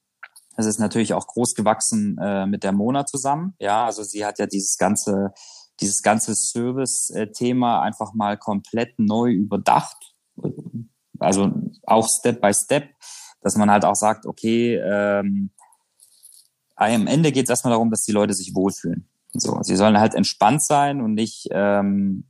das 0.57 0.67
ist 0.67 0.81
natürlich 0.81 1.15
auch 1.15 1.29
groß 1.29 1.55
gewachsen 1.55 2.19
äh, 2.21 2.45
mit 2.45 2.65
der 2.65 2.73
Mona 2.73 3.07
zusammen. 3.07 3.55
Ja, 3.61 3.87
also 3.87 4.03
sie 4.03 4.25
hat 4.25 4.41
ja 4.41 4.47
dieses 4.47 4.77
ganze, 4.77 5.33
dieses 5.79 6.03
ganze 6.03 6.35
Service-Thema 6.35 7.83
einfach 7.83 8.13
mal 8.13 8.37
komplett 8.37 8.99
neu 8.99 9.31
überdacht 9.31 10.08
also 11.19 11.51
auch 11.85 12.09
Step 12.09 12.41
by 12.41 12.53
Step, 12.55 12.91
dass 13.41 13.57
man 13.57 13.71
halt 13.71 13.85
auch 13.85 13.95
sagt, 13.95 14.27
okay, 14.27 14.77
ähm, 14.77 15.51
am 16.77 17.07
Ende 17.07 17.33
geht 17.33 17.45
es 17.45 17.51
erstmal 17.51 17.73
darum, 17.73 17.91
dass 17.91 18.03
die 18.03 18.13
Leute 18.13 18.35
sich 18.35 18.55
wohlfühlen. 18.55 19.09
So, 19.33 19.61
sie 19.63 19.77
sollen 19.77 19.99
halt 19.99 20.15
entspannt 20.15 20.63
sein 20.63 21.01
und 21.01 21.15
nicht 21.15 21.49
ähm, 21.51 22.25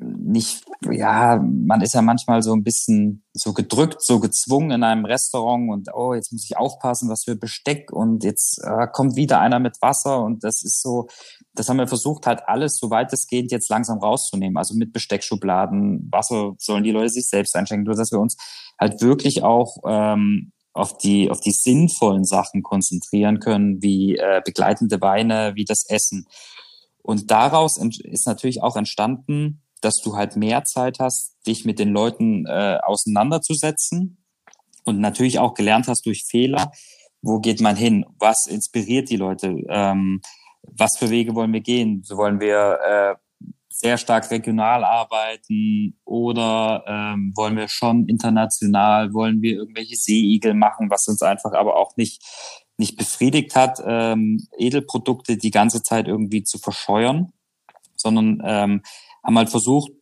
nicht, 0.00 0.64
ja, 0.90 1.38
man 1.42 1.80
ist 1.80 1.94
ja 1.94 2.02
manchmal 2.02 2.42
so 2.42 2.52
ein 2.52 2.64
bisschen 2.64 3.24
so 3.32 3.52
gedrückt, 3.52 4.02
so 4.02 4.20
gezwungen 4.20 4.70
in 4.70 4.82
einem 4.82 5.04
Restaurant 5.04 5.70
und 5.70 5.88
oh, 5.94 6.14
jetzt 6.14 6.32
muss 6.32 6.44
ich 6.44 6.56
aufpassen, 6.56 7.08
was 7.08 7.24
für 7.24 7.36
Besteck 7.36 7.92
und 7.92 8.24
jetzt 8.24 8.60
äh, 8.64 8.86
kommt 8.92 9.16
wieder 9.16 9.40
einer 9.40 9.58
mit 9.58 9.80
Wasser 9.80 10.22
und 10.22 10.44
das 10.44 10.62
ist 10.62 10.82
so, 10.82 11.06
das 11.54 11.68
haben 11.68 11.78
wir 11.78 11.86
versucht 11.86 12.26
halt 12.26 12.42
alles 12.46 12.78
so 12.78 12.90
weitestgehend 12.90 13.52
jetzt 13.52 13.70
langsam 13.70 13.98
rauszunehmen. 13.98 14.56
Also 14.56 14.74
mit 14.74 14.92
Besteckschubladen, 14.92 16.08
Wasser 16.10 16.54
sollen 16.58 16.84
die 16.84 16.90
Leute 16.92 17.10
sich 17.10 17.28
selbst 17.28 17.54
einschenken, 17.56 17.84
nur 17.84 17.96
dass 17.96 18.12
wir 18.12 18.20
uns 18.20 18.36
halt 18.78 19.00
wirklich 19.00 19.42
auch 19.42 19.76
ähm, 19.86 20.52
auf 20.72 20.98
die 20.98 21.30
auf 21.30 21.40
die 21.40 21.52
sinnvollen 21.52 22.24
Sachen 22.24 22.62
konzentrieren 22.62 23.38
können, 23.38 23.80
wie 23.82 24.16
äh, 24.16 24.42
begleitende 24.44 25.00
Weine, 25.00 25.52
wie 25.54 25.64
das 25.64 25.84
Essen. 25.88 26.26
Und 27.02 27.30
daraus 27.30 27.76
ist 27.76 28.26
natürlich 28.26 28.62
auch 28.62 28.76
entstanden, 28.76 29.60
dass 29.84 29.96
du 30.02 30.16
halt 30.16 30.36
mehr 30.36 30.64
Zeit 30.64 30.98
hast, 30.98 31.36
dich 31.46 31.64
mit 31.64 31.78
den 31.78 31.90
Leuten 31.90 32.46
äh, 32.46 32.78
auseinanderzusetzen 32.82 34.24
und 34.84 35.00
natürlich 35.00 35.38
auch 35.38 35.54
gelernt 35.54 35.88
hast 35.88 36.06
durch 36.06 36.24
Fehler, 36.24 36.72
wo 37.22 37.40
geht 37.40 37.60
man 37.60 37.76
hin, 37.76 38.04
was 38.18 38.46
inspiriert 38.46 39.10
die 39.10 39.16
Leute, 39.16 39.54
ähm, 39.68 40.20
was 40.62 40.96
für 40.98 41.10
Wege 41.10 41.34
wollen 41.34 41.52
wir 41.52 41.60
gehen, 41.60 42.02
so 42.04 42.16
wollen 42.16 42.40
wir 42.40 42.78
äh, 42.82 43.14
sehr 43.68 43.98
stark 43.98 44.30
regional 44.30 44.84
arbeiten 44.84 45.98
oder 46.04 46.84
ähm, 46.86 47.32
wollen 47.34 47.56
wir 47.56 47.68
schon 47.68 48.08
international, 48.08 49.12
wollen 49.12 49.42
wir 49.42 49.54
irgendwelche 49.56 49.96
Seeigel 49.96 50.54
machen, 50.54 50.90
was 50.90 51.06
uns 51.08 51.22
einfach 51.22 51.52
aber 51.52 51.76
auch 51.76 51.96
nicht 51.96 52.22
nicht 52.76 52.96
befriedigt 52.96 53.54
hat, 53.54 53.80
ähm, 53.86 54.48
Edelprodukte 54.58 55.36
die 55.36 55.52
ganze 55.52 55.82
Zeit 55.82 56.08
irgendwie 56.08 56.42
zu 56.42 56.58
verscheuern, 56.58 57.32
sondern 57.94 58.42
ähm, 58.44 58.82
haben 59.24 59.38
halt 59.38 59.50
versucht, 59.50 59.92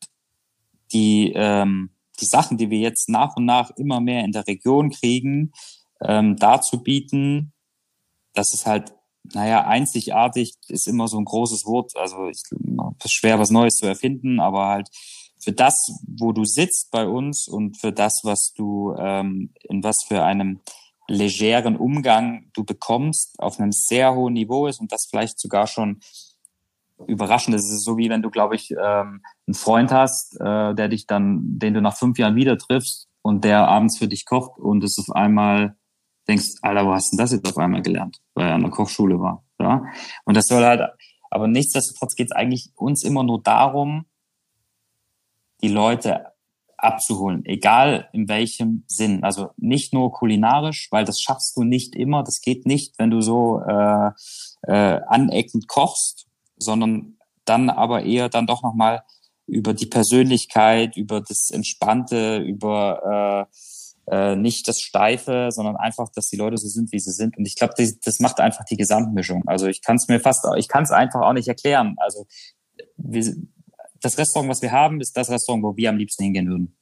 die, 0.93 1.33
ähm, 1.35 1.91
die 2.21 2.27
Sachen, 2.27 2.59
die 2.59 2.71
wir 2.71 2.79
jetzt 2.79 3.09
nach 3.09 3.37
und 3.37 3.45
nach 3.45 3.71
immer 3.77 4.01
mehr 4.01 4.25
in 4.25 4.33
der 4.33 4.47
Region 4.47 4.91
kriegen, 4.91 5.53
ähm, 6.03 6.37
darzubieten, 6.37 7.53
dass 8.35 8.53
es 8.55 8.67
halt, 8.67 8.93
naja, 9.33 9.65
einzigartig 9.67 10.57
ist 10.69 10.89
immer 10.89 11.09
so 11.09 11.19
ein 11.19 11.25
großes 11.25 11.65
Wort. 11.65 11.97
Also 11.97 12.29
ich, 12.29 12.43
schwer, 13.07 13.39
was 13.39 13.51
Neues 13.51 13.77
zu 13.77 13.87
erfinden, 13.87 14.41
aber 14.41 14.67
halt 14.67 14.89
für 15.39 15.53
das, 15.53 15.91
wo 16.07 16.33
du 16.33 16.45
sitzt 16.45 16.91
bei 16.91 17.07
uns 17.07 17.49
und 17.49 17.79
für 17.79 17.93
das, 17.93 18.21
was 18.23 18.53
du 18.53 18.95
ähm, 18.99 19.53
in 19.63 19.83
was 19.83 19.97
für 20.07 20.23
einem 20.23 20.61
legeren 21.09 21.77
Umgang 21.77 22.51
du 22.55 22.65
bekommst, 22.65 23.39
auf 23.39 23.59
einem 23.59 23.73
sehr 23.73 24.15
hohen 24.15 24.35
Niveau 24.35 24.67
ist 24.67 24.81
und 24.81 24.93
das 24.93 25.07
vielleicht 25.11 25.39
sogar 25.41 25.67
schon 25.67 26.01
überraschend. 27.07 27.57
Es 27.57 27.71
ist 27.71 27.85
so 27.85 27.97
wie 27.97 28.11
wenn 28.11 28.23
du, 28.23 28.31
glaube 28.31 28.55
ich, 28.55 28.71
ähm, 28.73 29.23
einen 29.47 29.55
Freund 29.55 29.93
hast, 29.93 30.41
äh, 30.41 30.75
der 30.75 30.89
dich 30.89 31.07
dann, 31.07 31.59
den 31.59 31.75
du 31.75 31.81
nach 31.81 31.97
fünf 31.97 32.19
Jahren 32.19 32.37
wieder 32.37 32.59
triffst 32.59 33.09
und 33.23 33.45
der 33.45 33.69
abends 33.69 33.99
für 33.99 34.09
dich 34.09 34.25
kocht 34.27 34.59
und 34.59 34.83
es 34.85 34.99
auf 34.99 35.15
einmal 35.15 35.77
denkst, 36.29 36.55
Alter, 36.63 36.87
wo 36.87 36.93
hast 36.93 37.13
du 37.13 37.17
denn 37.17 37.25
das 37.25 37.33
jetzt 37.33 37.49
auf 37.49 37.59
einmal 37.59 37.83
gelernt? 37.83 38.19
Weil 38.35 38.49
er 38.49 38.55
an 38.55 38.63
der 38.63 38.71
Kochschule 38.71 39.21
war. 39.21 39.45
Ja? 39.59 39.85
Und 40.25 40.37
das 40.37 40.47
soll 40.47 40.65
halt, 40.65 40.83
aber 41.31 41.49
nichtsdestotrotz 41.49 42.15
geht 42.15 42.29
es 42.31 42.33
eigentlich 42.33 42.71
uns 42.77 43.05
immer 43.05 43.23
nur 43.23 43.43
darum, 43.43 44.07
die 45.63 45.69
Leute 45.69 46.33
abzuholen, 46.83 47.45
egal 47.47 48.09
in 48.13 48.29
welchem 48.29 48.85
Sinn. 48.89 49.23
Also 49.23 49.51
nicht 49.57 49.95
nur 49.95 50.13
kulinarisch, 50.13 50.89
weil 50.91 51.05
das 51.05 51.21
schaffst 51.21 51.57
du 51.57 51.63
nicht 51.63 51.95
immer, 51.95 52.25
das 52.25 52.41
geht 52.41 52.67
nicht, 52.67 52.99
wenn 52.99 53.11
du 53.11 53.21
so 53.21 53.61
äh, 53.61 54.11
äh, 54.63 55.01
aneckend 55.07 55.69
kochst, 55.69 56.27
sondern 56.63 57.19
dann 57.45 57.71
aber 57.71 58.05
eher 58.05 58.29
dann 58.29 58.47
doch 58.47 58.63
nochmal 58.63 59.03
über 59.47 59.75
die 59.75 59.87
Persönlichkeit, 59.87 60.97
über 60.97 61.21
das 61.21 61.51
Entspannte, 61.51 62.39
über 62.39 63.49
äh, 63.51 63.55
äh, 64.11 64.37
nicht 64.37 64.67
das 64.67 64.81
Steife, 64.81 65.49
sondern 65.51 65.77
einfach, 65.77 66.09
dass 66.09 66.29
die 66.29 66.37
Leute 66.37 66.57
so 66.57 66.69
sind, 66.69 66.93
wie 66.93 66.99
sie 66.99 67.13
sind. 67.13 67.37
Und 67.37 67.47
ich 67.47 67.57
glaube, 67.57 67.75
das, 67.77 68.21
macht 68.21 68.41
einfach 68.41 68.65
die 68.65 68.77
Gesamtmischung. 68.77 69.43
Also 69.47 69.67
ich 69.67 69.83
kann 69.83 69.97
es 69.97 70.09
mir 70.09 70.21
fast, 70.21 70.47
ich 70.57 70.69
kann 70.69 70.85
es 70.85 70.91
einfach 70.91 71.21
auch 71.21 71.33
nicht 71.33 71.49
erklären. 71.49 71.97
Also 71.99 72.27
wir, 72.97 73.37
das 74.01 74.19
Restaurant, 74.19 74.51
was 74.51 74.63
wir 74.63 74.73
haben, 74.73 75.01
ist 75.01 75.17
das 75.17 75.31
Restaurant, 75.31 75.63
wo 75.63 75.77
wir 75.77 75.91
am 75.91 75.97
liebsten 75.97 76.25
hingehen 76.25 76.49
würden. 76.49 76.77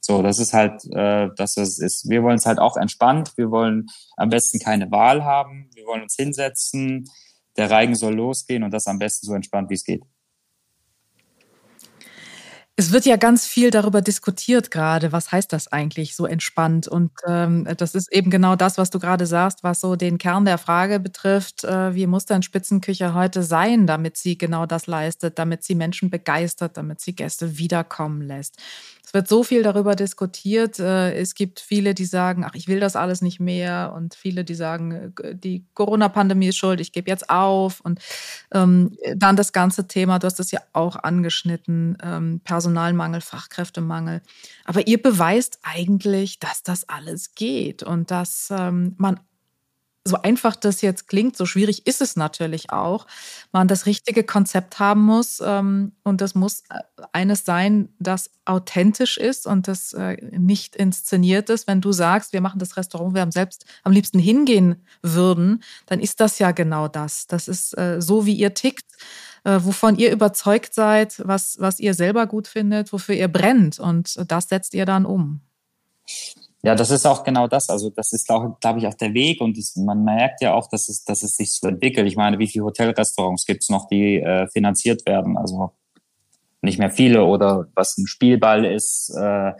So, 0.00 0.20
das 0.20 0.38
ist 0.38 0.52
halt, 0.52 0.84
äh, 0.92 1.30
das 1.34 1.56
ist, 1.56 2.10
wir 2.10 2.22
wollen 2.22 2.36
es 2.36 2.44
halt 2.44 2.58
auch 2.58 2.76
entspannt. 2.76 3.32
Wir 3.36 3.50
wollen 3.50 3.86
am 4.16 4.28
besten 4.28 4.58
keine 4.58 4.90
Wahl 4.90 5.24
haben. 5.24 5.70
Wir 5.74 5.86
wollen 5.86 6.02
uns 6.02 6.14
hinsetzen. 6.14 7.08
Der 7.56 7.70
Reigen 7.70 7.94
soll 7.94 8.14
losgehen 8.14 8.62
und 8.62 8.72
das 8.72 8.86
am 8.86 8.98
besten 8.98 9.26
so 9.26 9.34
entspannt, 9.34 9.70
wie 9.70 9.74
es 9.74 9.84
geht. 9.84 10.02
Es 12.76 12.90
wird 12.90 13.06
ja 13.06 13.14
ganz 13.14 13.46
viel 13.46 13.70
darüber 13.70 14.02
diskutiert 14.02 14.72
gerade, 14.72 15.12
was 15.12 15.30
heißt 15.30 15.52
das 15.52 15.68
eigentlich 15.68 16.16
so 16.16 16.26
entspannt? 16.26 16.88
Und 16.88 17.12
ähm, 17.24 17.68
das 17.76 17.94
ist 17.94 18.12
eben 18.12 18.30
genau 18.30 18.56
das, 18.56 18.78
was 18.78 18.90
du 18.90 18.98
gerade 18.98 19.26
sagst, 19.26 19.62
was 19.62 19.80
so 19.80 19.94
den 19.94 20.18
Kern 20.18 20.44
der 20.44 20.58
Frage 20.58 20.98
betrifft, 20.98 21.62
äh, 21.62 21.94
wie 21.94 22.08
muss 22.08 22.26
denn 22.26 22.42
Spitzenküche 22.42 23.14
heute 23.14 23.44
sein, 23.44 23.86
damit 23.86 24.16
sie 24.16 24.36
genau 24.36 24.66
das 24.66 24.88
leistet, 24.88 25.38
damit 25.38 25.62
sie 25.62 25.76
Menschen 25.76 26.10
begeistert, 26.10 26.76
damit 26.76 27.00
sie 27.00 27.14
Gäste 27.14 27.58
wiederkommen 27.58 28.22
lässt 28.22 28.60
wird 29.14 29.28
so 29.28 29.42
viel 29.42 29.62
darüber 29.62 29.94
diskutiert. 29.94 30.78
Äh, 30.78 31.14
es 31.14 31.34
gibt 31.34 31.60
viele, 31.60 31.94
die 31.94 32.04
sagen, 32.04 32.44
ach, 32.44 32.54
ich 32.54 32.68
will 32.68 32.80
das 32.80 32.96
alles 32.96 33.22
nicht 33.22 33.40
mehr. 33.40 33.92
Und 33.96 34.14
viele, 34.14 34.44
die 34.44 34.54
sagen, 34.54 35.14
äh, 35.22 35.34
die 35.34 35.64
Corona-Pandemie 35.74 36.48
ist 36.48 36.56
schuld, 36.56 36.80
ich 36.80 36.92
gebe 36.92 37.08
jetzt 37.08 37.30
auf. 37.30 37.80
Und 37.80 38.00
ähm, 38.52 38.96
dann 39.14 39.36
das 39.36 39.52
ganze 39.52 39.88
Thema, 39.88 40.18
du 40.18 40.26
hast 40.26 40.40
es 40.40 40.50
ja 40.50 40.60
auch 40.72 40.96
angeschnitten, 40.96 41.96
ähm, 42.02 42.40
Personalmangel, 42.44 43.20
Fachkräftemangel. 43.20 44.20
Aber 44.64 44.86
ihr 44.86 45.00
beweist 45.00 45.60
eigentlich, 45.62 46.40
dass 46.40 46.62
das 46.62 46.88
alles 46.88 47.34
geht 47.34 47.82
und 47.82 48.10
dass 48.10 48.48
ähm, 48.50 48.94
man 48.98 49.20
so 50.06 50.20
einfach 50.20 50.54
das 50.54 50.82
jetzt 50.82 51.08
klingt, 51.08 51.34
so 51.34 51.46
schwierig 51.46 51.86
ist 51.86 52.02
es 52.02 52.14
natürlich 52.14 52.70
auch, 52.70 53.06
man 53.52 53.68
das 53.68 53.86
richtige 53.86 54.22
Konzept 54.22 54.78
haben 54.78 55.00
muss. 55.00 55.40
Ähm, 55.42 55.92
und 56.02 56.20
das 56.20 56.34
muss 56.34 56.62
äh, 56.68 56.80
eines 57.12 57.46
sein, 57.46 57.88
das 57.98 58.30
authentisch 58.44 59.16
ist 59.16 59.46
und 59.46 59.66
das 59.66 59.94
äh, 59.94 60.16
nicht 60.30 60.76
inszeniert 60.76 61.48
ist. 61.48 61.66
Wenn 61.66 61.80
du 61.80 61.92
sagst, 61.92 62.34
wir 62.34 62.42
machen 62.42 62.58
das 62.58 62.76
Restaurant, 62.76 63.14
wir 63.14 63.22
am 63.22 63.32
selbst 63.32 63.64
am 63.82 63.92
liebsten 63.92 64.18
hingehen 64.18 64.84
würden, 65.02 65.62
dann 65.86 66.00
ist 66.00 66.20
das 66.20 66.38
ja 66.38 66.50
genau 66.50 66.86
das. 66.86 67.26
Das 67.26 67.48
ist 67.48 67.76
äh, 67.78 68.02
so, 68.02 68.26
wie 68.26 68.34
ihr 68.34 68.52
tickt, 68.54 68.86
wovon 69.46 69.96
ihr 69.96 70.10
überzeugt 70.10 70.72
seid, 70.72 71.20
was, 71.22 71.56
was 71.60 71.78
ihr 71.78 71.92
selber 71.92 72.26
gut 72.26 72.48
findet, 72.48 72.94
wofür 72.94 73.14
ihr 73.14 73.28
brennt. 73.28 73.78
Und 73.78 74.18
das 74.30 74.48
setzt 74.48 74.72
ihr 74.72 74.86
dann 74.86 75.04
um. 75.04 75.42
Ja, 76.64 76.74
das 76.74 76.90
ist 76.90 77.04
auch 77.04 77.24
genau 77.24 77.46
das. 77.46 77.68
Also 77.68 77.90
das 77.90 78.14
ist, 78.14 78.26
glaube 78.26 78.56
glaub 78.58 78.78
ich, 78.78 78.86
auch 78.86 78.94
der 78.94 79.12
Weg 79.12 79.42
und 79.42 79.58
das, 79.58 79.76
man 79.76 80.02
merkt 80.02 80.40
ja 80.40 80.54
auch, 80.54 80.66
dass 80.66 80.88
es, 80.88 81.04
dass 81.04 81.22
es 81.22 81.36
sich 81.36 81.52
so 81.52 81.68
entwickelt. 81.68 82.06
Ich 82.06 82.16
meine, 82.16 82.38
wie 82.38 82.46
viele 82.46 82.64
Hotelrestaurants 82.64 83.44
gibt 83.44 83.62
es 83.64 83.68
noch, 83.68 83.86
die 83.86 84.16
äh, 84.16 84.48
finanziert 84.48 85.04
werden? 85.04 85.36
Also 85.36 85.72
nicht 86.62 86.78
mehr 86.78 86.90
viele 86.90 87.24
oder 87.24 87.66
was 87.74 87.98
ein 87.98 88.06
Spielball 88.06 88.64
ist 88.64 89.10
äh, 89.14 89.52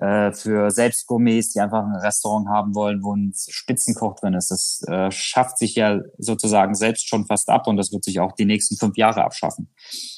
äh, 0.00 0.32
für 0.32 0.70
Selbstgourmets, 0.70 1.52
die 1.52 1.60
einfach 1.60 1.84
ein 1.84 1.96
Restaurant 1.96 2.48
haben 2.48 2.74
wollen, 2.74 3.02
wo 3.02 3.14
ein 3.14 3.32
Spitzenkoch 3.34 4.16
drin 4.16 4.34
ist. 4.34 4.50
Das 4.50 4.82
äh, 4.88 5.10
schafft 5.10 5.58
sich 5.58 5.74
ja 5.74 6.00
sozusagen 6.18 6.74
selbst 6.74 7.08
schon 7.08 7.26
fast 7.26 7.48
ab 7.48 7.66
und 7.66 7.76
das 7.76 7.92
wird 7.92 8.04
sich 8.04 8.18
auch 8.20 8.32
die 8.32 8.46
nächsten 8.46 8.76
fünf 8.76 8.96
Jahre 8.96 9.24
abschaffen. 9.24 9.70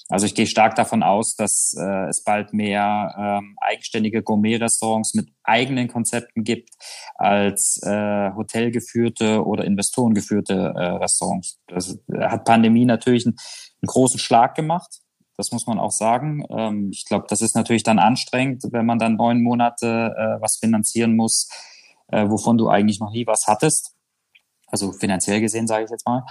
Also 0.08 0.26
ich 0.26 0.34
gehe 0.34 0.46
stark 0.46 0.74
davon 0.74 1.02
aus, 1.02 1.34
dass 1.36 1.74
äh, 1.78 2.08
es 2.08 2.22
bald 2.22 2.52
mehr 2.52 3.14
ähm, 3.18 3.56
eigenständige 3.60 4.22
Gourmet-Restaurants 4.22 5.14
mit 5.14 5.28
eigenen 5.42 5.88
Konzepten 5.88 6.44
gibt 6.44 6.70
als 7.16 7.80
äh, 7.82 8.30
hotelgeführte 8.34 9.44
oder 9.44 9.64
investorengeführte 9.64 10.74
äh, 10.76 10.84
Restaurants. 10.96 11.58
Das 11.66 11.98
hat 12.20 12.44
Pandemie 12.44 12.84
natürlich 12.84 13.26
einen, 13.26 13.36
einen 13.80 13.88
großen 13.88 14.20
Schlag 14.20 14.54
gemacht. 14.54 15.01
Das 15.36 15.52
muss 15.52 15.66
man 15.66 15.78
auch 15.78 15.90
sagen. 15.90 16.44
Ähm, 16.50 16.90
ich 16.92 17.04
glaube, 17.06 17.26
das 17.28 17.40
ist 17.40 17.56
natürlich 17.56 17.82
dann 17.82 17.98
anstrengend, 17.98 18.64
wenn 18.70 18.86
man 18.86 18.98
dann 18.98 19.16
neun 19.16 19.42
Monate 19.42 20.14
äh, 20.16 20.40
was 20.40 20.56
finanzieren 20.56 21.16
muss, 21.16 21.48
äh, 22.08 22.28
wovon 22.28 22.58
du 22.58 22.68
eigentlich 22.68 23.00
noch 23.00 23.10
nie 23.10 23.26
was 23.26 23.46
hattest 23.46 23.96
also 24.72 24.90
finanziell 24.92 25.40
gesehen, 25.40 25.66
sage 25.66 25.84
ich 25.84 25.90
jetzt 25.90 26.06
mal. 26.06 26.24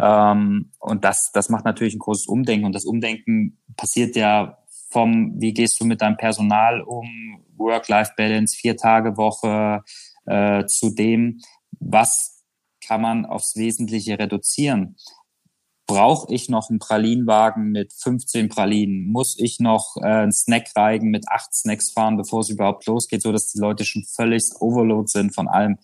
Ähm, 0.00 0.70
und 0.78 1.04
das, 1.04 1.32
das 1.32 1.48
macht 1.48 1.64
natürlich 1.64 1.94
ein 1.94 1.98
großes 1.98 2.28
Umdenken. 2.28 2.64
Und 2.64 2.74
das 2.74 2.84
Umdenken 2.84 3.58
passiert 3.76 4.16
ja 4.16 4.58
vom, 4.90 5.34
wie 5.40 5.52
gehst 5.52 5.80
du 5.80 5.84
mit 5.84 6.00
deinem 6.00 6.16
Personal 6.16 6.80
um, 6.82 7.44
Work-Life-Balance, 7.56 8.56
vier 8.56 8.76
Tage 8.76 9.16
Woche, 9.16 9.82
äh, 10.26 10.64
zu 10.66 10.94
dem, 10.94 11.40
was 11.80 12.44
kann 12.86 13.02
man 13.02 13.26
aufs 13.26 13.56
Wesentliche 13.56 14.18
reduzieren. 14.18 14.96
Brauche 15.90 16.32
ich 16.32 16.48
noch 16.48 16.70
einen 16.70 16.78
Pralinenwagen 16.78 17.72
mit 17.72 17.92
15 17.92 18.48
Pralinen? 18.48 19.10
Muss 19.10 19.36
ich 19.36 19.58
noch 19.58 19.96
äh, 19.96 20.06
einen 20.06 20.30
Snackreigen 20.30 21.10
mit 21.10 21.26
acht 21.28 21.52
Snacks 21.52 21.90
fahren, 21.90 22.16
bevor 22.16 22.42
es 22.42 22.48
überhaupt 22.48 22.86
losgeht, 22.86 23.22
so 23.22 23.32
dass 23.32 23.50
die 23.50 23.58
Leute 23.58 23.84
schon 23.84 24.04
völlig 24.04 24.44
overload 24.60 25.08
sind 25.08 25.34
von 25.34 25.48
allem? 25.48 25.78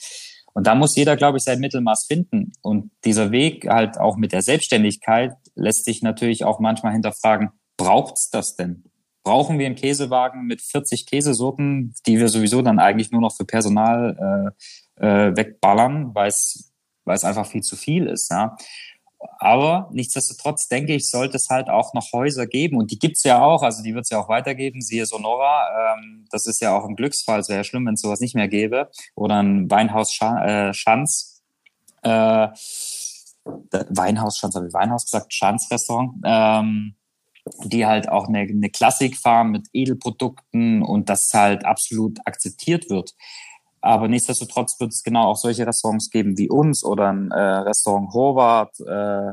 Und 0.55 0.69
da 0.69 0.77
muss 0.77 0.95
jeder, 0.95 1.17
glaube 1.17 1.39
ich, 1.39 1.45
sein 1.45 1.59
Mittelmaß 1.59 2.07
finden. 2.07 2.53
Und 2.63 2.93
dieser 3.05 3.33
Weg 3.33 3.67
halt 3.69 3.99
auch 3.99 4.17
mit 4.17 4.31
der 4.31 4.43
Selbstständigkeit 4.43 5.35
lässt 5.57 5.85
sich 5.85 6.03
natürlich 6.03 6.45
auch 6.45 6.61
manchmal 6.61 6.93
hinterfragen, 6.93 7.51
braucht's 7.77 8.31
das 8.31 8.55
denn? 8.55 8.85
Brauchen 9.25 9.59
wir 9.59 9.67
einen 9.67 9.75
Käsewagen 9.75 10.47
mit 10.47 10.63
40 10.63 11.07
Käsesorten, 11.07 11.97
die 12.07 12.21
wir 12.21 12.29
sowieso 12.29 12.63
dann 12.63 12.79
eigentlich 12.79 13.11
nur 13.11 13.23
noch 13.23 13.35
für 13.35 13.45
Personal 13.45 14.55
äh, 15.01 15.05
äh, 15.05 15.37
wegballern, 15.37 16.15
weil 16.15 16.29
es 16.29 16.73
weil 17.07 17.17
es 17.17 17.25
einfach 17.25 17.47
viel 17.47 17.63
zu 17.63 17.77
viel 17.77 18.07
ist. 18.07 18.31
Ja? 18.31 18.57
Aber 19.39 19.89
nichtsdestotrotz 19.93 20.69
denke 20.69 20.95
ich, 20.95 21.09
sollte 21.09 21.37
es 21.37 21.49
halt 21.49 21.69
auch 21.69 21.95
noch 21.95 22.13
Häuser 22.13 22.47
geben. 22.47 22.77
Und 22.77 22.91
die 22.91 22.99
gibt's 22.99 23.25
ja 23.25 23.43
auch, 23.43 23.63
also 23.63 23.83
die 23.83 23.95
wird's 23.95 24.11
ja 24.11 24.19
auch 24.19 24.29
weitergeben, 24.29 24.81
siehe 24.81 25.07
Sonora. 25.07 25.95
Ähm, 25.95 26.27
das 26.31 26.47
ist 26.47 26.61
ja 26.61 26.77
auch 26.77 26.85
ein 26.85 26.97
Glücksfall. 26.97 27.41
Es 27.41 27.49
wäre 27.49 27.61
ja 27.61 27.65
schlimm, 27.65 27.87
wenn 27.87 27.95
es 27.95 28.03
sowas 28.03 28.21
nicht 28.21 28.35
mehr 28.35 28.49
gäbe. 28.49 28.91
Oder 29.15 29.43
ein 29.43 29.71
Weinhaus 29.71 30.13
Sch 30.13 30.23
äh, 30.23 30.73
Schanz. 30.75 31.43
Äh, 32.03 32.49
Weinhaus 33.45 34.39
Schanz, 34.39 34.55
habe 34.57 34.67
ich 34.67 34.75
Weinhaus 34.75 35.05
gesagt, 35.05 35.33
Schanz-Restaurant. 35.33 36.15
Ähm, 36.25 36.97
die 37.65 37.87
halt 37.87 38.09
auch 38.09 38.29
eine, 38.29 38.41
eine 38.41 38.71
Klassik 38.71 39.17
fahren 39.17 39.51
mit 39.51 39.69
Edelprodukten 39.73 40.83
und 40.83 41.09
das 41.09 41.33
halt 41.33 41.65
absolut 41.65 42.19
akzeptiert 42.25 42.91
wird. 42.91 43.15
Aber 43.87 44.09
nichtsdestotrotz 44.09 44.81
wird 44.81 44.93
es 44.93 45.05
genau 45.05 45.29
auch 45.29 45.37
solche 45.37 45.65
Restaurants 45.65 46.11
geben 46.11 46.37
wie 46.37 46.51
uns 46.51 46.83
oder 46.83 47.13
ein 47.13 47.31
äh, 47.31 47.39
Restaurant 47.39 48.13
Horvath 48.13 48.81
äh, 48.81 49.33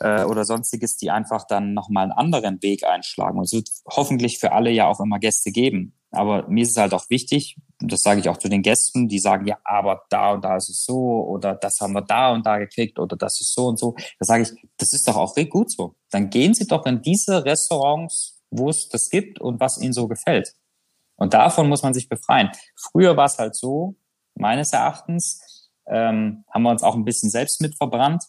äh, 0.00 0.24
oder 0.24 0.46
sonstiges, 0.46 0.96
die 0.96 1.10
einfach 1.10 1.46
dann 1.46 1.74
nochmal 1.74 2.04
einen 2.04 2.12
anderen 2.12 2.62
Weg 2.62 2.84
einschlagen. 2.84 3.36
Und 3.36 3.44
es 3.44 3.52
wird 3.52 3.68
hoffentlich 3.86 4.38
für 4.38 4.52
alle 4.52 4.70
ja 4.70 4.88
auch 4.88 5.00
immer 5.00 5.18
Gäste 5.18 5.50
geben. 5.50 5.92
Aber 6.10 6.48
mir 6.48 6.62
ist 6.62 6.70
es 6.70 6.76
halt 6.78 6.94
auch 6.94 7.10
wichtig, 7.10 7.58
und 7.82 7.92
das 7.92 8.00
sage 8.00 8.20
ich 8.20 8.30
auch 8.30 8.38
zu 8.38 8.48
den 8.48 8.62
Gästen, 8.62 9.06
die 9.06 9.18
sagen, 9.18 9.46
ja, 9.46 9.58
aber 9.64 10.00
da 10.08 10.32
und 10.32 10.42
da 10.42 10.56
ist 10.56 10.70
es 10.70 10.84
so 10.86 11.26
oder 11.28 11.54
das 11.54 11.78
haben 11.80 11.92
wir 11.92 12.00
da 12.00 12.32
und 12.32 12.46
da 12.46 12.56
gekriegt 12.56 12.98
oder 12.98 13.16
das 13.16 13.38
ist 13.42 13.52
so 13.52 13.66
und 13.66 13.78
so. 13.78 13.94
Da 14.18 14.24
sage 14.24 14.44
ich, 14.44 14.68
das 14.78 14.94
ist 14.94 15.06
doch 15.06 15.16
auch 15.16 15.34
gut 15.50 15.70
so. 15.70 15.94
Dann 16.10 16.30
gehen 16.30 16.54
Sie 16.54 16.66
doch 16.66 16.86
in 16.86 17.02
diese 17.02 17.44
Restaurants, 17.44 18.40
wo 18.50 18.70
es 18.70 18.88
das 18.88 19.10
gibt 19.10 19.42
und 19.42 19.60
was 19.60 19.78
Ihnen 19.78 19.92
so 19.92 20.08
gefällt. 20.08 20.54
Und 21.18 21.34
davon 21.34 21.68
muss 21.68 21.82
man 21.82 21.92
sich 21.92 22.08
befreien. 22.08 22.50
Früher 22.76 23.16
war 23.16 23.26
es 23.26 23.38
halt 23.38 23.54
so, 23.54 23.96
meines 24.34 24.72
Erachtens, 24.72 25.68
ähm, 25.86 26.44
haben 26.50 26.62
wir 26.62 26.70
uns 26.70 26.82
auch 26.82 26.94
ein 26.94 27.04
bisschen 27.04 27.28
selbst 27.28 27.60
mit 27.60 27.76
verbrannt, 27.76 28.24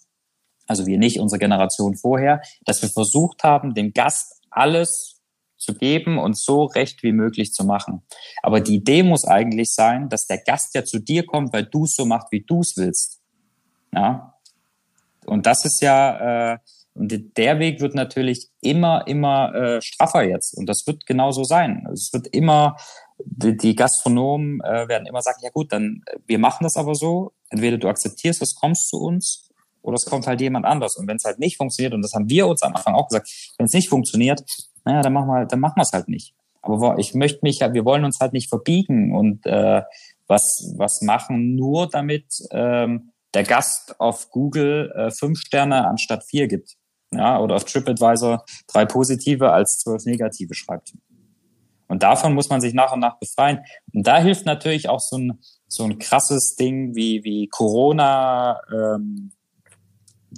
also 0.68 0.86
wir 0.86 0.98
nicht, 0.98 1.20
unsere 1.20 1.40
Generation 1.40 1.96
vorher, 1.96 2.42
dass 2.66 2.82
wir 2.82 2.90
versucht 2.90 3.44
haben, 3.44 3.74
dem 3.74 3.94
Gast 3.94 4.42
alles 4.52 5.20
zu 5.58 5.74
geben 5.74 6.18
und 6.18 6.38
so 6.38 6.66
recht 6.66 7.04
wie 7.04 7.12
möglich 7.12 7.54
zu 7.54 7.64
machen. 7.64 8.04
Aber 8.42 8.62
die 8.62 8.76
Idee 8.76 9.04
muss 9.04 9.26
eigentlich 9.26 9.74
sein, 9.74 10.10
dass 10.10 10.26
der 10.26 10.38
Gast 10.38 10.74
ja 10.74 10.86
zu 10.86 11.00
dir 11.00 11.26
kommt, 11.26 11.54
weil 11.54 11.66
du 11.66 11.84
es 11.84 11.96
so 11.96 12.06
machst, 12.06 12.32
wie 12.32 12.42
du 12.42 12.62
es 12.62 12.76
willst. 12.78 13.20
Ja. 13.94 14.36
Und 15.26 15.46
das 15.46 15.66
ist 15.66 15.82
ja, 15.82 16.54
äh, 16.54 16.58
und 17.00 17.38
der 17.38 17.60
Weg 17.60 17.80
wird 17.80 17.96
natürlich 17.96 18.50
immer, 18.60 19.08
immer 19.08 19.56
äh, 19.56 19.82
straffer 19.82 20.24
jetzt. 20.24 20.58
Und 20.58 20.68
das 20.68 20.86
wird 20.86 21.06
genauso 21.06 21.46
sein. 21.46 21.88
Es 21.94 22.12
wird 22.12 22.28
immer, 22.28 22.76
die, 23.24 23.56
die 23.56 23.74
Gastronomen 23.74 24.60
äh, 24.62 24.90
werden 24.90 25.08
immer 25.08 25.22
sagen, 25.22 25.40
ja 25.42 25.50
gut, 25.50 25.72
dann 25.72 26.02
äh, 26.08 26.18
wir 26.28 26.40
machen 26.40 26.66
das 26.66 26.76
aber 26.76 26.96
so. 26.96 27.32
Entweder 27.50 27.78
du 27.78 27.88
akzeptierst 27.88 28.42
es, 28.42 28.54
kommst 28.54 28.90
zu 28.90 28.98
uns, 28.98 29.50
oder 29.82 29.96
es 29.96 30.06
kommt 30.06 30.28
halt 30.28 30.42
jemand 30.42 30.66
anders. 30.66 30.98
Und 30.98 31.08
wenn 31.08 31.16
es 31.16 31.24
halt 31.24 31.40
nicht 31.40 31.56
funktioniert, 31.56 31.94
und 31.94 32.02
das 32.02 32.14
haben 32.14 32.30
wir 32.30 32.48
uns 32.48 32.64
am 32.64 32.76
Anfang 32.76 32.96
auch 32.96 33.08
gesagt, 33.08 33.30
wenn 33.58 33.66
es 33.66 33.74
nicht 33.74 33.88
funktioniert, 33.88 34.44
naja, 34.84 35.02
dann 35.02 35.14
machen 35.14 35.28
wir, 35.28 35.46
dann 35.46 35.62
machen 35.62 35.78
wir 35.78 35.84
es 35.84 35.94
halt 35.94 36.10
nicht. 36.10 36.34
Aber 36.62 36.98
ich 36.98 37.14
möchte 37.14 37.40
mich, 37.44 37.62
wir 37.62 37.86
wollen 37.86 38.04
uns 38.04 38.20
halt 38.20 38.34
nicht 38.34 38.50
verbiegen 38.50 39.16
und 39.16 39.46
äh, 39.46 39.84
was, 40.28 40.74
was 40.76 41.02
machen, 41.02 41.56
nur 41.56 41.88
damit 41.88 42.26
ähm, 42.52 43.12
der 43.34 43.44
Gast 43.44 44.02
auf 44.02 44.30
Google 44.32 44.92
äh, 44.96 45.12
fünf 45.12 45.40
Sterne 45.40 45.88
anstatt 45.88 46.26
vier 46.26 46.50
gibt. 46.50 46.76
Ja, 47.12 47.40
oder 47.40 47.56
auf 47.56 47.66
TripAdvisor 47.66 48.46
drei 48.68 48.86
positive 48.86 49.52
als 49.52 49.80
zwölf 49.80 50.06
negative 50.06 50.54
schreibt. 50.54 50.94
Und 51.88 52.04
davon 52.04 52.36
muss 52.36 52.50
man 52.50 52.62
sich 52.62 52.76
nach 52.76 52.94
und 52.94 53.00
nach 53.00 53.18
befreien. 53.18 53.66
Und 53.94 54.06
da 54.06 54.20
hilft 54.20 54.46
natürlich 54.46 54.90
auch 54.90 55.00
so 55.00 55.18
ein, 55.18 55.40
so 55.68 55.84
ein 55.84 55.98
krasses 55.98 56.56
Ding 56.56 56.96
wie, 56.96 57.24
wie 57.24 57.48
Corona, 57.48 58.62
ähm, 58.72 59.32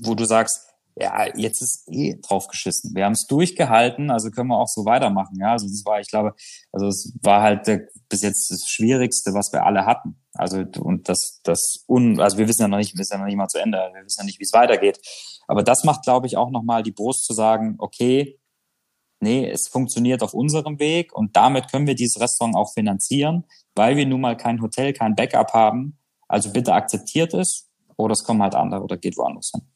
wo 0.02 0.16
du 0.16 0.24
sagst, 0.24 0.72
ja, 0.96 1.28
jetzt 1.36 1.62
ist 1.62 1.90
eh 1.90 2.20
drauf 2.22 2.48
geschissen. 2.48 2.94
Wir 2.96 3.06
haben 3.06 3.14
es 3.14 3.26
durchgehalten, 3.28 4.12
also 4.12 4.30
können 4.30 4.50
wir 4.50 4.58
auch 4.58 4.68
so 4.68 4.86
weitermachen. 4.86 5.38
Ja, 5.40 5.54
also 5.54 5.68
das 5.68 5.84
war, 5.86 6.00
ich 6.00 6.10
glaube, 6.10 6.36
also 6.72 6.88
es 6.88 7.14
war 7.22 7.42
halt 7.42 7.68
der, 7.68 7.88
bis 8.10 8.22
jetzt 8.22 8.52
das 8.52 8.68
Schwierigste, 8.68 9.34
was 9.34 9.52
wir 9.52 9.66
alle 9.66 9.86
hatten. 9.86 10.18
Also 10.34 10.64
und 10.80 11.10
das, 11.10 11.42
das 11.44 11.84
un, 11.88 12.20
also 12.20 12.38
wir 12.38 12.48
wissen 12.48 12.62
ja 12.62 12.68
noch 12.68 12.78
nicht, 12.78 12.94
wir 12.94 13.00
wissen 13.00 13.14
ja 13.14 13.20
noch 13.20 13.26
nicht 13.26 13.36
mal 13.36 13.48
zu 13.48 13.58
Ende. 13.58 13.78
Wir 13.94 14.06
wissen 14.06 14.22
ja 14.22 14.26
nicht, 14.26 14.40
wie 14.40 14.44
es 14.44 14.54
weitergeht. 14.54 15.00
Aber 15.52 15.64
das 15.64 15.84
macht, 15.84 16.04
glaube 16.04 16.28
ich, 16.28 16.38
auch 16.38 16.50
nochmal 16.50 16.82
die 16.82 16.94
Brust 16.94 17.26
zu 17.26 17.34
sagen, 17.34 17.76
okay, 17.80 18.40
nee, 19.20 19.46
es 19.50 19.68
funktioniert 19.68 20.24
auf 20.24 20.34
unserem 20.34 20.80
Weg 20.80 21.12
und 21.14 21.36
damit 21.36 21.70
können 21.70 21.88
wir 21.88 21.94
dieses 21.94 22.22
Restaurant 22.22 22.56
auch 22.56 22.72
finanzieren, 22.72 23.44
weil 23.76 23.98
wir 23.98 24.06
nun 24.06 24.22
mal 24.22 24.38
kein 24.38 24.62
Hotel, 24.62 24.94
kein 24.94 25.14
Backup 25.14 25.52
haben. 25.54 25.98
Also 26.30 26.54
bitte 26.54 26.74
akzeptiert 26.74 27.34
es 27.34 27.70
oder 27.98 28.14
es 28.14 28.24
kommen 28.24 28.42
halt 28.42 28.56
andere 28.56 28.82
oder 28.82 28.96
geht 28.96 29.18
woanders 29.18 29.52
hin. 29.54 29.68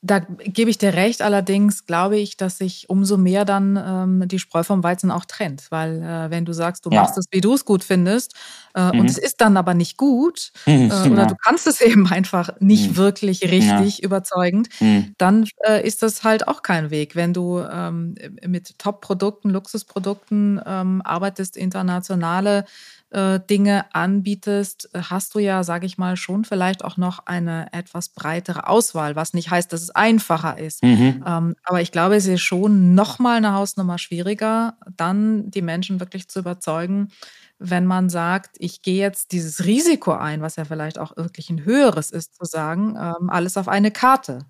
Da 0.00 0.20
gebe 0.20 0.70
ich 0.70 0.78
dir 0.78 0.94
recht, 0.94 1.22
allerdings 1.22 1.84
glaube 1.84 2.18
ich, 2.18 2.36
dass 2.36 2.58
sich 2.58 2.88
umso 2.88 3.16
mehr 3.16 3.44
dann 3.44 3.76
ähm, 3.76 4.28
die 4.28 4.38
Spreu 4.38 4.62
vom 4.62 4.84
Weizen 4.84 5.10
auch 5.10 5.24
trennt. 5.24 5.66
Weil 5.70 6.02
äh, 6.02 6.30
wenn 6.30 6.44
du 6.44 6.52
sagst, 6.52 6.86
du 6.86 6.90
ja. 6.90 7.02
machst 7.02 7.18
es, 7.18 7.26
wie 7.32 7.40
du 7.40 7.54
es 7.54 7.64
gut 7.64 7.82
findest, 7.82 8.34
äh, 8.74 8.92
mhm. 8.92 9.00
und 9.00 9.10
es 9.10 9.18
ist 9.18 9.40
dann 9.40 9.56
aber 9.56 9.74
nicht 9.74 9.96
gut, 9.96 10.52
mhm, 10.66 10.90
äh, 10.92 11.10
oder 11.10 11.22
ja. 11.22 11.26
du 11.26 11.34
kannst 11.34 11.66
es 11.66 11.80
eben 11.80 12.06
einfach 12.06 12.50
nicht 12.60 12.92
mhm. 12.92 12.96
wirklich 12.96 13.42
richtig 13.42 13.98
ja. 13.98 14.04
überzeugend, 14.04 14.68
mhm. 14.78 15.14
dann 15.18 15.48
äh, 15.66 15.84
ist 15.84 16.02
das 16.02 16.22
halt 16.22 16.46
auch 16.46 16.62
kein 16.62 16.90
Weg. 16.90 17.16
Wenn 17.16 17.32
du 17.32 17.58
ähm, 17.58 18.14
mit 18.46 18.78
Top-Produkten, 18.78 19.50
Luxusprodukten 19.50 20.60
ähm, 20.64 21.02
arbeitest, 21.04 21.56
internationale 21.56 22.64
äh, 23.10 23.40
Dinge 23.40 23.86
anbietest, 23.94 24.90
hast 24.94 25.34
du 25.34 25.38
ja, 25.38 25.64
sage 25.64 25.86
ich 25.86 25.98
mal, 25.98 26.16
schon 26.16 26.44
vielleicht 26.44 26.84
auch 26.84 26.96
noch 26.96 27.26
eine 27.26 27.72
etwas 27.72 28.10
breitere 28.10 28.68
Auswahl, 28.68 29.16
was 29.16 29.34
nicht 29.34 29.50
heißt, 29.50 29.72
dass 29.72 29.82
es 29.82 29.90
einfacher 29.90 30.58
ist. 30.58 30.82
Mhm. 30.82 31.24
Ähm, 31.26 31.56
aber 31.64 31.80
ich 31.80 31.92
glaube, 31.92 32.16
es 32.16 32.26
ist 32.26 32.42
schon 32.42 32.94
noch 32.94 33.18
mal 33.18 33.38
eine 33.38 33.54
Hausnummer 33.54 33.98
schwieriger, 33.98 34.76
dann 34.96 35.50
die 35.50 35.62
Menschen 35.62 36.00
wirklich 36.00 36.28
zu 36.28 36.40
überzeugen, 36.40 37.10
wenn 37.58 37.86
man 37.86 38.08
sagt, 38.08 38.56
ich 38.58 38.82
gehe 38.82 39.00
jetzt 39.00 39.32
dieses 39.32 39.64
Risiko 39.64 40.12
ein, 40.12 40.42
was 40.42 40.56
ja 40.56 40.64
vielleicht 40.64 40.98
auch 40.98 41.16
wirklich 41.16 41.50
ein 41.50 41.64
höheres 41.64 42.10
ist, 42.10 42.36
zu 42.36 42.44
sagen, 42.44 42.96
ähm, 42.96 43.30
alles 43.30 43.56
auf 43.56 43.68
eine 43.68 43.90
Karte. 43.90 44.40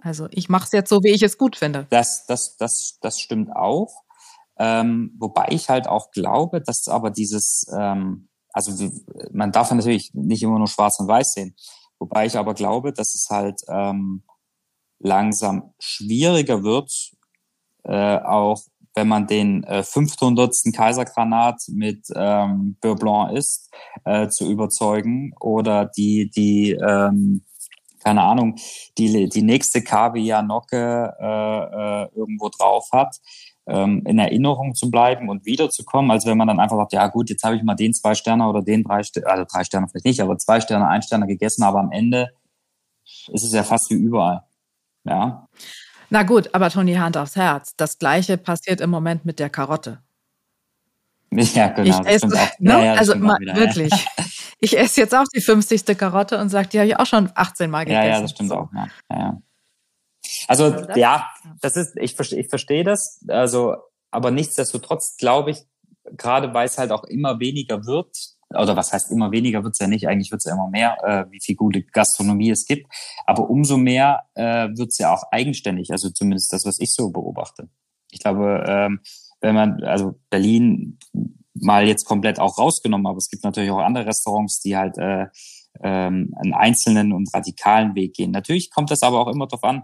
Also 0.00 0.28
ich 0.30 0.48
mache 0.48 0.64
es 0.64 0.72
jetzt 0.72 0.88
so, 0.88 1.02
wie 1.02 1.10
ich 1.10 1.22
es 1.22 1.38
gut 1.38 1.56
finde. 1.56 1.86
Das, 1.90 2.26
das, 2.26 2.56
das, 2.56 2.98
das 3.00 3.20
stimmt 3.20 3.54
auch. 3.54 4.02
Ähm, 4.58 5.14
wobei 5.18 5.48
ich 5.50 5.68
halt 5.68 5.86
auch 5.86 6.10
glaube, 6.10 6.60
dass 6.60 6.88
aber 6.88 7.10
dieses, 7.10 7.66
ähm, 7.72 8.28
also 8.52 8.90
man 9.30 9.52
darf 9.52 9.70
natürlich 9.70 10.12
nicht 10.14 10.42
immer 10.42 10.58
nur 10.58 10.66
schwarz 10.66 10.98
und 10.98 11.08
weiß 11.08 11.32
sehen. 11.32 11.54
Wobei 11.98 12.26
ich 12.26 12.36
aber 12.36 12.54
glaube, 12.54 12.92
dass 12.92 13.14
es 13.14 13.28
halt 13.30 13.60
ähm, 13.68 14.22
langsam 14.98 15.74
schwieriger 15.78 16.62
wird, 16.62 16.92
äh, 17.84 18.18
auch 18.18 18.62
wenn 18.94 19.08
man 19.08 19.26
den 19.28 19.62
äh, 19.64 19.84
500. 19.84 20.52
Kaisergranat 20.74 21.62
mit 21.68 22.06
ähm, 22.16 22.76
Beurre 22.80 22.96
Blanc 22.96 23.32
isst, 23.32 23.72
äh, 24.04 24.28
zu 24.28 24.50
überzeugen 24.50 25.32
oder 25.40 25.86
die, 25.86 26.30
die 26.30 26.72
ähm, 26.72 27.44
keine 28.02 28.22
Ahnung, 28.22 28.56
die, 28.96 29.28
die 29.28 29.42
nächste 29.42 29.82
Kaviar-Nocke 29.82 31.14
äh, 31.20 32.04
äh, 32.04 32.08
irgendwo 32.14 32.48
drauf 32.48 32.88
hat 32.92 33.16
ähm, 33.68 34.02
in 34.06 34.18
Erinnerung 34.18 34.74
zu 34.74 34.90
bleiben 34.90 35.28
und 35.28 35.44
wiederzukommen, 35.44 36.10
als 36.10 36.26
wenn 36.26 36.38
man 36.38 36.48
dann 36.48 36.58
einfach 36.58 36.76
sagt, 36.76 36.92
ja 36.94 37.06
gut, 37.06 37.28
jetzt 37.30 37.44
habe 37.44 37.56
ich 37.56 37.62
mal 37.62 37.74
den 37.74 37.92
zwei 37.92 38.14
Sterne 38.14 38.48
oder 38.48 38.62
den 38.62 38.82
drei 38.82 39.02
Sterne, 39.02 39.26
also 39.28 39.44
drei 39.44 39.64
Sterne 39.64 39.88
vielleicht 39.88 40.06
nicht, 40.06 40.20
aber 40.20 40.38
zwei 40.38 40.60
Sterne, 40.60 40.88
ein 40.88 41.02
Sterne 41.02 41.26
gegessen, 41.26 41.62
aber 41.62 41.80
am 41.80 41.92
Ende 41.92 42.30
ist 43.28 43.44
es 43.44 43.52
ja 43.52 43.62
fast 43.62 43.90
wie 43.90 43.94
überall. 43.94 44.42
Ja. 45.04 45.46
Na 46.10 46.22
gut, 46.22 46.54
aber 46.54 46.70
Toni, 46.70 46.94
Hand 46.94 47.16
aufs 47.16 47.36
Herz. 47.36 47.74
Das 47.76 47.98
Gleiche 47.98 48.38
passiert 48.38 48.80
im 48.80 48.90
Moment 48.90 49.24
mit 49.24 49.38
der 49.38 49.50
Karotte. 49.50 50.02
Ja, 51.30 51.68
genau. 51.68 52.00
Ich 52.00 52.06
esse, 52.06 52.26
ne? 52.58 52.72
ja, 52.72 52.84
ja, 52.84 52.94
also 52.94 53.14
mal, 53.14 53.38
wieder, 53.38 53.54
wirklich. 53.54 53.92
Ja. 53.92 54.24
Ich 54.60 54.78
esse 54.78 55.02
jetzt 55.02 55.14
auch 55.14 55.26
die 55.34 55.42
50. 55.42 55.84
Karotte 55.98 56.38
und 56.38 56.48
sage, 56.48 56.68
die 56.68 56.78
habe 56.78 56.88
ich 56.88 56.98
auch 56.98 57.04
schon 57.04 57.30
18 57.34 57.70
Mal 57.70 57.84
gegessen. 57.84 58.02
Ja, 58.02 58.14
ja, 58.14 58.20
das 58.22 58.30
stimmt 58.30 58.48
so. 58.48 58.56
auch. 58.56 58.68
Ja. 58.72 58.88
Ja, 59.10 59.38
also, 60.48 60.64
also 60.64 60.86
das, 60.86 60.96
ja, 60.96 61.28
das 61.60 61.76
ist, 61.76 61.96
ich 61.96 62.14
verstehe, 62.14 62.40
ich 62.40 62.48
verstehe 62.48 62.84
das. 62.84 63.24
Also, 63.28 63.76
aber 64.10 64.30
nichtsdestotrotz 64.30 65.16
glaube 65.16 65.52
ich, 65.52 65.58
gerade 66.16 66.54
weil 66.54 66.66
es 66.66 66.78
halt 66.78 66.90
auch 66.90 67.04
immer 67.04 67.38
weniger 67.38 67.86
wird, 67.86 68.16
oder 68.50 68.76
was 68.76 68.92
heißt 68.92 69.10
immer 69.10 69.30
weniger 69.30 69.62
wird's 69.62 69.78
ja 69.78 69.86
nicht, 69.86 70.08
eigentlich 70.08 70.30
wird's 70.30 70.46
ja 70.46 70.54
immer 70.54 70.68
mehr, 70.68 70.96
äh, 71.04 71.30
wie 71.30 71.40
viel 71.40 71.54
gute 71.54 71.82
Gastronomie 71.82 72.50
es 72.50 72.64
gibt. 72.64 72.90
Aber 73.26 73.50
umso 73.50 73.76
mehr 73.76 74.22
äh, 74.34 74.68
wird's 74.74 74.98
ja 74.98 75.12
auch 75.12 75.24
eigenständig, 75.30 75.90
also 75.90 76.08
zumindest 76.10 76.52
das, 76.52 76.64
was 76.64 76.80
ich 76.80 76.94
so 76.94 77.10
beobachte. 77.10 77.68
Ich 78.10 78.20
glaube, 78.20 78.64
ähm, 78.66 79.00
wenn 79.40 79.54
man, 79.54 79.82
also 79.84 80.18
Berlin 80.30 80.98
mal 81.54 81.86
jetzt 81.86 82.04
komplett 82.04 82.40
auch 82.40 82.56
rausgenommen, 82.58 83.06
aber 83.06 83.18
es 83.18 83.28
gibt 83.28 83.44
natürlich 83.44 83.70
auch 83.70 83.78
andere 83.78 84.06
Restaurants, 84.06 84.60
die 84.60 84.76
halt 84.76 84.96
äh, 84.96 85.26
ähm, 85.82 86.34
einen 86.36 86.54
einzelnen 86.54 87.12
und 87.12 87.32
radikalen 87.34 87.94
Weg 87.94 88.14
gehen. 88.14 88.30
Natürlich 88.30 88.70
kommt 88.70 88.90
das 88.90 89.02
aber 89.02 89.20
auch 89.20 89.28
immer 89.28 89.46
darauf 89.46 89.64
an, 89.64 89.82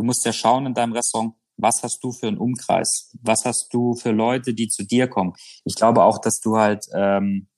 Du 0.00 0.06
musst 0.06 0.24
ja 0.24 0.32
schauen 0.32 0.64
in 0.64 0.72
deinem 0.72 0.94
Restaurant, 0.94 1.34
was 1.58 1.82
hast 1.82 2.02
du 2.02 2.10
für 2.10 2.26
einen 2.26 2.38
Umkreis? 2.38 3.14
Was 3.20 3.44
hast 3.44 3.68
du 3.74 3.94
für 3.94 4.12
Leute, 4.12 4.54
die 4.54 4.68
zu 4.68 4.82
dir 4.82 5.08
kommen? 5.08 5.34
Ich 5.66 5.74
glaube 5.74 6.04
auch, 6.04 6.16
dass 6.16 6.40
du 6.40 6.56
halt 6.56 6.86
ähm, 6.94 7.48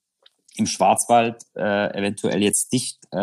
im 0.57 0.65
Schwarzwald 0.65 1.41
äh, 1.55 1.97
eventuell 1.97 2.43
jetzt 2.43 2.73
nicht 2.73 2.99
äh, 3.13 3.17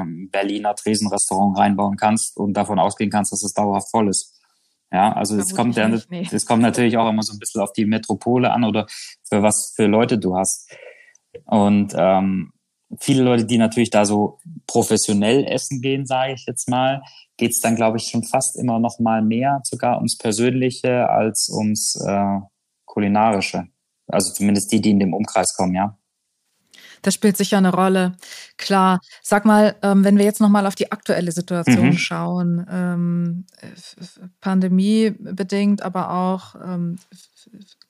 äh, 0.00 0.02
Berliner 0.32 0.74
Tresenrestaurant 0.74 1.56
reinbauen 1.56 1.96
kannst 1.96 2.36
und 2.36 2.54
davon 2.54 2.80
ausgehen 2.80 3.12
kannst, 3.12 3.30
dass 3.30 3.44
es 3.44 3.52
dauerhaft 3.52 3.92
voll 3.92 4.08
ist. 4.08 4.36
Ja, 4.90 5.12
also 5.12 5.36
es 5.36 5.54
kommt 5.54 5.76
ja, 5.76 5.88
es 5.88 6.44
kommt 6.44 6.62
natürlich 6.62 6.96
auch 6.96 7.08
immer 7.08 7.22
so 7.22 7.34
ein 7.34 7.38
bisschen 7.38 7.60
auf 7.60 7.72
die 7.72 7.86
Metropole 7.86 8.50
an 8.50 8.64
oder 8.64 8.88
für 9.22 9.40
was 9.40 9.72
für 9.76 9.86
Leute 9.86 10.18
du 10.18 10.36
hast. 10.36 10.68
Und 11.44 11.94
ähm, 11.96 12.52
viele 13.00 13.22
Leute, 13.22 13.44
die 13.44 13.58
natürlich 13.58 13.90
da 13.90 14.04
so 14.04 14.38
professionell 14.66 15.44
essen 15.44 15.82
gehen, 15.82 16.06
sage 16.06 16.32
ich 16.34 16.46
jetzt 16.46 16.68
mal, 16.70 17.02
geht 17.36 17.52
es 17.52 17.60
dann, 17.60 17.76
glaube 17.76 17.98
ich, 17.98 18.04
schon 18.04 18.24
fast 18.24 18.56
immer 18.56 18.78
noch 18.78 18.98
mal 18.98 19.22
mehr 19.22 19.60
sogar 19.64 19.96
ums 19.96 20.16
Persönliche 20.16 21.08
als 21.08 21.50
ums 21.50 21.96
äh, 21.96 22.40
Kulinarische. 22.86 23.68
Also 24.06 24.32
zumindest 24.32 24.72
die, 24.72 24.80
die 24.80 24.90
in 24.90 25.00
dem 25.00 25.12
Umkreis 25.12 25.54
kommen, 25.54 25.74
ja. 25.74 25.97
Das 27.02 27.14
spielt 27.14 27.36
sicher 27.36 27.58
eine 27.58 27.72
Rolle. 27.72 28.12
Klar. 28.56 29.00
Sag 29.22 29.44
mal, 29.44 29.76
ähm, 29.82 30.04
wenn 30.04 30.18
wir 30.18 30.24
jetzt 30.24 30.40
noch 30.40 30.48
mal 30.48 30.66
auf 30.66 30.74
die 30.74 30.92
aktuelle 30.92 31.32
Situation 31.32 31.86
mhm. 31.86 31.98
schauen, 31.98 32.66
ähm, 32.70 33.46
Pandemie 34.40 35.14
bedingt, 35.18 35.82
aber 35.82 36.10
auch 36.10 36.54
ähm, 36.56 36.98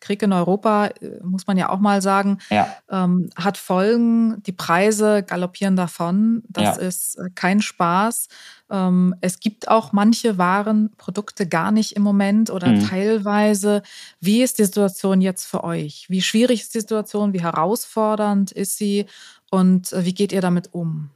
Krieg 0.00 0.22
in 0.22 0.32
Europa, 0.32 0.86
äh, 0.86 1.20
muss 1.22 1.46
man 1.46 1.56
ja 1.56 1.68
auch 1.70 1.78
mal 1.78 2.00
sagen, 2.02 2.38
ja. 2.50 2.68
ähm, 2.90 3.30
hat 3.36 3.56
Folgen. 3.56 4.42
Die 4.44 4.52
Preise 4.52 5.22
galoppieren 5.22 5.76
davon. 5.76 6.42
Das 6.48 6.76
ja. 6.76 6.82
ist 6.82 7.18
äh, 7.18 7.30
kein 7.34 7.60
Spaß. 7.60 8.28
Ähm, 8.70 9.14
es 9.20 9.40
gibt 9.40 9.68
auch 9.68 9.92
manche 9.92 10.38
Waren, 10.38 10.90
Produkte 10.96 11.46
gar 11.46 11.70
nicht 11.70 11.96
im 11.96 12.02
Moment 12.02 12.50
oder 12.50 12.68
mhm. 12.68 12.86
teilweise. 12.86 13.82
Wie 14.20 14.42
ist 14.42 14.58
die 14.58 14.64
Situation 14.64 15.20
jetzt 15.20 15.46
für 15.46 15.64
euch? 15.64 16.06
Wie 16.08 16.22
schwierig 16.22 16.62
ist 16.62 16.74
die 16.74 16.80
Situation? 16.80 17.32
Wie 17.32 17.42
herausfordernd 17.42 18.52
ist 18.52 18.76
sie? 18.76 19.06
Und 19.50 19.92
äh, 19.92 20.04
wie 20.04 20.14
geht 20.14 20.32
ihr 20.32 20.40
damit 20.40 20.74
um? 20.74 21.10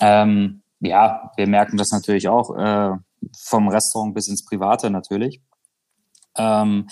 Ähm, 0.00 0.62
ja, 0.80 1.32
wir 1.36 1.46
merken 1.46 1.76
das 1.76 1.90
natürlich 1.90 2.28
auch 2.28 2.56
äh, 2.56 2.96
vom 3.36 3.68
Restaurant 3.68 4.14
bis 4.14 4.28
ins 4.28 4.44
Private 4.44 4.90
natürlich. 4.90 5.40
Ähm, 6.36 6.88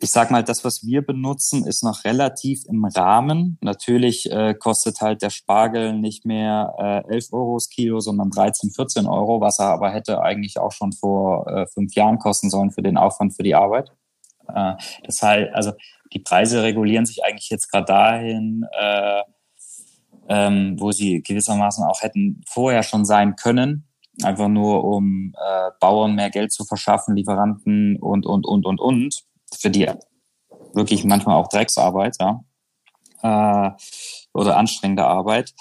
ich 0.00 0.10
sag 0.10 0.30
mal, 0.30 0.44
das, 0.44 0.64
was 0.64 0.86
wir 0.86 1.04
benutzen, 1.04 1.66
ist 1.66 1.82
noch 1.82 2.04
relativ 2.04 2.64
im 2.66 2.84
Rahmen. 2.84 3.58
Natürlich 3.60 4.30
äh, 4.30 4.54
kostet 4.54 5.00
halt 5.00 5.22
der 5.22 5.30
Spargel 5.30 5.92
nicht 5.92 6.24
mehr 6.24 7.04
äh, 7.08 7.12
11 7.14 7.32
Euro 7.32 7.56
das 7.56 7.68
Kilo, 7.68 7.98
sondern 7.98 8.30
13, 8.30 8.70
14 8.70 9.06
Euro, 9.06 9.40
was 9.40 9.58
er 9.58 9.66
aber 9.66 9.90
hätte 9.90 10.20
eigentlich 10.22 10.58
auch 10.58 10.70
schon 10.70 10.92
vor 10.92 11.48
äh, 11.48 11.66
fünf 11.66 11.94
Jahren 11.94 12.18
kosten 12.18 12.48
sollen 12.48 12.70
für 12.70 12.82
den 12.82 12.96
Aufwand 12.96 13.34
für 13.34 13.42
die 13.42 13.56
Arbeit. 13.56 13.90
Äh, 14.46 14.74
das 15.04 15.20
heißt, 15.20 15.52
also 15.52 15.72
die 16.12 16.20
Preise 16.20 16.62
regulieren 16.62 17.04
sich 17.04 17.24
eigentlich 17.24 17.50
jetzt 17.50 17.70
gerade 17.70 17.86
dahin, 17.86 18.64
äh, 18.78 19.22
ähm, 20.28 20.76
wo 20.78 20.92
sie 20.92 21.22
gewissermaßen 21.22 21.84
auch 21.84 22.02
hätten 22.02 22.42
vorher 22.46 22.84
schon 22.84 23.04
sein 23.04 23.34
können, 23.34 23.88
einfach 24.22 24.48
nur 24.48 24.84
um 24.84 25.34
äh, 25.34 25.70
Bauern 25.80 26.14
mehr 26.14 26.30
Geld 26.30 26.52
zu 26.52 26.64
verschaffen, 26.64 27.16
Lieferanten 27.16 27.96
und, 27.96 28.26
und, 28.26 28.46
und, 28.46 28.64
und, 28.64 28.80
und. 28.80 29.27
Für 29.56 29.70
die 29.70 29.90
wirklich 30.74 31.04
manchmal 31.04 31.36
auch 31.36 31.48
Drecksarbeit, 31.48 32.16
ja, 32.20 32.44
äh, 33.22 33.70
oder 34.32 34.56
anstrengende 34.56 35.04
Arbeit. 35.04 35.54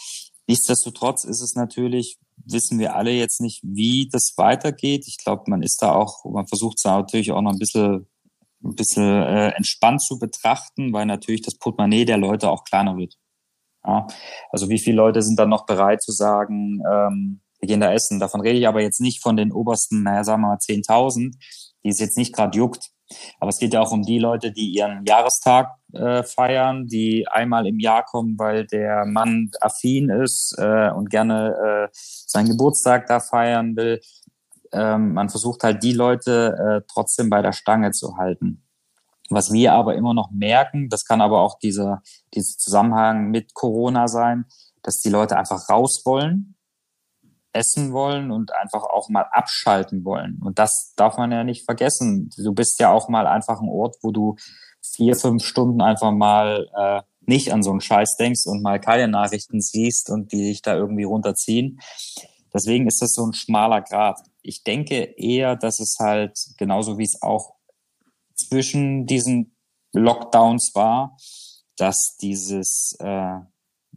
Nichtsdestotrotz 0.47 1.23
ist 1.25 1.41
es 1.41 1.55
natürlich, 1.55 2.17
wissen 2.37 2.79
wir 2.79 2.95
alle 2.95 3.11
jetzt 3.11 3.41
nicht, 3.41 3.61
wie 3.63 4.07
das 4.11 4.33
weitergeht. 4.37 5.05
Ich 5.07 5.17
glaube, 5.17 5.43
man 5.47 5.61
ist 5.61 5.81
da 5.81 5.93
auch, 5.93 6.23
man 6.25 6.47
versucht 6.47 6.77
es 6.77 6.85
natürlich 6.85 7.31
auch 7.31 7.41
noch 7.41 7.51
ein 7.51 7.59
bisschen, 7.59 8.07
ein 8.63 8.75
bisschen 8.75 9.03
äh, 9.03 9.49
entspannt 9.49 10.01
zu 10.01 10.19
betrachten, 10.19 10.93
weil 10.93 11.05
natürlich 11.05 11.41
das 11.41 11.55
Portemonnaie 11.55 12.05
der 12.05 12.17
Leute 12.17 12.49
auch 12.49 12.63
kleiner 12.63 12.95
wird. 12.97 13.15
Ja, 13.85 14.07
also 14.49 14.69
wie 14.69 14.79
viele 14.79 14.97
Leute 14.97 15.21
sind 15.21 15.37
dann 15.37 15.49
noch 15.49 15.65
bereit 15.65 16.01
zu 16.01 16.11
sagen, 16.11 16.81
ähm, 16.89 17.41
wir 17.59 17.67
gehen 17.67 17.79
da 17.79 17.91
essen. 17.91 18.19
Davon 18.19 18.41
rede 18.41 18.59
ich 18.59 18.67
aber 18.67 18.81
jetzt 18.81 19.01
nicht 19.01 19.21
von 19.21 19.35
den 19.35 19.51
obersten, 19.51 20.03
naja, 20.03 20.23
sagen 20.23 20.41
wir 20.41 20.49
mal 20.49 20.57
10.000, 20.57 21.35
die 21.83 21.89
es 21.89 21.99
jetzt 21.99 22.17
nicht 22.17 22.33
gerade 22.33 22.57
juckt. 22.57 22.91
Aber 23.39 23.49
es 23.49 23.59
geht 23.59 23.73
ja 23.73 23.81
auch 23.81 23.91
um 23.91 24.01
die 24.01 24.19
Leute, 24.19 24.51
die 24.51 24.69
ihren 24.69 25.05
Jahrestag 25.05 25.69
äh, 25.93 26.23
feiern, 26.23 26.87
die 26.87 27.27
einmal 27.27 27.67
im 27.67 27.79
Jahr 27.79 28.03
kommen, 28.03 28.37
weil 28.37 28.65
der 28.65 29.05
Mann 29.05 29.51
affin 29.61 30.09
ist 30.09 30.55
äh, 30.57 30.89
und 30.91 31.09
gerne 31.09 31.87
äh, 31.87 31.89
seinen 31.93 32.49
Geburtstag 32.49 33.07
da 33.07 33.19
feiern 33.19 33.75
will. 33.75 34.01
Ähm, 34.73 35.13
man 35.13 35.29
versucht 35.29 35.63
halt 35.63 35.81
die 35.83 35.93
Leute 35.93 36.81
äh, 36.81 36.85
trotzdem 36.91 37.29
bei 37.29 37.41
der 37.41 37.53
Stange 37.53 37.91
zu 37.91 38.17
halten. 38.17 38.63
Was 39.29 39.51
wir 39.51 39.73
aber 39.73 39.95
immer 39.95 40.13
noch 40.13 40.31
merken, 40.31 40.89
das 40.89 41.05
kann 41.05 41.21
aber 41.21 41.41
auch 41.41 41.59
dieser, 41.59 42.01
dieser 42.33 42.57
Zusammenhang 42.57 43.29
mit 43.29 43.53
Corona 43.53 44.07
sein, 44.07 44.45
dass 44.83 45.01
die 45.01 45.09
Leute 45.09 45.37
einfach 45.37 45.69
raus 45.69 46.03
wollen 46.05 46.56
essen 47.57 47.91
wollen 47.91 48.31
und 48.31 48.53
einfach 48.53 48.83
auch 48.83 49.09
mal 49.09 49.25
abschalten 49.31 50.05
wollen. 50.05 50.39
Und 50.43 50.59
das 50.59 50.93
darf 50.95 51.17
man 51.17 51.31
ja 51.31 51.43
nicht 51.43 51.65
vergessen. 51.65 52.29
Du 52.37 52.53
bist 52.53 52.79
ja 52.79 52.91
auch 52.91 53.09
mal 53.09 53.27
einfach 53.27 53.59
ein 53.61 53.69
Ort, 53.69 53.97
wo 54.01 54.11
du 54.11 54.35
vier, 54.81 55.15
fünf 55.15 55.43
Stunden 55.43 55.81
einfach 55.81 56.11
mal 56.11 56.69
äh, 56.75 57.01
nicht 57.21 57.51
an 57.51 57.63
so 57.63 57.71
einen 57.71 57.81
Scheiß 57.81 58.15
denkst 58.17 58.45
und 58.45 58.61
mal 58.61 58.79
keine 58.79 59.07
Nachrichten 59.07 59.59
siehst 59.59 60.09
und 60.09 60.31
die 60.31 60.43
dich 60.43 60.61
da 60.61 60.75
irgendwie 60.75 61.03
runterziehen. 61.03 61.79
Deswegen 62.53 62.87
ist 62.87 63.01
das 63.01 63.13
so 63.13 63.25
ein 63.25 63.33
schmaler 63.33 63.81
Grad. 63.81 64.19
Ich 64.41 64.63
denke 64.63 64.95
eher, 65.17 65.55
dass 65.55 65.79
es 65.79 65.97
halt 65.99 66.39
genauso 66.57 66.97
wie 66.97 67.03
es 67.03 67.21
auch 67.21 67.55
zwischen 68.35 69.05
diesen 69.05 69.57
Lockdowns 69.93 70.71
war, 70.73 71.17
dass 71.75 72.15
dieses 72.21 72.95
äh, 72.99 73.39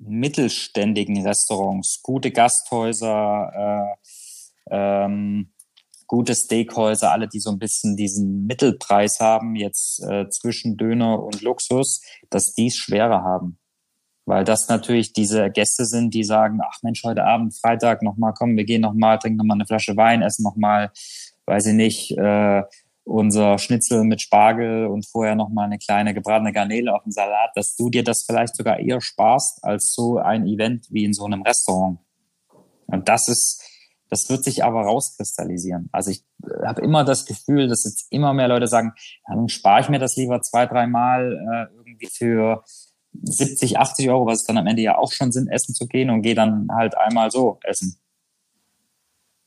mittelständigen 0.01 1.26
Restaurants, 1.26 2.01
gute 2.03 2.30
Gasthäuser, 2.30 3.53
äh, 3.55 3.96
ähm, 4.70 5.53
gute 6.07 6.34
Steakhäuser, 6.34 7.12
alle, 7.12 7.28
die 7.28 7.38
so 7.38 7.51
ein 7.51 7.59
bisschen 7.59 7.96
diesen 7.96 8.46
Mittelpreis 8.46 9.20
haben, 9.20 9.55
jetzt 9.55 10.03
äh, 10.03 10.28
zwischen 10.28 10.76
Döner 10.76 11.22
und 11.22 11.42
Luxus, 11.42 12.03
dass 12.30 12.53
die 12.53 12.66
es 12.66 12.76
schwerer 12.76 13.22
haben. 13.22 13.59
Weil 14.26 14.44
das 14.44 14.68
natürlich 14.68 15.12
diese 15.12 15.51
Gäste 15.51 15.84
sind, 15.84 16.14
die 16.14 16.24
sagen, 16.24 16.61
ach 16.62 16.82
Mensch, 16.82 17.03
heute 17.05 17.24
Abend, 17.24 17.57
Freitag 17.57 18.03
nochmal, 18.03 18.32
komm, 18.36 18.57
wir 18.57 18.64
gehen 18.64 18.80
nochmal, 18.80 19.18
trinken 19.18 19.38
nochmal 19.38 19.57
eine 19.57 19.66
Flasche 19.66 19.96
Wein, 19.96 20.22
essen 20.22 20.42
nochmal, 20.42 20.90
weiß 21.46 21.66
ich 21.66 21.74
nicht, 21.74 22.18
äh, 22.18 22.62
unser 23.11 23.59
Schnitzel 23.59 24.05
mit 24.05 24.21
Spargel 24.21 24.87
und 24.87 25.05
vorher 25.05 25.35
noch 25.35 25.49
mal 25.49 25.65
eine 25.65 25.79
kleine 25.79 26.15
gebratene 26.15 26.53
Garnele 26.53 26.95
auf 26.95 27.03
dem 27.03 27.11
Salat, 27.11 27.51
dass 27.57 27.75
du 27.75 27.91
dir 27.91 28.05
das 28.05 28.23
vielleicht 28.23 28.55
sogar 28.55 28.79
eher 28.79 29.01
sparst 29.01 29.65
als 29.65 29.93
so 29.93 30.19
ein 30.19 30.47
Event 30.47 30.87
wie 30.91 31.05
in 31.05 31.13
so 31.13 31.25
einem 31.25 31.43
Restaurant. 31.43 31.99
Und 32.87 33.09
das 33.09 33.27
ist, 33.27 33.63
das 34.09 34.29
wird 34.31 34.45
sich 34.45 34.63
aber 34.63 34.83
rauskristallisieren. 34.83 35.89
Also 35.91 36.13
ich 36.13 36.25
äh, 36.45 36.67
habe 36.67 36.83
immer 36.83 37.05
das 37.05 37.27
Gefühl, 37.27 37.67
dass 37.67 37.85
jetzt 37.85 38.07
immer 38.11 38.33
mehr 38.33 38.49
Leute 38.49 38.69
sagen, 38.69 38.93
dann 39.27 39.49
spare 39.49 39.81
ich 39.81 39.89
mir 39.89 39.99
das 39.99 40.15
lieber 40.15 40.41
zwei, 40.41 40.67
dreimal 40.67 41.33
äh, 41.33 41.77
irgendwie 41.77 42.07
für 42.07 42.63
70, 43.23 43.77
80 43.77 44.09
Euro, 44.09 44.27
was 44.27 44.43
es 44.43 44.47
dann 44.47 44.57
am 44.57 44.69
Ende 44.69 44.83
ja 44.83 44.97
auch 44.97 45.13
schon 45.13 45.33
sind, 45.33 45.49
essen 45.49 45.75
zu 45.75 45.89
gehen 45.89 46.11
und 46.11 46.23
gehe 46.23 46.37
dann 46.37 46.69
halt 46.71 46.97
einmal 46.97 47.33
so 47.33 47.59
essen. 47.65 47.99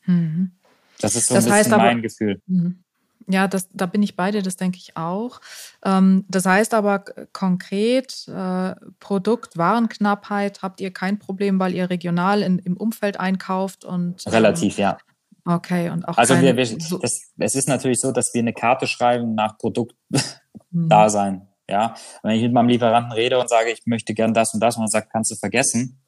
Mhm. 0.04 0.52
Das 1.00 1.16
ist 1.16 1.28
so 1.28 1.34
das 1.34 1.46
ein 1.46 1.58
bisschen 1.58 1.76
mein 1.78 2.02
Gefühl. 2.02 2.42
Mhm. 2.46 2.83
Ja, 3.28 3.48
das, 3.48 3.68
da 3.72 3.86
bin 3.86 4.02
ich 4.02 4.16
bei 4.16 4.30
dir, 4.30 4.42
das 4.42 4.56
denke 4.56 4.78
ich 4.78 4.96
auch. 4.96 5.40
Ähm, 5.84 6.24
das 6.28 6.46
heißt 6.46 6.74
aber 6.74 7.04
konkret, 7.32 8.28
äh, 8.28 8.74
Produkt, 9.00 9.56
Warenknappheit 9.56 10.62
habt 10.62 10.80
ihr 10.80 10.92
kein 10.92 11.18
Problem, 11.18 11.58
weil 11.58 11.74
ihr 11.74 11.90
regional 11.90 12.42
in, 12.42 12.58
im 12.58 12.76
Umfeld 12.76 13.18
einkauft 13.18 13.84
und. 13.84 14.26
Ähm, 14.26 14.32
Relativ, 14.32 14.78
ja. 14.78 14.98
Okay, 15.46 15.90
und 15.90 16.06
auch. 16.08 16.16
Also, 16.16 16.40
wir, 16.40 16.56
wir, 16.56 16.66
so 16.66 16.98
das, 16.98 17.32
es 17.38 17.54
ist 17.54 17.68
natürlich 17.68 18.00
so, 18.00 18.12
dass 18.12 18.32
wir 18.32 18.40
eine 18.40 18.54
Karte 18.54 18.86
schreiben 18.86 19.34
nach 19.34 19.58
Produkt 19.58 19.94
mhm. 20.70 20.88
Ja, 21.68 21.94
wenn 22.22 22.32
ich 22.36 22.42
mit 22.42 22.52
meinem 22.52 22.68
Lieferanten 22.68 23.12
rede 23.12 23.38
und 23.38 23.48
sage, 23.48 23.70
ich 23.70 23.86
möchte 23.86 24.12
gern 24.12 24.34
das 24.34 24.52
und 24.52 24.60
das, 24.60 24.76
und 24.76 24.84
er 24.84 24.88
sagt, 24.88 25.10
kannst 25.10 25.30
du 25.30 25.34
vergessen. 25.34 25.98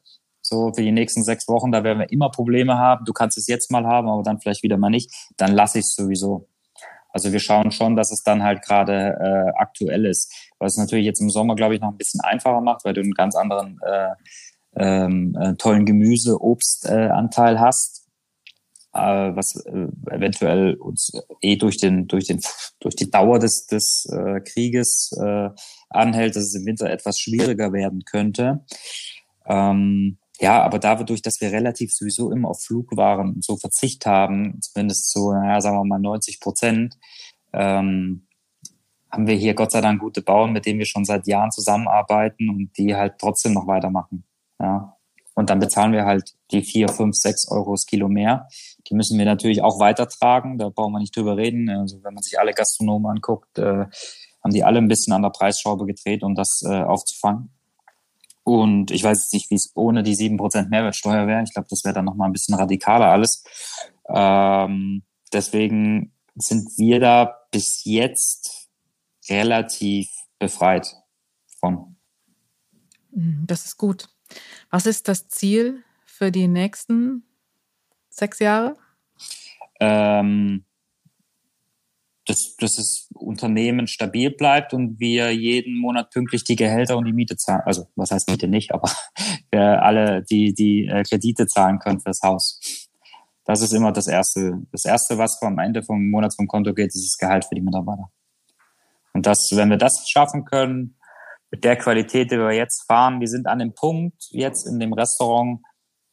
So 0.41 0.71
für 0.73 0.81
die 0.81 0.91
nächsten 0.91 1.23
sechs 1.23 1.47
Wochen, 1.47 1.71
da 1.71 1.83
werden 1.83 1.99
wir 1.99 2.11
immer 2.11 2.29
Probleme 2.29 2.77
haben. 2.77 3.05
Du 3.05 3.11
kannst 3.11 3.37
es 3.37 3.47
jetzt 3.47 3.71
mal 3.71 3.85
haben, 3.85 4.07
aber 4.07 4.23
dann 4.23 4.39
vielleicht 4.39 4.63
wieder 4.63 4.77
mal 4.77 4.89
nicht. 4.89 5.11
Dann 5.35 5.53
lasse 5.53 5.79
ich 5.79 5.85
es 5.85 5.95
sowieso. 5.95 6.47
Also 7.09 7.31
wir 7.31 7.39
schauen 7.39 7.71
schon, 7.71 7.95
dass 7.95 8.11
es 8.11 8.23
dann 8.23 8.43
halt 8.43 8.61
gerade 8.61 9.17
äh, 9.19 9.59
aktuell 9.59 10.05
ist. 10.05 10.33
Was 10.59 10.77
natürlich 10.77 11.05
jetzt 11.05 11.21
im 11.21 11.29
Sommer, 11.29 11.55
glaube 11.55 11.75
ich, 11.75 11.81
noch 11.81 11.91
ein 11.91 11.97
bisschen 11.97 12.21
einfacher 12.21 12.61
macht, 12.61 12.85
weil 12.85 12.93
du 12.93 13.01
einen 13.01 13.13
ganz 13.13 13.35
anderen 13.35 13.79
äh, 13.85 14.13
ähm, 14.75 15.35
äh, 15.39 15.55
tollen 15.55 15.85
Gemüse, 15.85 16.39
Obstanteil 16.39 17.55
äh, 17.55 17.59
hast, 17.59 18.07
äh, 18.93 18.99
was 18.99 19.55
äh, 19.65 19.87
eventuell 20.11 20.75
uns 20.75 21.11
eh 21.41 21.55
durch 21.55 21.77
den 21.77 22.07
durch 22.07 22.25
den 22.25 22.41
durch 22.79 22.95
die 22.95 23.09
Dauer 23.09 23.39
des 23.39 23.65
des 23.67 24.07
äh, 24.11 24.41
Krieges 24.41 25.11
äh, 25.19 25.49
anhält, 25.89 26.35
dass 26.35 26.43
es 26.43 26.55
im 26.55 26.65
Winter 26.65 26.89
etwas 26.89 27.19
schwieriger 27.19 27.73
werden 27.73 28.03
könnte. 28.05 28.65
Ähm, 29.45 30.17
ja, 30.39 30.61
aber 30.61 30.79
dadurch, 30.79 31.21
dass 31.21 31.41
wir 31.41 31.51
relativ 31.51 31.93
sowieso 31.93 32.31
immer 32.31 32.49
auf 32.49 32.61
Flugwaren 32.63 33.41
so 33.41 33.57
Verzicht 33.57 34.05
haben, 34.05 34.59
zumindest 34.61 35.11
so, 35.11 35.33
naja, 35.33 35.61
sagen 35.61 35.77
wir 35.77 35.85
mal 35.85 35.99
90 35.99 36.39
Prozent, 36.39 36.97
ähm, 37.53 38.27
haben 39.11 39.27
wir 39.27 39.35
hier 39.35 39.53
Gott 39.53 39.71
sei 39.71 39.81
Dank 39.81 40.01
gute 40.01 40.21
Bauern, 40.21 40.53
mit 40.53 40.65
denen 40.65 40.79
wir 40.79 40.85
schon 40.85 41.05
seit 41.05 41.27
Jahren 41.27 41.51
zusammenarbeiten 41.51 42.49
und 42.49 42.77
die 42.77 42.95
halt 42.95 43.15
trotzdem 43.19 43.53
noch 43.53 43.67
weitermachen. 43.67 44.25
Ja. 44.59 44.97
Und 45.33 45.49
dann 45.49 45.59
bezahlen 45.59 45.91
wir 45.91 46.05
halt 46.05 46.33
die 46.51 46.63
vier, 46.63 46.89
fünf, 46.89 47.15
sechs 47.15 47.47
Euro 47.49 47.73
das 47.73 47.85
Kilo 47.85 48.09
mehr. 48.09 48.47
Die 48.89 48.95
müssen 48.95 49.17
wir 49.17 49.25
natürlich 49.25 49.61
auch 49.61 49.79
weitertragen. 49.79 50.57
Da 50.57 50.69
brauchen 50.69 50.93
wir 50.93 50.99
nicht 50.99 51.15
drüber 51.15 51.37
reden. 51.37 51.69
Also 51.69 52.03
wenn 52.03 52.15
man 52.15 52.23
sich 52.23 52.39
alle 52.39 52.53
Gastronomen 52.53 53.11
anguckt, 53.11 53.57
äh, 53.59 53.85
haben 54.43 54.53
die 54.53 54.63
alle 54.63 54.79
ein 54.79 54.87
bisschen 54.87 55.13
an 55.13 55.21
der 55.21 55.29
Preisschraube 55.29 55.85
gedreht, 55.85 56.23
um 56.23 56.33
das 56.33 56.63
äh, 56.65 56.81
aufzufangen. 56.81 57.51
Und 58.47 58.91
ich 58.91 59.03
weiß 59.03 59.23
jetzt 59.23 59.33
nicht, 59.33 59.51
wie 59.51 59.55
es 59.55 59.73
ohne 59.75 60.03
die 60.03 60.15
sieben 60.15 60.37
Prozent 60.37 60.69
Mehrwertsteuer 60.69 61.27
wäre. 61.27 61.43
Ich 61.43 61.53
glaube, 61.53 61.67
das 61.69 61.83
wäre 61.83 61.93
dann 61.93 62.05
nochmal 62.05 62.29
ein 62.29 62.31
bisschen 62.31 62.55
radikaler 62.55 63.07
alles. 63.07 63.43
Ähm, 64.07 65.03
deswegen 65.33 66.13
sind 66.35 66.69
wir 66.77 67.01
da 67.01 67.35
bis 67.51 67.83
jetzt 67.83 68.69
relativ 69.29 70.09
befreit 70.39 70.95
von. 71.59 71.97
Mhm, 73.11 73.43
das 73.47 73.65
ist 73.65 73.75
gut. 73.75 74.07
Was 74.69 74.85
ist 74.85 75.09
das 75.09 75.27
Ziel 75.27 75.83
für 76.05 76.31
die 76.31 76.47
nächsten 76.47 77.23
sechs 78.09 78.39
Jahre? 78.39 78.77
Ähm, 79.81 80.63
dass, 82.27 82.55
dass 82.57 82.75
das 82.75 83.09
Unternehmen 83.13 83.87
stabil 83.87 84.31
bleibt 84.31 84.73
und 84.73 84.99
wir 84.99 85.33
jeden 85.33 85.77
Monat 85.77 86.11
pünktlich 86.11 86.43
die 86.43 86.55
Gehälter 86.55 86.97
und 86.97 87.05
die 87.05 87.13
Miete 87.13 87.37
zahlen. 87.37 87.61
Also 87.65 87.87
was 87.95 88.11
heißt 88.11 88.29
Miete 88.29 88.47
nicht, 88.47 88.73
aber 88.73 88.91
wir 89.51 89.81
alle 89.81 90.23
die, 90.23 90.53
die 90.53 90.87
äh, 90.87 91.03
Kredite 91.03 91.47
zahlen 91.47 91.79
können 91.79 91.99
fürs 91.99 92.21
Haus. 92.21 92.59
Das 93.45 93.61
ist 93.61 93.73
immer 93.73 93.93
das 93.93 94.07
Erste. 94.07 94.61
Das 94.73 94.83
Erste, 94.83 95.17
was 95.17 95.41
am 95.41 95.57
Ende 95.57 95.81
vom 95.81 96.09
Monat 96.09 96.35
vom 96.35 96.47
Konto 96.47 96.73
geht, 96.73 96.87
ist 96.87 97.05
das 97.05 97.17
Gehalt 97.17 97.45
für 97.45 97.55
die 97.55 97.61
Mitarbeiter. 97.61 98.11
Und 99.13 99.25
das, 99.25 99.49
wenn 99.53 99.69
wir 99.69 99.77
das 99.77 100.07
schaffen 100.09 100.43
können, 100.43 100.97
mit 101.49 101.63
der 101.63 101.77
Qualität, 101.77 102.29
die 102.29 102.37
wir 102.37 102.51
jetzt 102.51 102.85
fahren, 102.87 103.21
wir 103.21 103.27
sind 103.27 103.47
an 103.47 103.59
dem 103.59 103.73
Punkt 103.73 104.27
jetzt 104.31 104.67
in 104.67 104.79
dem 104.79 104.91
Restaurant, 104.91 105.61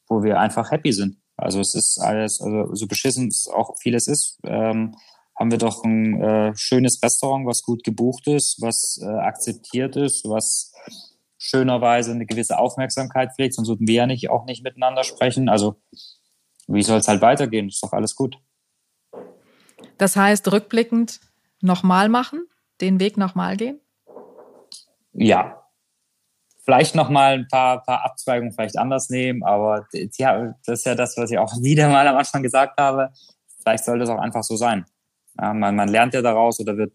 wo 0.07 0.23
wir 0.23 0.39
einfach 0.39 0.71
happy 0.71 0.93
sind. 0.93 1.17
Also 1.35 1.59
es 1.59 1.75
ist 1.75 1.99
alles, 1.99 2.39
also 2.39 2.73
so 2.73 2.87
beschissen 2.87 3.27
es 3.27 3.49
auch 3.53 3.75
vieles 3.81 4.07
ist, 4.07 4.39
ähm, 4.45 4.95
haben 5.37 5.51
wir 5.51 5.57
doch 5.57 5.83
ein 5.83 6.21
äh, 6.21 6.53
schönes 6.55 7.01
Restaurant, 7.03 7.45
was 7.45 7.61
gut 7.61 7.83
gebucht 7.83 8.27
ist, 8.27 8.61
was 8.61 8.99
äh, 9.01 9.07
akzeptiert 9.07 9.95
ist, 9.95 10.23
was 10.25 10.71
schönerweise 11.37 12.11
eine 12.11 12.25
gewisse 12.25 12.57
Aufmerksamkeit 12.57 13.33
pflegt, 13.35 13.53
sonst 13.53 13.67
würden 13.67 13.87
wir 13.87 13.95
ja 13.95 14.07
nicht 14.07 14.29
auch 14.29 14.45
nicht 14.45 14.63
miteinander 14.63 15.03
sprechen. 15.03 15.49
Also 15.49 15.75
wie 16.67 16.83
soll 16.83 16.97
es 16.97 17.07
halt 17.07 17.21
weitergehen? 17.21 17.67
Ist 17.67 17.83
doch 17.83 17.93
alles 17.93 18.15
gut. 18.15 18.37
Das 19.97 20.15
heißt, 20.15 20.51
rückblickend 20.51 21.19
nochmal 21.61 22.09
machen, 22.09 22.47
den 22.81 22.99
Weg 22.99 23.17
nochmal 23.17 23.57
gehen? 23.57 23.79
Ja. 25.13 25.61
Vielleicht 26.63 26.95
nochmal 26.95 27.33
ein 27.33 27.47
paar, 27.47 27.83
paar 27.83 28.03
Abzweigungen 28.03 28.51
vielleicht 28.51 28.77
anders 28.77 29.09
nehmen, 29.09 29.43
aber 29.43 29.85
ja, 30.17 30.55
das 30.65 30.79
ist 30.79 30.85
ja 30.85 30.95
das, 30.95 31.15
was 31.15 31.29
ich 31.29 31.37
auch 31.37 31.53
wieder 31.61 31.89
mal 31.89 32.07
am 32.07 32.17
Anfang 32.17 32.41
gesagt 32.41 32.79
habe. 32.79 33.11
Vielleicht 33.61 33.85
sollte 33.85 34.03
es 34.03 34.09
auch 34.09 34.19
einfach 34.19 34.43
so 34.43 34.55
sein. 34.55 34.85
Ja, 35.39 35.53
man, 35.53 35.75
man 35.75 35.89
lernt 35.89 36.13
ja 36.13 36.21
daraus 36.21 36.59
oder 36.59 36.77
wird 36.77 36.93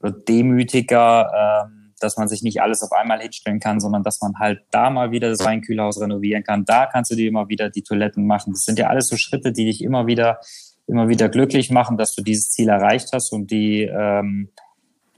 oder 0.00 0.12
demütiger, 0.12 1.66
ähm, 1.66 1.92
dass 2.00 2.16
man 2.16 2.28
sich 2.28 2.42
nicht 2.42 2.62
alles 2.62 2.82
auf 2.82 2.92
einmal 2.92 3.20
hinstellen 3.20 3.60
kann, 3.60 3.80
sondern 3.80 4.02
dass 4.02 4.20
man 4.22 4.32
halt 4.38 4.62
da 4.70 4.88
mal 4.88 5.10
wieder 5.10 5.28
das 5.28 5.44
Weinkühlhaus 5.44 6.00
renovieren 6.00 6.42
kann. 6.42 6.64
Da 6.64 6.86
kannst 6.86 7.10
du 7.10 7.14
dir 7.14 7.28
immer 7.28 7.48
wieder 7.48 7.68
die 7.68 7.82
Toiletten 7.82 8.26
machen. 8.26 8.52
Das 8.52 8.64
sind 8.64 8.78
ja 8.78 8.86
alles 8.86 9.08
so 9.08 9.16
Schritte, 9.16 9.52
die 9.52 9.66
dich 9.66 9.82
immer 9.82 10.06
wieder, 10.06 10.40
immer 10.86 11.08
wieder 11.08 11.28
glücklich 11.28 11.70
machen, 11.70 11.98
dass 11.98 12.14
du 12.14 12.22
dieses 12.22 12.50
Ziel 12.50 12.70
erreicht 12.70 13.10
hast 13.12 13.32
und 13.32 13.50
die, 13.50 13.82
ähm, 13.82 14.50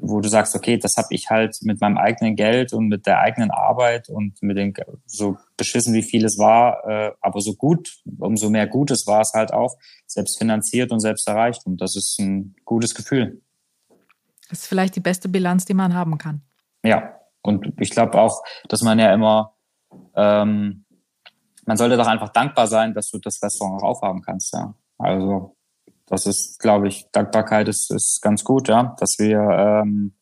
wo 0.05 0.21
du 0.21 0.29
sagst, 0.29 0.55
okay, 0.57 0.79
das 0.79 0.97
habe 0.97 1.09
ich 1.11 1.31
halt 1.31 1.57
mit 1.63 1.81
meinem 1.81 1.97
eigenen 1.97 2.35
Geld 2.35 2.73
und 2.73 2.89
mit 2.89 3.07
der 3.07 3.21
eigenen 3.21 3.53
Arbeit 3.53 4.09
und 4.09 4.43
mit 4.43 4.57
den 4.57 4.75
so 5.07 5.37
beschissen 5.57 5.95
wie 5.95 6.03
viel 6.03 6.25
es 6.25 6.39
war, 6.39 6.85
äh, 6.89 7.13
aber 7.21 7.41
so 7.41 7.55
gut, 7.55 8.01
umso 8.19 8.51
mehr 8.51 8.67
Gutes 8.67 9.07
war 9.07 9.21
es 9.21 9.33
halt 9.33 9.53
auch, 9.53 9.77
selbst 10.07 10.39
finanziert 10.39 10.91
und 10.91 10.99
selbst 10.99 11.29
erreicht. 11.29 11.65
Und 11.67 11.81
das 11.81 11.95
ist 11.95 12.19
ein 12.19 12.57
gutes 12.65 12.95
Gefühl. 12.95 13.41
Das 14.51 14.61
ist 14.61 14.67
vielleicht 14.67 14.97
die 14.97 15.01
beste 15.01 15.29
Bilanz, 15.29 15.65
die 15.65 15.75
man 15.75 15.95
haben 15.95 16.19
kann. 16.19 16.43
Ja, 16.83 17.15
und 17.43 17.73
ich 17.79 17.91
glaube 17.91 18.21
auch, 18.21 18.43
dass 18.69 18.83
man 18.83 18.99
ja 18.99 19.15
immer, 19.15 19.55
ähm, 20.17 20.85
man 21.65 21.77
sollte 21.77 21.97
doch 21.97 22.09
einfach 22.09 22.31
dankbar 22.31 22.67
sein, 22.67 22.93
dass 22.93 23.09
du 23.09 23.19
das 23.19 23.41
Restaurant 23.41 23.83
auch 23.83 23.91
aufhaben 23.91 24.21
kannst. 24.21 24.53
Ja. 24.53 24.75
Also 24.99 25.57
das 26.13 26.27
ist, 26.27 26.59
glaube 26.59 26.89
ich, 26.89 27.07
Dankbarkeit 27.11 27.69
ist, 27.69 27.91
ist 27.91 28.21
ganz 28.21 28.45
gut, 28.45 28.69
ja, 28.69 28.95
dass 29.01 29.15
wir 29.19 29.39
ähm, 29.39 30.13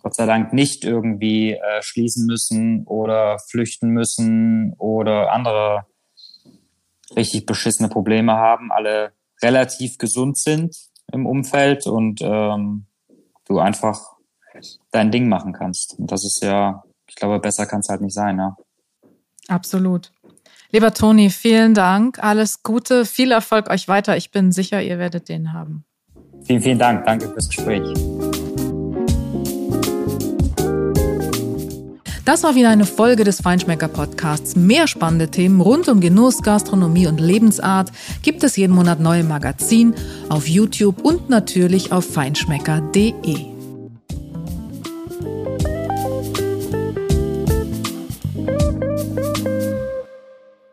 Gott 0.00 0.14
sei 0.14 0.24
Dank 0.24 0.52
nicht 0.52 0.84
irgendwie 0.84 1.54
äh, 1.54 1.82
schließen 1.82 2.26
müssen 2.26 2.84
oder 2.86 3.40
flüchten 3.50 3.88
müssen 3.88 4.74
oder 4.78 5.32
andere 5.32 5.86
richtig 7.16 7.44
beschissene 7.44 7.88
Probleme 7.88 8.34
haben, 8.34 8.70
alle 8.70 9.14
relativ 9.42 9.98
gesund 9.98 10.38
sind 10.38 10.76
im 11.12 11.26
Umfeld 11.26 11.88
und 11.88 12.20
ähm, 12.22 12.86
du 13.46 13.58
einfach 13.58 14.00
dein 14.92 15.10
Ding 15.10 15.28
machen 15.28 15.52
kannst. 15.52 15.98
Und 15.98 16.12
das 16.12 16.24
ist 16.24 16.40
ja, 16.40 16.84
ich 17.08 17.16
glaube, 17.16 17.40
besser 17.40 17.66
kann 17.66 17.80
es 17.80 17.88
halt 17.88 18.00
nicht 18.00 18.14
sein, 18.14 18.38
ja. 18.38 18.56
Absolut. 19.48 20.12
Lieber 20.72 20.94
Toni, 20.94 21.28
vielen 21.28 21.74
Dank. 21.74 22.18
Alles 22.24 22.62
Gute, 22.62 23.04
viel 23.04 23.30
Erfolg 23.30 23.68
euch 23.68 23.88
weiter. 23.88 24.16
Ich 24.16 24.30
bin 24.30 24.52
sicher, 24.52 24.82
ihr 24.82 24.98
werdet 24.98 25.28
den 25.28 25.52
haben. 25.52 25.84
Vielen, 26.44 26.62
vielen 26.62 26.78
Dank. 26.78 27.04
Danke 27.04 27.28
fürs 27.28 27.48
Gespräch. 27.48 27.82
Das 32.24 32.44
war 32.44 32.54
wieder 32.54 32.70
eine 32.70 32.86
Folge 32.86 33.24
des 33.24 33.42
Feinschmecker 33.42 33.88
Podcasts. 33.88 34.56
Mehr 34.56 34.86
spannende 34.86 35.28
Themen 35.28 35.60
rund 35.60 35.88
um 35.88 36.00
Genuss, 36.00 36.40
Gastronomie 36.42 37.06
und 37.06 37.20
Lebensart 37.20 37.90
gibt 38.22 38.42
es 38.42 38.56
jeden 38.56 38.74
Monat 38.74 39.00
neue 39.00 39.24
Magazin 39.24 39.94
auf 40.30 40.48
YouTube 40.48 41.04
und 41.04 41.28
natürlich 41.28 41.92
auf 41.92 42.06
feinschmecker.de. 42.06 43.51